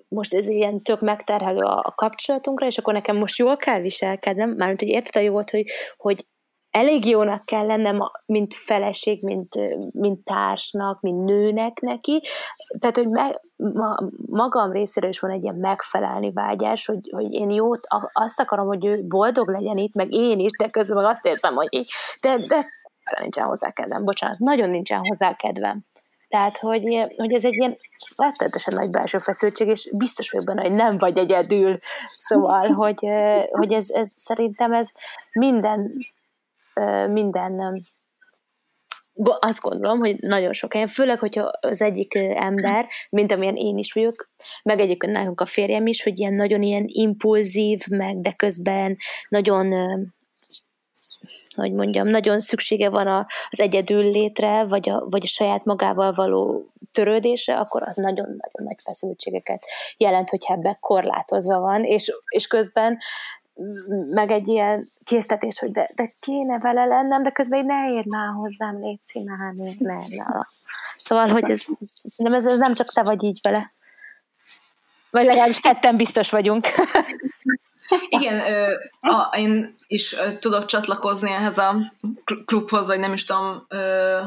most 0.08 0.34
ez 0.34 0.48
ilyen 0.48 0.82
tök 0.82 1.02
megterhelő 1.02 1.64
a, 1.64 1.80
a 1.84 1.94
kapcsolatunkra, 1.96 2.66
és 2.66 2.78
akkor 2.78 2.94
nekem 2.94 3.18
most 3.18 3.38
jól 3.38 3.58
kell 3.58 3.80
viselkednem, 3.80 4.50
mármint, 4.50 4.80
hogy 4.80 4.90
érted 4.90 5.22
a 5.22 5.26
jót, 5.26 5.50
hogy, 5.50 5.66
hogy 5.98 6.26
elég 6.72 7.06
jónak 7.06 7.46
kell 7.46 7.66
lennem, 7.66 8.00
mint 8.26 8.54
feleség, 8.54 9.24
mint, 9.24 9.56
mint 9.94 10.24
társnak, 10.24 11.02
mint 11.02 11.24
nőnek 11.26 11.80
neki. 11.80 12.22
Tehát, 12.80 12.98
hogy 12.98 13.10
me, 13.10 13.42
ma, 13.56 13.98
magam 14.26 14.72
részéről 14.72 15.10
is 15.10 15.20
van 15.20 15.32
egy 15.32 15.44
ilyen 15.44 15.56
megfelelni 15.56 16.32
vágyás, 16.32 16.86
hogy, 16.86 17.10
hogy 17.12 17.34
én 17.34 17.50
jót, 17.50 17.88
azt 18.14 18.40
akarom, 18.40 18.68
hogy 18.68 18.86
ő 18.86 19.04
boldog 19.08 19.50
legyen 19.50 19.78
itt, 19.78 19.94
meg 19.94 20.14
én 20.14 20.40
is, 20.40 20.52
de 20.58 20.70
közben 20.70 20.98
meg 20.98 21.12
azt 21.12 21.26
érzem, 21.26 21.56
hogy 21.56 21.68
így, 21.70 21.92
de, 22.22 22.38
de 22.48 22.66
nincsen 23.20 23.46
hozzá 23.46 23.72
kedvem, 23.72 24.04
bocsánat, 24.04 24.40
nagyon 24.40 24.70
nincsen 24.70 25.00
hozzá 25.08 25.34
kedvem. 25.34 25.80
Tehát, 26.28 26.58
hogy, 26.58 27.06
hogy 27.18 27.34
ez 27.34 27.46
egy 27.46 27.54
ilyen 27.54 27.78
rettenetesen 28.16 28.74
nagy 28.74 28.90
belső 28.90 29.18
feszültség, 29.18 29.68
és 29.68 29.90
biztos 29.98 30.32
vagyok 30.32 30.46
benne, 30.46 30.62
hogy 30.62 30.72
nem 30.72 30.98
vagy 30.98 31.18
egyedül. 31.18 31.80
Szóval, 32.18 32.68
hogy, 32.68 33.08
hogy 33.52 33.74
ez, 33.74 33.90
ez 33.90 34.14
szerintem 34.18 34.74
ez 34.74 34.92
minden 35.32 35.94
minden 37.10 37.84
azt 39.40 39.62
gondolom, 39.62 40.00
hogy 40.00 40.16
nagyon 40.20 40.54
sok 40.54 40.74
helyen, 40.74 40.88
főleg, 40.88 41.20
hogyha 41.20 41.52
az 41.62 41.82
egyik 41.82 42.16
ember, 42.36 42.88
mint 43.10 43.32
amilyen 43.32 43.56
én 43.56 43.78
is 43.78 43.94
vagyok, 43.94 44.30
meg 44.64 44.80
egyébként 44.80 45.14
nálunk 45.14 45.42
a 45.42 45.46
férjem 45.46 45.88
is, 45.88 46.04
hogy 46.04 46.20
ilyen 46.20 46.34
nagyon 46.34 46.62
ilyen 46.62 46.84
impulzív, 46.88 47.80
meg 47.90 48.22
de 48.22 48.32
közben 48.32 48.98
nagyon 49.30 49.74
hogy 51.56 51.74
mondjam, 51.74 52.08
nagyon 52.08 52.40
szüksége 52.40 52.90
van 52.90 53.28
az 53.50 53.60
egyedül 53.60 54.04
létre, 54.04 54.64
vagy 54.64 54.90
a, 54.90 55.06
vagy 55.10 55.22
a 55.24 55.28
saját 55.28 55.66
magával 55.66 56.14
való 56.14 56.72
törődésre, 56.92 57.58
akkor 57.58 57.82
az 57.84 57.96
nagyon-nagyon 57.96 58.64
nagy 58.64 58.82
feszültségeket 58.84 59.66
jelent, 59.98 60.30
hogyha 60.30 60.54
ebbe 60.54 60.78
korlátozva 60.80 61.60
van, 61.60 61.84
és, 61.84 62.12
és 62.30 62.48
közben 62.48 62.98
meg 64.10 64.32
egy 64.32 64.48
ilyen 64.48 64.88
késztetés, 65.04 65.60
hogy 65.60 65.72
de, 65.72 65.90
de 65.96 66.12
kéne 66.20 66.60
vele 66.60 66.86
lennem, 66.86 67.24
de 67.24 67.30
közben 67.30 67.66
ne 67.66 67.94
érd 67.94 68.08
már 68.08 68.34
hozzám, 68.34 68.80
légy 68.80 69.00
már, 69.26 69.54
ne, 69.54 69.94
ne. 69.96 70.24
Szóval, 70.98 71.28
hogy 71.28 71.50
ez, 71.50 71.66
ez, 71.80 72.34
ez, 72.34 72.46
ez 72.46 72.58
nem 72.58 72.74
csak 72.74 72.92
te 72.92 73.04
vagy 73.04 73.24
így 73.24 73.40
vele. 73.42 73.72
Vagy 75.12 75.26
legalábbis 75.26 75.60
ketten 75.60 75.98
biztos 75.98 76.30
vagyunk. 76.30 76.68
Igen, 78.10 78.42
a, 79.02 79.38
én 79.38 79.80
is 79.92 80.16
tudok 80.40 80.66
csatlakozni 80.66 81.32
ehhez 81.32 81.58
a 81.58 81.76
klubhoz, 82.46 82.88
vagy 82.88 83.00
nem 83.00 83.14
is 83.14 83.26
tudom, 83.26 83.68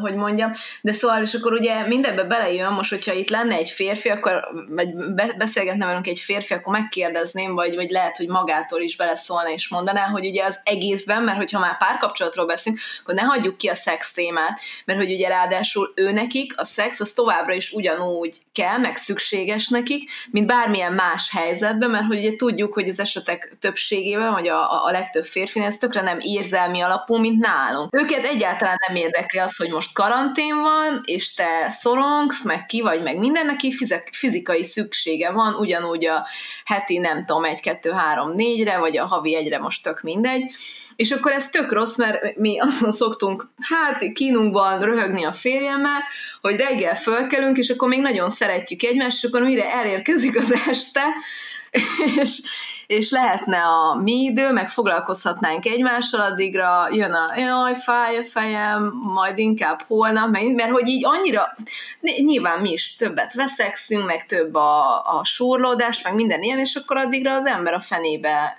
hogy 0.00 0.14
mondjam, 0.14 0.52
de 0.80 0.92
szóval, 0.92 1.22
és 1.22 1.34
akkor 1.34 1.52
ugye 1.52 1.86
mindebbe 1.86 2.24
belejön, 2.24 2.72
most, 2.72 2.90
hogyha 2.90 3.12
itt 3.12 3.28
lenne 3.28 3.54
egy 3.54 3.70
férfi, 3.70 4.08
akkor, 4.08 4.48
vagy 4.68 4.94
be, 4.94 5.34
beszélgetne 5.38 5.86
velünk 5.86 6.06
egy 6.06 6.18
férfi, 6.18 6.54
akkor 6.54 6.72
megkérdezném, 6.72 7.54
vagy, 7.54 7.74
vagy 7.74 7.90
lehet, 7.90 8.16
hogy 8.16 8.28
magától 8.28 8.80
is 8.80 8.96
beleszólna 8.96 9.50
és 9.50 9.68
mondaná, 9.68 10.06
hogy 10.06 10.26
ugye 10.26 10.44
az 10.44 10.60
egészben, 10.64 11.22
mert 11.22 11.36
hogyha 11.36 11.58
már 11.58 11.78
párkapcsolatról 11.78 12.46
beszélünk, 12.46 12.82
akkor 13.02 13.14
ne 13.14 13.22
hagyjuk 13.22 13.56
ki 13.56 13.68
a 13.68 13.74
szex 13.74 14.12
témát, 14.12 14.60
mert 14.84 14.98
hogy 14.98 15.12
ugye 15.12 15.28
ráadásul 15.28 15.92
ő 15.94 16.12
nekik 16.12 16.52
a 16.56 16.64
szex 16.64 17.00
az 17.00 17.12
továbbra 17.12 17.54
is 17.54 17.72
ugyanúgy 17.72 18.40
kell, 18.52 18.78
meg 18.78 18.96
szükséges 18.96 19.68
nekik, 19.68 20.10
mint 20.30 20.46
bármilyen 20.46 20.92
más 20.92 21.30
helyzetben, 21.30 21.90
mert 21.90 22.06
hogy 22.06 22.18
ugye 22.18 22.36
tudjuk, 22.36 22.74
hogy 22.74 22.88
az 22.88 22.98
esetek 22.98 23.53
többségében, 23.58 24.32
vagy 24.32 24.48
a, 24.48 24.84
a 24.84 24.90
legtöbb 24.90 25.24
férfinél 25.24 25.68
ez 25.68 25.78
tökre 25.78 26.00
nem 26.00 26.18
érzelmi 26.20 26.80
alapú, 26.80 27.16
mint 27.16 27.40
nálunk. 27.40 27.96
Őket 27.96 28.24
egyáltalán 28.24 28.76
nem 28.86 28.96
érdekli 28.96 29.38
az, 29.38 29.56
hogy 29.56 29.70
most 29.70 29.94
karantén 29.94 30.60
van, 30.60 31.02
és 31.04 31.34
te 31.34 31.66
szorongsz, 31.68 32.44
meg 32.44 32.66
ki 32.66 32.80
vagy, 32.80 33.02
meg 33.02 33.18
minden, 33.18 33.46
neki 33.46 33.74
fizikai 34.12 34.64
szüksége 34.64 35.30
van, 35.30 35.54
ugyanúgy 35.54 36.06
a 36.06 36.26
heti, 36.64 36.98
nem 36.98 37.24
tudom, 37.24 37.44
egy, 37.44 37.60
kettő, 37.60 37.90
három, 37.90 38.34
négyre, 38.34 38.78
vagy 38.78 38.98
a 38.98 39.06
havi 39.06 39.36
egyre 39.36 39.58
most 39.58 39.82
tök 39.82 40.00
mindegy, 40.00 40.42
és 40.96 41.10
akkor 41.10 41.32
ez 41.32 41.50
tök 41.50 41.72
rossz, 41.72 41.96
mert 41.96 42.36
mi 42.36 42.58
azon 42.58 42.92
szoktunk, 42.92 43.48
hát 43.60 44.12
kínunkban 44.12 44.80
röhögni 44.80 45.24
a 45.24 45.32
férjemmel, 45.32 46.02
hogy 46.40 46.56
reggel 46.56 46.96
fölkelünk, 46.96 47.58
és 47.58 47.68
akkor 47.68 47.88
még 47.88 48.00
nagyon 48.00 48.30
szeretjük 48.30 48.82
egymást, 48.82 49.16
és 49.16 49.24
akkor 49.24 49.42
mire 49.42 49.72
elérkezik 49.72 50.38
az 50.38 50.52
este, 50.68 51.02
és, 52.20 52.40
és 52.86 53.10
lehetne 53.10 53.58
a 53.58 53.94
mi 53.94 54.12
idő, 54.12 54.52
meg 54.52 54.70
foglalkozhatnánk 54.70 55.66
egymással, 55.66 56.20
addigra 56.20 56.88
jön 56.90 57.12
a 57.12 57.32
jaj, 57.36 57.74
fáj 57.74 58.16
a 58.16 58.24
fejem, 58.24 58.92
majd 59.02 59.38
inkább 59.38 59.82
holnap, 59.86 60.30
mert 60.30 60.70
hogy 60.70 60.88
így 60.88 61.04
annyira, 61.04 61.56
nyilván 62.00 62.60
mi 62.60 62.70
is 62.70 62.96
többet 62.96 63.34
veszekszünk, 63.34 64.06
meg 64.06 64.26
több 64.26 64.54
a, 64.54 65.02
a 65.18 65.24
súrlódás, 65.24 66.02
meg 66.02 66.14
minden 66.14 66.42
ilyen, 66.42 66.58
és 66.58 66.74
akkor 66.74 66.96
addigra 66.96 67.34
az 67.34 67.46
ember 67.46 67.74
a 67.74 67.80
fenébe 67.80 68.58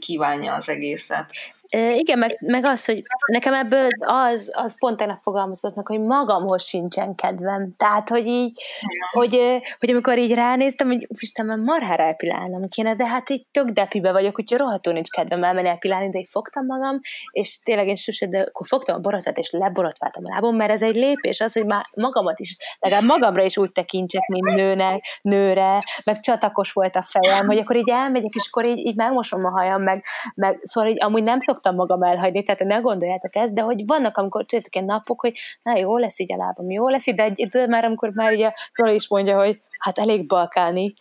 kívánja 0.00 0.54
az 0.54 0.68
egészet. 0.68 1.26
Igen, 1.72 2.18
meg, 2.18 2.38
meg 2.40 2.64
az, 2.64 2.84
hogy 2.84 3.02
nekem 3.32 3.54
ebből 3.54 3.88
az, 3.98 4.50
az 4.54 4.78
pont 4.78 4.96
tegnap 4.96 5.22
fogalmazott 5.22 5.74
meg, 5.74 5.86
hogy 5.86 6.00
magamhoz 6.00 6.64
sincsen 6.64 7.14
kedvem. 7.14 7.74
Tehát, 7.76 8.08
hogy 8.08 8.26
így, 8.26 8.62
hogy, 9.10 9.60
hogy 9.78 9.90
amikor 9.90 10.18
így 10.18 10.34
ránéztem, 10.34 10.86
hogy 10.86 11.06
Isten, 11.18 11.46
már 11.46 11.58
marhára 11.58 12.02
elpilálnom 12.02 12.68
kéne, 12.68 12.94
de 12.94 13.06
hát 13.06 13.30
így 13.30 13.46
tök 13.50 13.68
depibe 13.68 14.12
vagyok, 14.12 14.34
hogy 14.34 14.52
rohadtul 14.56 14.92
nincs 14.92 15.08
kedvem 15.10 15.44
elmenni 15.44 15.68
elpilálni, 15.68 16.10
de 16.10 16.18
így 16.18 16.28
fogtam 16.30 16.66
magam, 16.66 17.00
és 17.30 17.58
tényleg 17.58 17.88
én 17.88 17.94
sose, 17.94 18.26
de 18.26 18.38
akkor 18.38 18.66
fogtam 18.66 18.96
a 18.96 18.98
borotvát, 18.98 19.38
és 19.38 19.50
leborotváltam 19.50 20.22
a 20.26 20.28
lábom, 20.32 20.56
mert 20.56 20.70
ez 20.70 20.82
egy 20.82 20.96
lépés, 20.96 21.40
az, 21.40 21.52
hogy 21.52 21.66
már 21.66 21.84
magamat 21.94 22.40
is, 22.40 22.56
legalább 22.78 23.06
magamra 23.06 23.42
is 23.42 23.56
úgy 23.56 23.72
tekintsek, 23.72 24.26
mint 24.26 24.54
nőnek, 24.54 25.04
nőre, 25.22 25.78
meg 26.04 26.20
csatakos 26.20 26.72
volt 26.72 26.96
a 26.96 27.02
fejem, 27.02 27.46
hogy 27.46 27.58
akkor 27.58 27.76
így 27.76 27.90
elmegyek, 27.90 28.32
és 28.34 28.46
akkor 28.50 28.66
így, 28.66 28.78
így 28.78 28.96
megmosom 28.96 29.44
a 29.44 29.50
hajam, 29.50 29.82
meg, 29.82 30.04
meg 30.34 30.58
szóval 30.62 30.90
így 30.90 31.02
amúgy 31.02 31.22
nem 31.22 31.40
szok 31.40 31.59
szoktam 31.60 31.74
magam 31.74 32.02
elhagyni, 32.02 32.42
tehát 32.42 32.64
ne 32.64 32.76
gondoljátok 32.76 33.36
ezt, 33.36 33.54
de 33.54 33.60
hogy 33.60 33.86
vannak, 33.86 34.16
amikor 34.16 34.44
tudjátok 34.44 34.74
ilyen 34.74 34.86
napok, 34.86 35.20
hogy 35.20 35.34
na 35.62 35.78
jó 35.78 35.98
lesz 35.98 36.18
így 36.18 36.32
a 36.32 36.36
lábam, 36.36 36.70
jó 36.70 36.88
lesz 36.88 37.06
így, 37.06 37.14
de 37.14 37.22
egy, 37.22 37.46
tudod 37.50 37.68
már, 37.68 37.84
amikor 37.84 38.10
már 38.14 38.32
ugye 38.32 38.52
Rola 38.74 38.92
is 38.92 39.08
mondja, 39.08 39.38
hogy 39.38 39.60
hát 39.78 39.98
elég 39.98 40.26
balkáni. 40.26 40.92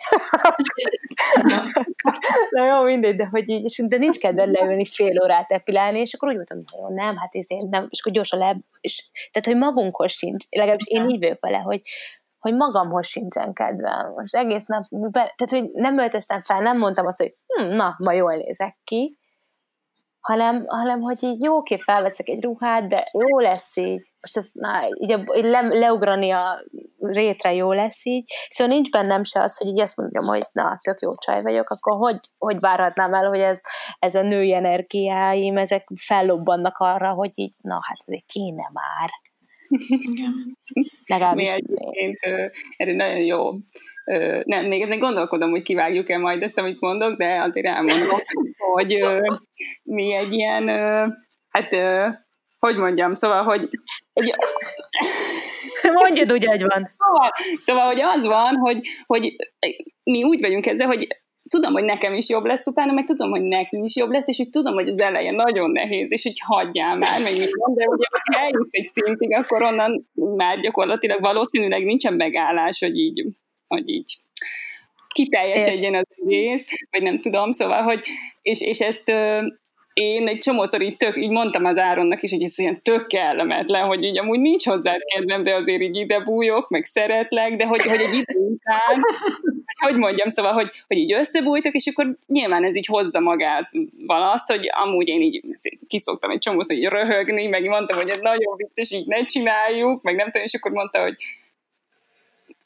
na 2.50 2.66
jó, 2.66 2.84
mindegy, 2.84 3.16
de 3.16 3.28
hogy 3.32 3.50
így, 3.50 3.88
de 3.88 3.98
nincs 3.98 4.18
kedve 4.18 4.46
leülni 4.46 4.86
fél 4.86 5.22
órát 5.24 5.52
epilálni, 5.52 6.00
és 6.00 6.14
akkor 6.14 6.30
úgy 6.30 6.36
voltam, 6.36 6.58
hogy 6.58 6.80
jó, 6.80 6.96
nem, 6.96 7.18
hát 7.18 7.34
én 7.34 7.68
nem, 7.70 7.88
és 7.90 8.00
akkor 8.00 8.12
gyorsan 8.12 8.40
le, 8.40 8.58
és, 8.82 9.10
tehát, 9.32 9.48
hogy 9.48 9.58
magunkhoz 9.58 10.12
sincs, 10.12 10.46
legalábbis 10.50 10.86
én 10.88 11.10
így 11.10 11.20
vagyok 11.20 11.40
vele, 11.40 11.58
hogy, 11.58 11.82
hogy 12.40 12.54
magamhoz 12.54 13.08
sincsen 13.08 13.54
kedvem. 13.54 14.12
Most 14.16 14.36
egész 14.36 14.64
nap, 14.66 14.84
tehát, 15.12 15.50
hogy 15.50 15.70
nem 15.74 16.00
öltöztem 16.00 16.44
fel, 16.44 16.62
nem 16.62 16.78
mondtam 16.78 17.06
azt, 17.06 17.18
hogy 17.18 17.36
hm, 17.48 17.76
na, 17.76 17.96
ma 17.98 18.12
jól 18.12 18.36
nézek 18.36 18.78
ki, 18.84 19.20
hanem, 20.20 20.66
hanem 20.68 21.02
hogy 21.02 21.24
így 21.24 21.44
jó, 21.44 21.56
oké, 21.56 21.78
felveszek 21.78 22.30
egy 22.30 22.44
ruhát, 22.44 22.88
de 22.88 23.08
jó 23.12 23.40
lesz 23.40 23.78
így. 23.78 24.12
Most 24.22 24.38
ez, 24.38 24.50
na, 24.54 24.80
így, 25.00 25.12
a, 25.12 25.38
így 25.38 25.44
le, 25.44 25.62
leugrani 25.62 26.32
a 26.32 26.64
rétre 26.98 27.54
jó 27.54 27.74
lesz 27.74 28.06
így. 28.06 28.32
Szóval 28.50 28.74
nincs 28.74 28.90
bennem 28.90 29.24
se 29.24 29.42
az, 29.42 29.58
hogy 29.58 29.68
így 29.68 29.80
azt 29.80 29.98
mondjam, 29.98 30.26
hogy 30.26 30.46
na, 30.52 30.80
tök 30.82 31.02
jó 31.02 31.16
csaj 31.16 31.42
vagyok, 31.42 31.70
akkor 31.70 31.98
hogy, 31.98 32.20
hogy 32.38 32.60
várhatnám 32.60 33.14
el, 33.14 33.28
hogy 33.28 33.40
ez, 33.40 33.62
ez 34.00 34.16
a 34.16 34.22
női 34.22 34.54
energiáim, 34.54 35.58
ezek 35.58 35.88
fellobbannak 35.96 36.78
arra, 36.78 37.10
hogy 37.10 37.32
így, 37.34 37.54
na, 37.62 37.80
hát 37.82 37.98
ez 38.06 38.22
kéne 38.26 38.70
már. 38.74 39.10
Legalábbis. 41.06 41.56
Mi 41.56 41.74
egyébként 41.76 42.20
erről 42.78 42.96
nagyon 42.96 43.18
jó 43.18 43.52
nem, 44.44 44.66
még 44.66 44.82
ezen 44.82 45.00
gondolkodom, 45.00 45.50
hogy 45.50 45.62
kivágjuk-e 45.62 46.18
majd 46.18 46.42
ezt, 46.42 46.58
amit 46.58 46.80
mondok, 46.80 47.18
de 47.18 47.42
azért 47.42 47.66
elmondom, 47.66 48.20
hogy 48.74 48.94
ö, 48.94 49.20
mi 49.84 50.14
egy 50.14 50.34
ilyen, 50.34 50.68
ö, 50.68 51.08
hát 51.50 51.74
ö, 51.74 52.08
hogy 52.60 52.78
mondjam, 52.78 53.14
szóval, 53.14 53.44
hogy 53.44 53.70
egy, 54.14 54.34
Mondjad 55.94 56.32
úgy, 56.32 56.46
hogy 56.46 56.62
van. 56.62 56.96
Szóval, 56.98 57.32
szóval, 57.60 57.86
hogy 57.86 58.02
az 58.02 58.26
van, 58.26 58.56
hogy, 58.56 58.88
hogy 59.06 59.36
mi 60.04 60.24
úgy 60.24 60.40
vagyunk 60.40 60.66
ezzel, 60.66 60.88
hogy 60.88 61.08
tudom, 61.50 61.74
hogy 61.74 61.84
nekem 61.84 62.14
is 62.14 62.30
jobb 62.30 62.46
lesz 62.46 62.68
utána, 62.68 62.94
meg 62.94 63.04
tudom, 63.04 63.30
hogy 63.30 63.44
nekünk 63.44 63.86
is 63.86 63.96
jobb 63.96 64.10
lesz, 64.10 64.28
és 64.28 64.38
hogy 64.38 64.50
tudom, 64.50 64.74
hogy 64.74 64.88
az 64.88 65.00
eleje 65.00 65.32
nagyon 65.32 65.72
nehéz, 65.72 66.12
és 66.12 66.24
hogy 66.24 66.40
hagyjál 66.46 66.98
már, 66.98 67.20
meg 67.24 67.34
mond, 67.58 67.78
de 67.78 67.86
ugye, 67.88 68.06
ha 68.10 68.40
eljutsz 68.40 68.74
egy 68.74 68.88
szintig, 68.88 69.34
akkor 69.34 69.62
onnan 69.62 70.10
már 70.14 70.60
gyakorlatilag 70.60 71.22
valószínűleg 71.22 71.84
nincsen 71.84 72.14
megállás, 72.14 72.80
hogy 72.80 72.98
így 72.98 73.26
hogy 73.70 73.90
így 73.90 74.18
kiteljesedjen 75.14 75.96
az 75.96 76.06
egész, 76.26 76.68
vagy 76.92 77.02
nem 77.02 77.20
tudom, 77.20 77.52
szóval, 77.52 77.82
hogy, 77.82 78.02
és, 78.42 78.62
és 78.62 78.80
ezt 78.80 79.12
én 79.94 80.28
egy 80.28 80.38
csomószor 80.38 80.82
így, 80.82 80.98
tök, 80.98 81.18
így 81.18 81.30
mondtam 81.30 81.66
az 81.66 81.78
Áronnak 81.78 82.24
is, 82.24 82.32
hogy 82.32 82.44
ez 82.44 82.60
ilyen 82.60 82.82
tök 82.82 83.08
kellemetlen, 83.08 83.86
hogy 83.86 84.04
így 84.04 84.20
amúgy 84.20 84.40
nincs 84.40 84.66
hozzá 84.66 84.96
kedvem, 85.14 85.44
de 85.44 85.56
azért 85.56 85.82
így 85.82 85.96
ide 85.96 86.20
bújok, 86.20 86.70
meg 86.70 86.86
szeretlek, 86.86 87.56
de 87.56 87.66
hogy, 87.66 87.82
hogy 87.82 88.00
egy 88.00 88.14
idő 88.14 88.40
után, 88.40 89.02
hogy 89.86 89.96
mondjam, 89.96 90.30
szóval, 90.30 90.54
hogy, 90.54 90.70
hogy 90.88 90.98
így 90.98 91.14
összebújtak, 91.14 91.74
és 91.74 91.88
akkor 91.88 92.18
nyilván 92.28 92.64
ez 92.64 92.76
így 92.76 92.86
hozza 92.86 93.20
magát 93.20 93.70
azt, 94.08 94.48
hogy 94.48 94.70
amúgy 94.72 95.08
én 95.08 95.22
így 95.22 95.42
kiszoktam 95.88 96.32
egy 96.32 96.40
csomószor 96.40 96.76
így 96.76 96.86
röhögni, 96.86 97.48
meg 97.48 97.64
mondtam, 97.64 97.98
hogy 97.98 98.10
ez 98.10 98.20
nagyon 98.20 98.56
vicces, 98.56 98.92
így 99.00 99.08
ne 99.08 99.24
csináljuk, 99.24 100.02
meg 100.02 100.16
nem 100.16 100.26
tudom, 100.26 100.44
és 100.44 100.54
akkor 100.54 100.72
mondta, 100.72 101.02
hogy 101.02 101.16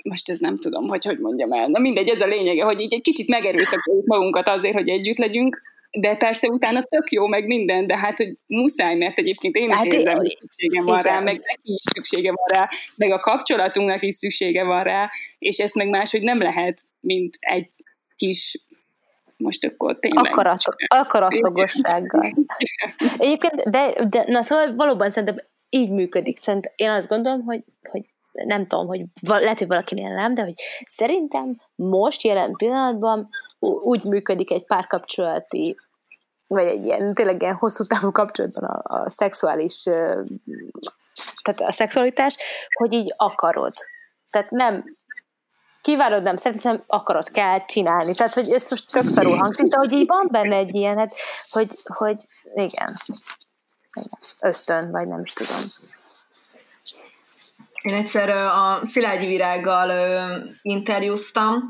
most 0.04 0.30
ez 0.30 0.40
nem 0.40 0.58
tudom, 0.58 0.88
hogy 0.88 1.06
hogy 1.06 1.20
mondjam 1.20 1.52
el. 1.52 1.68
Na 1.68 1.80
mindegy, 1.80 2.10
ez 2.10 2.22
a 2.22 2.28
lényege, 2.28 2.64
hogy 2.64 2.80
így 2.80 2.94
egy 2.94 3.02
kicsit 3.02 3.28
megerőszakoljuk 3.28 4.06
magunkat 4.06 4.48
azért, 4.48 4.74
hogy 4.74 4.90
együtt 4.90 5.18
legyünk, 5.18 5.62
de 5.92 6.16
persze 6.16 6.48
utána 6.48 6.82
tök 6.82 7.12
jó, 7.12 7.28
meg 7.28 7.46
minden, 7.46 7.88
de 7.88 7.98
hát, 7.98 8.18
hogy 8.18 8.38
muszáj, 8.48 8.96
mert 8.96 9.18
egyébként 9.18 9.56
én 9.56 9.70
is 9.70 9.76
hát 9.76 9.86
érzem, 9.86 10.18
hogy 10.18 10.36
szükségem 10.38 10.86
van 10.86 11.02
rá, 11.02 11.20
meg 11.20 11.36
neki 11.36 11.74
is 11.74 11.84
szüksége 11.94 12.32
van 12.32 12.60
rá, 12.60 12.70
meg 12.96 13.12
a 13.12 13.20
kapcsolatunknak 13.20 14.04
is 14.04 14.16
szüksége 14.16 14.64
van 14.64 14.84
rá, 14.84 15.10
és 15.40 15.58
ezt 15.58 15.76
meg 15.76 15.90
máshogy 15.90 16.22
nem 16.22 16.42
lehet, 16.42 16.82
mint 17.00 17.38
egy 17.40 17.70
kis 18.16 18.58
most 19.38 19.66
akkor 19.66 20.00
tényleg. 20.00 20.26
Akarat, 20.26 20.62
akaratogossággal. 20.88 22.34
Egyébként, 23.18 23.70
de, 23.70 24.06
de, 24.10 24.24
na 24.28 24.42
szóval 24.42 24.76
valóban 24.76 25.10
szerintem 25.10 25.46
így 25.70 25.90
működik. 25.90 26.38
Szerintem 26.38 26.72
én 26.76 26.90
azt 26.90 27.08
gondolom, 27.08 27.44
hogy, 27.44 27.64
hogy 27.90 28.13
nem 28.34 28.68
tudom, 28.68 28.88
hogy 28.88 29.02
lehet, 29.22 29.58
hogy 29.60 29.68
valakinél 29.68 30.14
nem, 30.14 30.34
de 30.34 30.44
hogy 30.44 30.54
szerintem 30.88 31.62
most 31.76 32.22
jelen 32.22 32.54
pillanatban 32.54 33.30
úgy 33.60 34.04
működik 34.04 34.52
egy 34.52 34.66
párkapcsolati 34.66 35.78
vagy 36.48 36.66
egy 36.66 36.86
ilyen, 36.86 37.14
tényleg 37.14 37.42
ilyen 37.42 37.56
hosszú 37.56 37.84
távú 37.84 38.12
kapcsolatban 38.12 38.64
a, 38.64 39.02
a 39.02 39.10
szexuális 39.10 39.84
tehát 41.42 41.62
a 41.62 41.72
szexualitás, 41.72 42.38
hogy 42.74 42.94
így 42.94 43.14
akarod. 43.18 43.74
Tehát 44.30 44.52
nem 44.52 44.84
kiválod, 45.82 46.24
nem 46.24 46.36
szerintem 46.36 46.84
akarod, 46.88 47.32
kell 47.32 47.66
csinálni. 47.66 48.16
Tehát, 48.16 48.34
hogy 48.34 48.52
ez 48.52 48.70
most 48.70 48.92
tök 48.92 49.08
szarul 49.08 49.38
hangzik, 49.38 49.68
de 49.68 49.78
hogy 49.78 49.92
így 49.92 50.08
van 50.08 50.28
benne 50.32 50.56
egy 50.56 50.76
ilyen, 50.76 50.98
hát, 50.98 51.14
hogy, 51.50 51.78
hogy 51.84 52.26
igen, 52.54 52.68
igen, 53.94 54.10
ösztön, 54.40 54.92
vagy 54.92 55.08
nem 55.08 55.22
is 55.24 55.34
tudom. 55.34 55.62
Én 57.84 57.94
egyszer 57.94 58.30
a 58.30 58.82
Szilágyi 58.86 59.26
Virággal 59.26 59.92
interjúztam, 60.62 61.68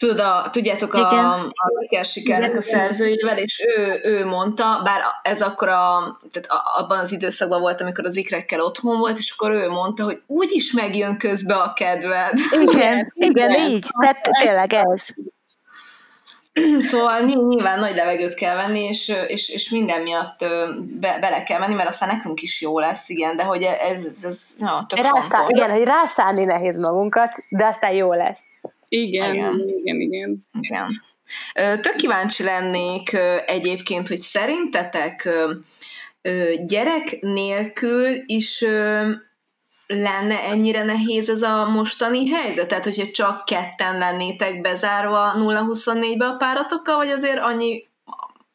Tudod, 0.00 0.18
a, 0.18 0.48
tudjátok, 0.52 0.94
a, 0.94 1.34
a 1.34 1.52
Siker 1.80 2.04
Sikernek 2.04 2.56
a 2.56 2.62
szerzőjével, 2.62 3.38
és 3.38 3.64
ő, 3.76 4.00
ő 4.02 4.24
mondta, 4.24 4.80
bár 4.84 5.00
ez 5.22 5.42
akkor 5.42 5.68
a, 5.68 6.18
tehát 6.30 6.48
abban 6.76 6.98
az 6.98 7.12
időszakban 7.12 7.60
volt, 7.60 7.80
amikor 7.80 8.04
az 8.04 8.16
ikrekkel 8.16 8.60
otthon 8.60 8.98
volt, 8.98 9.18
és 9.18 9.30
akkor 9.36 9.50
ő 9.50 9.68
mondta, 9.68 10.04
hogy 10.04 10.22
úgyis 10.26 10.72
megjön 10.72 11.18
közbe 11.18 11.54
a 11.54 11.72
kedved. 11.72 12.38
Igen, 12.60 13.12
igen, 13.14 13.50
igen. 13.50 13.68
így, 13.68 13.86
tehát 14.00 14.28
tényleg 14.38 14.72
ez. 14.72 15.08
szóval 16.90 17.20
nyilván 17.20 17.78
nagy 17.78 17.94
levegőt 17.94 18.34
kell 18.34 18.56
venni, 18.56 18.84
és, 18.84 19.12
és, 19.26 19.48
és 19.48 19.70
minden 19.70 20.02
miatt 20.02 20.38
be, 21.00 21.18
bele 21.20 21.42
kell 21.42 21.58
menni, 21.58 21.74
mert 21.74 21.88
aztán 21.88 22.08
nekünk 22.08 22.42
is 22.42 22.60
jó 22.60 22.78
lesz, 22.78 23.08
igen, 23.08 23.36
de 23.36 23.44
hogy 23.44 23.62
ez, 23.62 24.04
ez, 24.04 24.24
ez 24.24 24.40
na, 24.56 24.86
tök 24.88 24.98
Rászá, 24.98 25.36
fontos. 25.36 25.58
Igen, 25.58 25.70
hogy 25.70 25.84
rászállni 25.84 26.44
nehéz 26.44 26.78
magunkat, 26.78 27.30
de 27.48 27.66
aztán 27.66 27.92
jó 27.92 28.12
lesz. 28.12 28.42
Igen, 28.88 29.34
igen, 29.34 29.58
igen. 29.58 30.00
igen. 30.00 30.46
igen. 30.60 30.88
Tök 31.80 31.94
kíváncsi 31.96 32.42
lennék 32.42 33.16
egyébként, 33.46 34.08
hogy 34.08 34.20
szerintetek 34.20 35.28
gyerek 36.66 37.18
nélkül 37.20 38.22
is 38.26 38.64
lenne 39.92 40.42
ennyire 40.42 40.82
nehéz 40.82 41.28
ez 41.28 41.42
a 41.42 41.68
mostani 41.68 42.28
helyzet? 42.28 42.68
Tehát, 42.68 42.84
hogyha 42.84 43.10
csak 43.10 43.44
ketten 43.44 43.98
lennétek 43.98 44.60
bezárva 44.60 45.32
0-24-be 45.36 46.26
a 46.26 46.36
páratokkal, 46.36 46.96
vagy 46.96 47.08
azért 47.08 47.38
annyi 47.38 47.88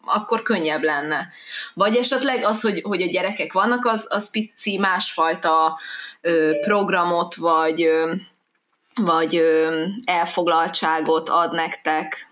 akkor 0.05 0.41
könnyebb 0.41 0.83
lenne. 0.83 1.29
Vagy 1.73 1.95
esetleg 1.95 2.43
az, 2.43 2.61
hogy, 2.61 2.81
hogy 2.81 3.01
a 3.01 3.07
gyerekek 3.07 3.53
vannak, 3.53 3.85
az, 3.85 4.05
az 4.09 4.29
pici 4.29 4.77
másfajta 4.77 5.79
ö, 6.21 6.51
programot, 6.65 7.35
vagy, 7.35 7.83
ö, 7.83 8.13
vagy 9.01 9.35
ö, 9.35 9.83
elfoglaltságot 10.03 11.29
ad 11.29 11.53
nektek. 11.53 12.29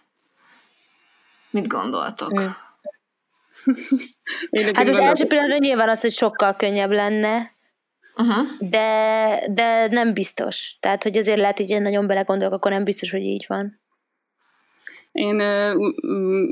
Mit 1.50 1.68
gondoltok? 1.68 2.42
Hát 4.74 4.86
most 4.86 5.00
első 5.00 5.26
pillanatban 5.26 5.60
nyilván 5.60 5.90
az, 5.90 6.02
hogy 6.02 6.12
sokkal 6.12 6.56
könnyebb 6.56 6.92
lenne, 6.92 7.53
uh-huh. 8.18 8.70
de, 8.70 9.40
de 9.54 9.88
nem 9.88 10.14
biztos. 10.14 10.78
Tehát, 10.80 11.04
hogy 11.04 11.18
azért 11.18 11.40
lehet, 11.40 11.58
hogy 11.58 11.70
én 11.70 11.82
nagyon 11.82 12.08
belegondolok, 12.08 12.54
akkor 12.54 12.72
nem 12.72 12.84
biztos, 12.84 13.12
hogy 13.12 13.24
így 13.24 13.46
van. 13.48 13.82
Én 15.12 15.42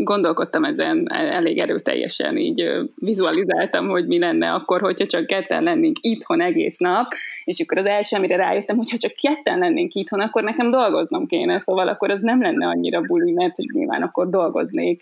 gondolkodtam 0.04 0.64
ezen 0.64 1.12
elég 1.12 1.60
erőteljesen, 1.60 2.38
így 2.38 2.70
vizualizáltam, 2.96 3.88
hogy 3.88 4.08
mi 4.08 4.20
lenne 4.20 4.52
akkor, 4.52 4.82
hogyha 4.82 5.06
csak 5.06 5.26
ketten 5.26 5.64
lennénk 5.64 5.98
itthon 6.02 6.42
egész 6.42 6.78
nap, 6.78 7.06
és 7.44 7.60
akkor 7.60 7.78
az 7.78 7.86
első, 7.86 8.18
amire 8.18 8.36
rájöttem, 8.36 8.78
hogyha 8.78 8.98
csak 8.98 9.12
ketten 9.22 9.60
lennénk 9.60 9.94
itthon, 9.94 10.20
akkor 10.20 10.44
nekem 10.44 10.70
dolgoznom 10.70 11.26
kéne, 11.26 11.58
szóval 11.58 11.88
akkor 11.88 12.12
az 12.12 12.22
nem 12.22 12.42
lenne 12.42 12.68
annyira 12.68 13.02
buli, 13.02 13.32
mert 13.32 13.56
hogy 13.56 13.70
nyilván 13.74 14.02
akkor 14.02 14.30
dolgoznék, 14.30 15.02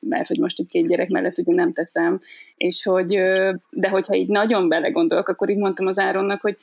mert 0.00 0.28
hogy 0.28 0.38
most 0.38 0.60
egy 0.60 0.68
két 0.68 0.86
gyerek 0.86 1.08
mellett 1.08 1.38
ugye 1.38 1.54
nem 1.54 1.72
teszem, 1.72 2.18
és 2.56 2.82
hogy, 2.82 3.08
de 3.70 3.88
hogyha 3.88 4.14
így 4.14 4.28
nagyon 4.28 4.68
belegondolok, 4.68 5.28
akkor 5.28 5.50
így 5.50 5.58
mondtam 5.58 5.86
az 5.86 5.98
Áronnak, 5.98 6.40
hogy 6.40 6.56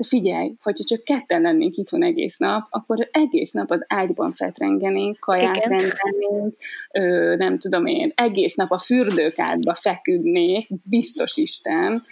de 0.00 0.06
figyelj, 0.08 0.54
hogyha 0.62 0.84
csak 0.84 1.04
ketten 1.04 1.40
lennénk 1.40 1.76
itthon 1.76 2.02
egész 2.02 2.36
nap, 2.36 2.64
akkor 2.70 3.08
egész 3.10 3.52
nap 3.52 3.70
az 3.70 3.84
ágyban 3.88 4.32
fetrengenénk, 4.32 5.16
kaját 5.20 5.56
Igen. 5.56 5.68
rendelnénk, 5.68 6.56
ö, 6.92 7.36
nem 7.36 7.58
tudom 7.58 7.86
én, 7.86 8.12
egész 8.14 8.54
nap 8.54 8.70
a 8.70 8.78
fürdőkádba 8.78 9.74
feküdnék, 9.74 10.68
biztos 10.84 11.36
Isten, 11.36 12.02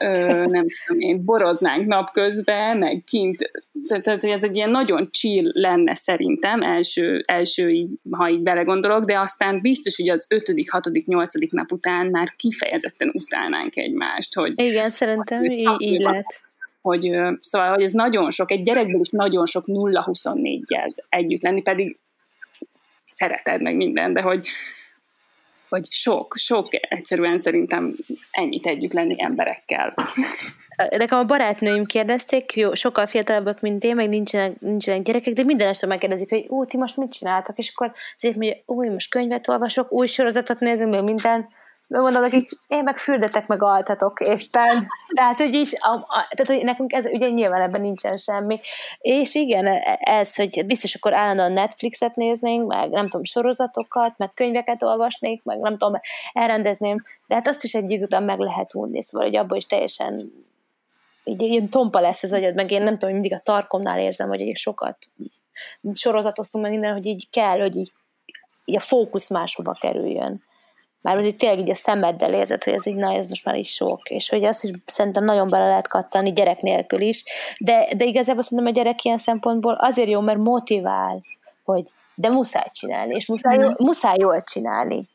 ö, 0.00 0.46
nem 0.46 0.64
tudom 0.86 1.00
én, 1.00 1.24
boroznánk 1.24 1.86
napközben, 1.86 2.78
meg 2.78 3.02
kint, 3.06 3.50
tehát 3.88 4.20
hogy 4.20 4.30
ez 4.30 4.44
egy 4.44 4.56
ilyen 4.56 4.70
nagyon 4.70 5.08
chill 5.10 5.50
lenne 5.52 5.94
szerintem, 5.94 6.62
első, 6.62 7.22
első 7.26 7.70
így, 7.70 7.88
ha 8.10 8.30
így 8.30 8.42
belegondolok, 8.42 9.04
de 9.04 9.18
aztán 9.18 9.60
biztos, 9.60 9.96
hogy 9.96 10.08
az 10.08 10.26
ötödik, 10.30 10.70
hatodik, 10.70 11.06
nyolcadik 11.06 11.52
nap 11.52 11.72
után 11.72 12.10
már 12.10 12.34
kifejezetten 12.36 13.10
utálnánk 13.12 13.76
egymást, 13.76 14.34
hogy 14.34 14.52
igen, 14.56 14.90
szerintem 14.90 15.44
így, 15.44 15.74
így 15.78 16.00
lehet. 16.00 16.40
hogy 16.80 17.10
szóval, 17.40 17.70
hogy 17.70 17.82
ez 17.82 17.92
nagyon 17.92 18.30
sok, 18.30 18.50
egy 18.50 18.62
gyerekből 18.62 19.00
is 19.00 19.10
nagyon 19.10 19.46
sok 19.46 19.64
0-24-jel 19.66 20.88
együtt 21.08 21.42
lenni, 21.42 21.62
pedig 21.62 21.96
szereted 23.08 23.62
meg 23.62 23.76
minden, 23.76 24.12
de 24.12 24.20
hogy, 24.20 24.48
hogy 25.74 25.86
sok, 25.90 26.34
sok 26.36 26.68
egyszerűen 26.70 27.38
szerintem 27.38 27.94
ennyit 28.30 28.66
együtt 28.66 28.92
lenni 28.92 29.14
emberekkel. 29.18 29.94
Nekem 30.90 31.18
a 31.18 31.24
barátnőim 31.24 31.84
kérdezték, 31.84 32.56
jó, 32.56 32.74
sokkal 32.74 33.06
fiatalabbak, 33.06 33.60
mint 33.60 33.84
én, 33.84 33.94
meg 33.94 34.08
nincsenek, 34.08 34.60
nincsenek 34.60 35.02
gyerekek, 35.02 35.34
de 35.34 35.42
minden 35.42 35.68
este 35.68 35.86
megkérdezik, 35.86 36.28
hogy 36.28 36.46
ú, 36.48 36.64
ti 36.64 36.76
most 36.76 36.96
mit 36.96 37.12
csináltak, 37.12 37.58
és 37.58 37.72
akkor 37.74 37.92
azért 38.16 38.36
mondja, 38.36 38.56
új, 38.66 38.88
most 38.88 39.10
könyvet 39.10 39.48
olvasok, 39.48 39.92
új 39.92 40.06
sorozatot 40.06 40.60
nézünk, 40.60 40.90
meg 40.90 41.04
minden, 41.04 41.48
mondom 41.86 42.22
nekik, 42.22 42.58
én 42.68 42.82
meg 42.82 42.96
fürdetek, 42.96 43.46
meg 43.46 43.62
altatok 43.62 44.20
éppen. 44.20 44.86
Tehát, 45.14 45.36
hogy 45.38 45.54
is, 45.54 45.72
a, 45.74 45.92
a, 45.92 46.26
tehát, 46.30 46.46
hogy 46.46 46.64
nekünk 46.64 46.92
ez 46.92 47.06
ugye 47.06 47.28
nyilván 47.28 47.60
ebben 47.60 47.80
nincsen 47.80 48.16
semmi. 48.16 48.60
És 48.98 49.34
igen, 49.34 49.66
ez, 49.98 50.34
hogy 50.34 50.66
biztos 50.66 50.94
akkor 50.94 51.14
állandóan 51.14 51.52
Netflixet 51.52 52.16
néznénk, 52.16 52.66
meg 52.66 52.90
nem 52.90 53.04
tudom, 53.04 53.24
sorozatokat, 53.24 54.18
meg 54.18 54.30
könyveket 54.34 54.82
olvasnék, 54.82 55.42
meg 55.44 55.58
nem 55.58 55.76
tudom, 55.78 56.00
elrendezném, 56.32 57.02
de 57.26 57.34
hát 57.34 57.48
azt 57.48 57.64
is 57.64 57.74
egy 57.74 57.90
idő 57.90 58.04
után 58.04 58.22
meg 58.22 58.38
lehet 58.38 58.74
unni, 58.74 59.02
szóval, 59.02 59.26
hogy 59.26 59.36
abból 59.36 59.56
is 59.56 59.66
teljesen 59.66 60.32
így 61.24 61.42
ilyen 61.42 61.68
tompa 61.68 62.00
lesz 62.00 62.22
az 62.22 62.32
agyad, 62.32 62.54
meg 62.54 62.70
én 62.70 62.82
nem 62.82 62.98
tudom, 62.98 63.12
mindig 63.14 63.32
a 63.32 63.38
tarkomnál 63.38 63.98
érzem, 63.98 64.28
hogy 64.28 64.40
egy 64.40 64.56
sokat 64.56 64.96
sorozatoztunk 65.94 66.64
meg 66.64 66.72
minden, 66.72 66.92
hogy 66.92 67.06
így 67.06 67.30
kell, 67.30 67.58
hogy 67.60 67.76
így, 67.76 67.92
így 68.64 68.76
a 68.76 68.80
fókusz 68.80 69.30
máshova 69.30 69.72
kerüljön. 69.80 70.42
Már 71.04 71.16
hogy 71.16 71.36
tényleg 71.36 71.58
így 71.58 71.70
a 71.70 71.74
szemeddel 71.74 72.34
érzed, 72.34 72.64
hogy 72.64 72.72
ez 72.72 72.86
így, 72.86 72.94
na, 72.94 73.12
ez 73.12 73.26
most 73.26 73.44
már 73.44 73.54
is 73.54 73.74
sok, 73.74 74.10
és 74.10 74.28
hogy 74.28 74.44
azt 74.44 74.64
is 74.64 74.70
szerintem 74.86 75.24
nagyon 75.24 75.50
bele 75.50 75.66
lehet 75.66 75.88
kattani 75.88 76.32
gyerek 76.32 76.60
nélkül 76.60 77.00
is, 77.00 77.24
de, 77.58 77.88
de 77.96 78.04
igazából 78.04 78.42
szerintem 78.42 78.66
a 78.66 78.76
gyerek 78.76 79.04
ilyen 79.04 79.18
szempontból 79.18 79.74
azért 79.74 80.08
jó, 80.08 80.20
mert 80.20 80.38
motivál, 80.38 81.22
hogy 81.64 81.84
de 82.14 82.28
muszáj 82.28 82.66
csinálni, 82.72 83.14
és 83.14 83.26
muszáj, 83.26 83.58
mm. 83.58 83.72
muszáj 83.78 84.16
jól 84.18 84.40
csinálni. 84.40 85.08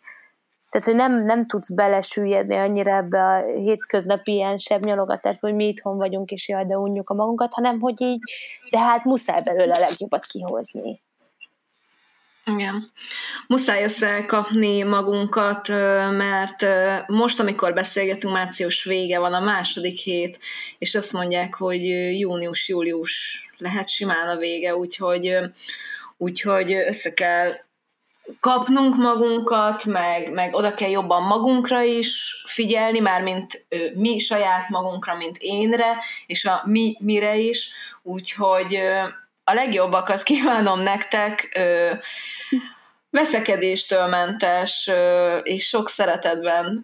Tehát, 0.69 0.87
hogy 0.87 0.95
nem, 0.95 1.23
nem 1.23 1.47
tudsz 1.47 1.73
belesüllyedni 1.73 2.55
annyira 2.55 2.95
ebbe 2.95 3.23
a 3.23 3.43
hétköznapi 3.43 4.33
ilyen 4.33 4.57
sebb 4.57 4.85
nyalogatásba, 4.85 5.47
hogy 5.47 5.55
mi 5.55 5.67
itthon 5.67 5.97
vagyunk, 5.97 6.31
és 6.31 6.47
jaj, 6.47 6.65
de 6.65 6.77
unjuk 6.77 7.09
a 7.09 7.13
magunkat, 7.13 7.53
hanem 7.53 7.79
hogy 7.79 8.01
így, 8.01 8.19
de 8.69 8.79
hát 8.79 9.03
muszáj 9.03 9.41
belőle 9.41 9.73
a 9.73 9.79
legjobbat 9.79 10.25
kihozni. 10.25 11.01
Igen. 12.53 12.91
Muszáj 13.47 13.83
összekapni 13.83 14.83
magunkat, 14.83 15.67
mert 16.11 16.65
most, 17.07 17.39
amikor 17.39 17.73
beszélgetünk, 17.73 18.33
március 18.33 18.83
vége 18.83 19.19
van, 19.19 19.33
a 19.33 19.39
második 19.39 19.97
hét, 19.97 20.39
és 20.77 20.95
azt 20.95 21.13
mondják, 21.13 21.55
hogy 21.55 21.83
június-július 22.19 23.43
lehet 23.57 23.89
simán 23.89 24.29
a 24.29 24.37
vége, 24.37 24.75
úgyhogy, 24.75 25.37
úgyhogy 26.17 26.73
össze 26.73 27.13
kell 27.13 27.53
kapnunk 28.39 28.95
magunkat, 28.95 29.85
meg, 29.85 30.31
meg 30.31 30.53
oda 30.53 30.73
kell 30.73 30.89
jobban 30.89 31.23
magunkra 31.23 31.81
is 31.81 32.41
figyelni, 32.45 32.99
már 32.99 33.21
mint 33.21 33.65
mi 33.93 34.19
saját 34.19 34.69
magunkra, 34.69 35.15
mint 35.15 35.37
énre, 35.37 35.97
és 36.25 36.45
a 36.45 36.61
mi 36.65 36.97
mire 36.99 37.37
is, 37.37 37.71
úgyhogy 38.01 38.79
a 39.49 39.53
legjobbakat 39.53 40.23
kívánom 40.23 40.79
nektek, 40.79 41.59
veszekedéstől 43.09 44.07
mentes, 44.07 44.89
és 45.43 45.67
sok 45.67 45.89
szeretetben, 45.89 46.83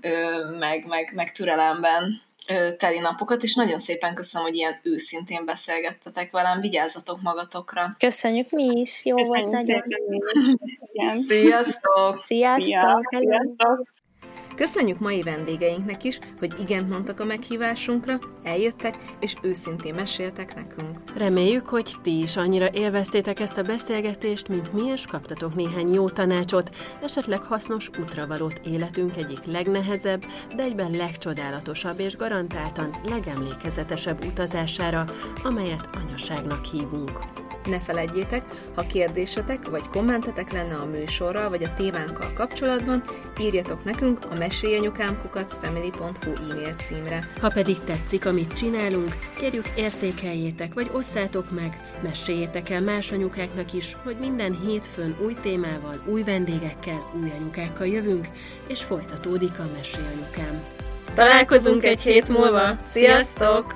meg, 0.60 0.86
meg, 0.86 1.12
meg 1.16 1.32
türelemben 1.32 2.22
teli 2.78 3.00
napokat, 3.00 3.44
és 3.44 3.56
nagyon 3.56 3.80
szépen 3.80 4.14
köszönöm, 4.14 4.48
hogy 4.48 4.56
ilyen 4.56 4.80
őszintén 4.84 5.46
beszélgettetek 5.46 6.32
velem, 6.32 6.60
vigyázzatok 6.60 7.22
magatokra. 7.22 7.96
Köszönjük 8.00 8.50
mi 8.50 8.64
is, 8.64 9.06
jó 9.06 9.16
Köszönjük 9.16 9.50
volt 9.50 9.66
nagyon. 9.66 9.84
Sziasztok! 11.28 12.22
Sziasztok! 12.22 13.16
Sziasztok! 13.18 13.94
Köszönjük 14.56 15.00
mai 15.00 15.22
vendégeinknek 15.22 16.04
is, 16.04 16.20
hogy 16.40 16.54
igent 16.60 16.90
mondtak 16.90 17.20
a 17.20 17.26
meghívásunkra, 17.26 18.20
eljöttek 18.44 18.98
és 19.20 19.34
őszintén 19.42 19.96
meséltek 19.96 20.56
nekünk. 20.56 21.00
Reméljük, 21.18 21.68
hogy 21.68 21.94
ti 22.02 22.22
is 22.22 22.38
annyira 22.38 22.70
élveztétek 22.74 23.40
ezt 23.40 23.58
a 23.58 23.62
beszélgetést, 23.62 24.48
mint 24.48 24.74
mi, 24.74 24.86
és 24.86 25.06
kaptatok 25.06 25.56
néhány 25.56 25.94
jó 25.94 26.10
tanácsot, 26.10 26.70
esetleg 27.04 27.44
hasznos 27.44 27.90
útravalót 28.00 28.62
életünk 28.66 29.16
egyik 29.16 29.46
legnehezebb, 29.46 30.26
de 30.56 30.64
egyben 30.64 30.92
legcsodálatosabb 30.92 32.00
és 32.00 32.16
garantáltan 32.16 32.96
legemlékezetesebb 33.10 34.26
utazására, 34.26 35.06
amelyet 35.44 35.90
anyaságnak 35.94 36.66
hívunk. 36.66 37.45
Ne 37.66 37.80
felejtjétek, 37.80 38.44
ha 38.76 38.82
kérdésetek 38.82 39.70
vagy 39.70 39.88
kommentetek 39.88 40.52
lenne 40.52 40.76
a 40.76 40.86
műsorral 40.86 41.50
vagy 41.50 41.64
a 41.64 41.74
témánkkal 41.74 42.34
kapcsolatban, 42.34 43.04
írjatok 43.42 43.84
nekünk 43.84 44.20
a 44.30 44.36
mesélyanyukámkukacfamily.hu 44.38 46.52
e-mail 46.52 46.74
címre. 46.74 47.30
Ha 47.42 47.52
pedig 47.54 47.80
tetszik, 47.80 48.26
amit 48.26 48.54
csinálunk, 48.54 49.16
kérjük 49.40 49.68
értékeljétek 49.76 50.74
vagy 50.74 50.90
osszátok 50.94 51.52
meg, 51.52 51.98
meséljétek 52.04 52.70
el 52.70 52.82
más 52.82 53.12
anyukáknak 53.12 53.74
is, 53.74 53.96
hogy 54.04 54.16
minden 54.20 54.58
hétfőn 54.66 55.16
új 55.26 55.36
témával, 55.42 56.02
új 56.06 56.24
vendégekkel, 56.24 57.12
új 57.22 57.32
anyukákkal 57.40 57.88
jövünk, 57.88 58.28
és 58.68 58.84
folytatódik 58.84 59.60
a 59.60 59.70
Mesélyanyukám. 59.78 60.64
Találkozunk 61.16 61.84
egy 61.84 62.02
hét 62.02 62.28
múlva! 62.28 62.78
Sziasztok! 62.92 63.76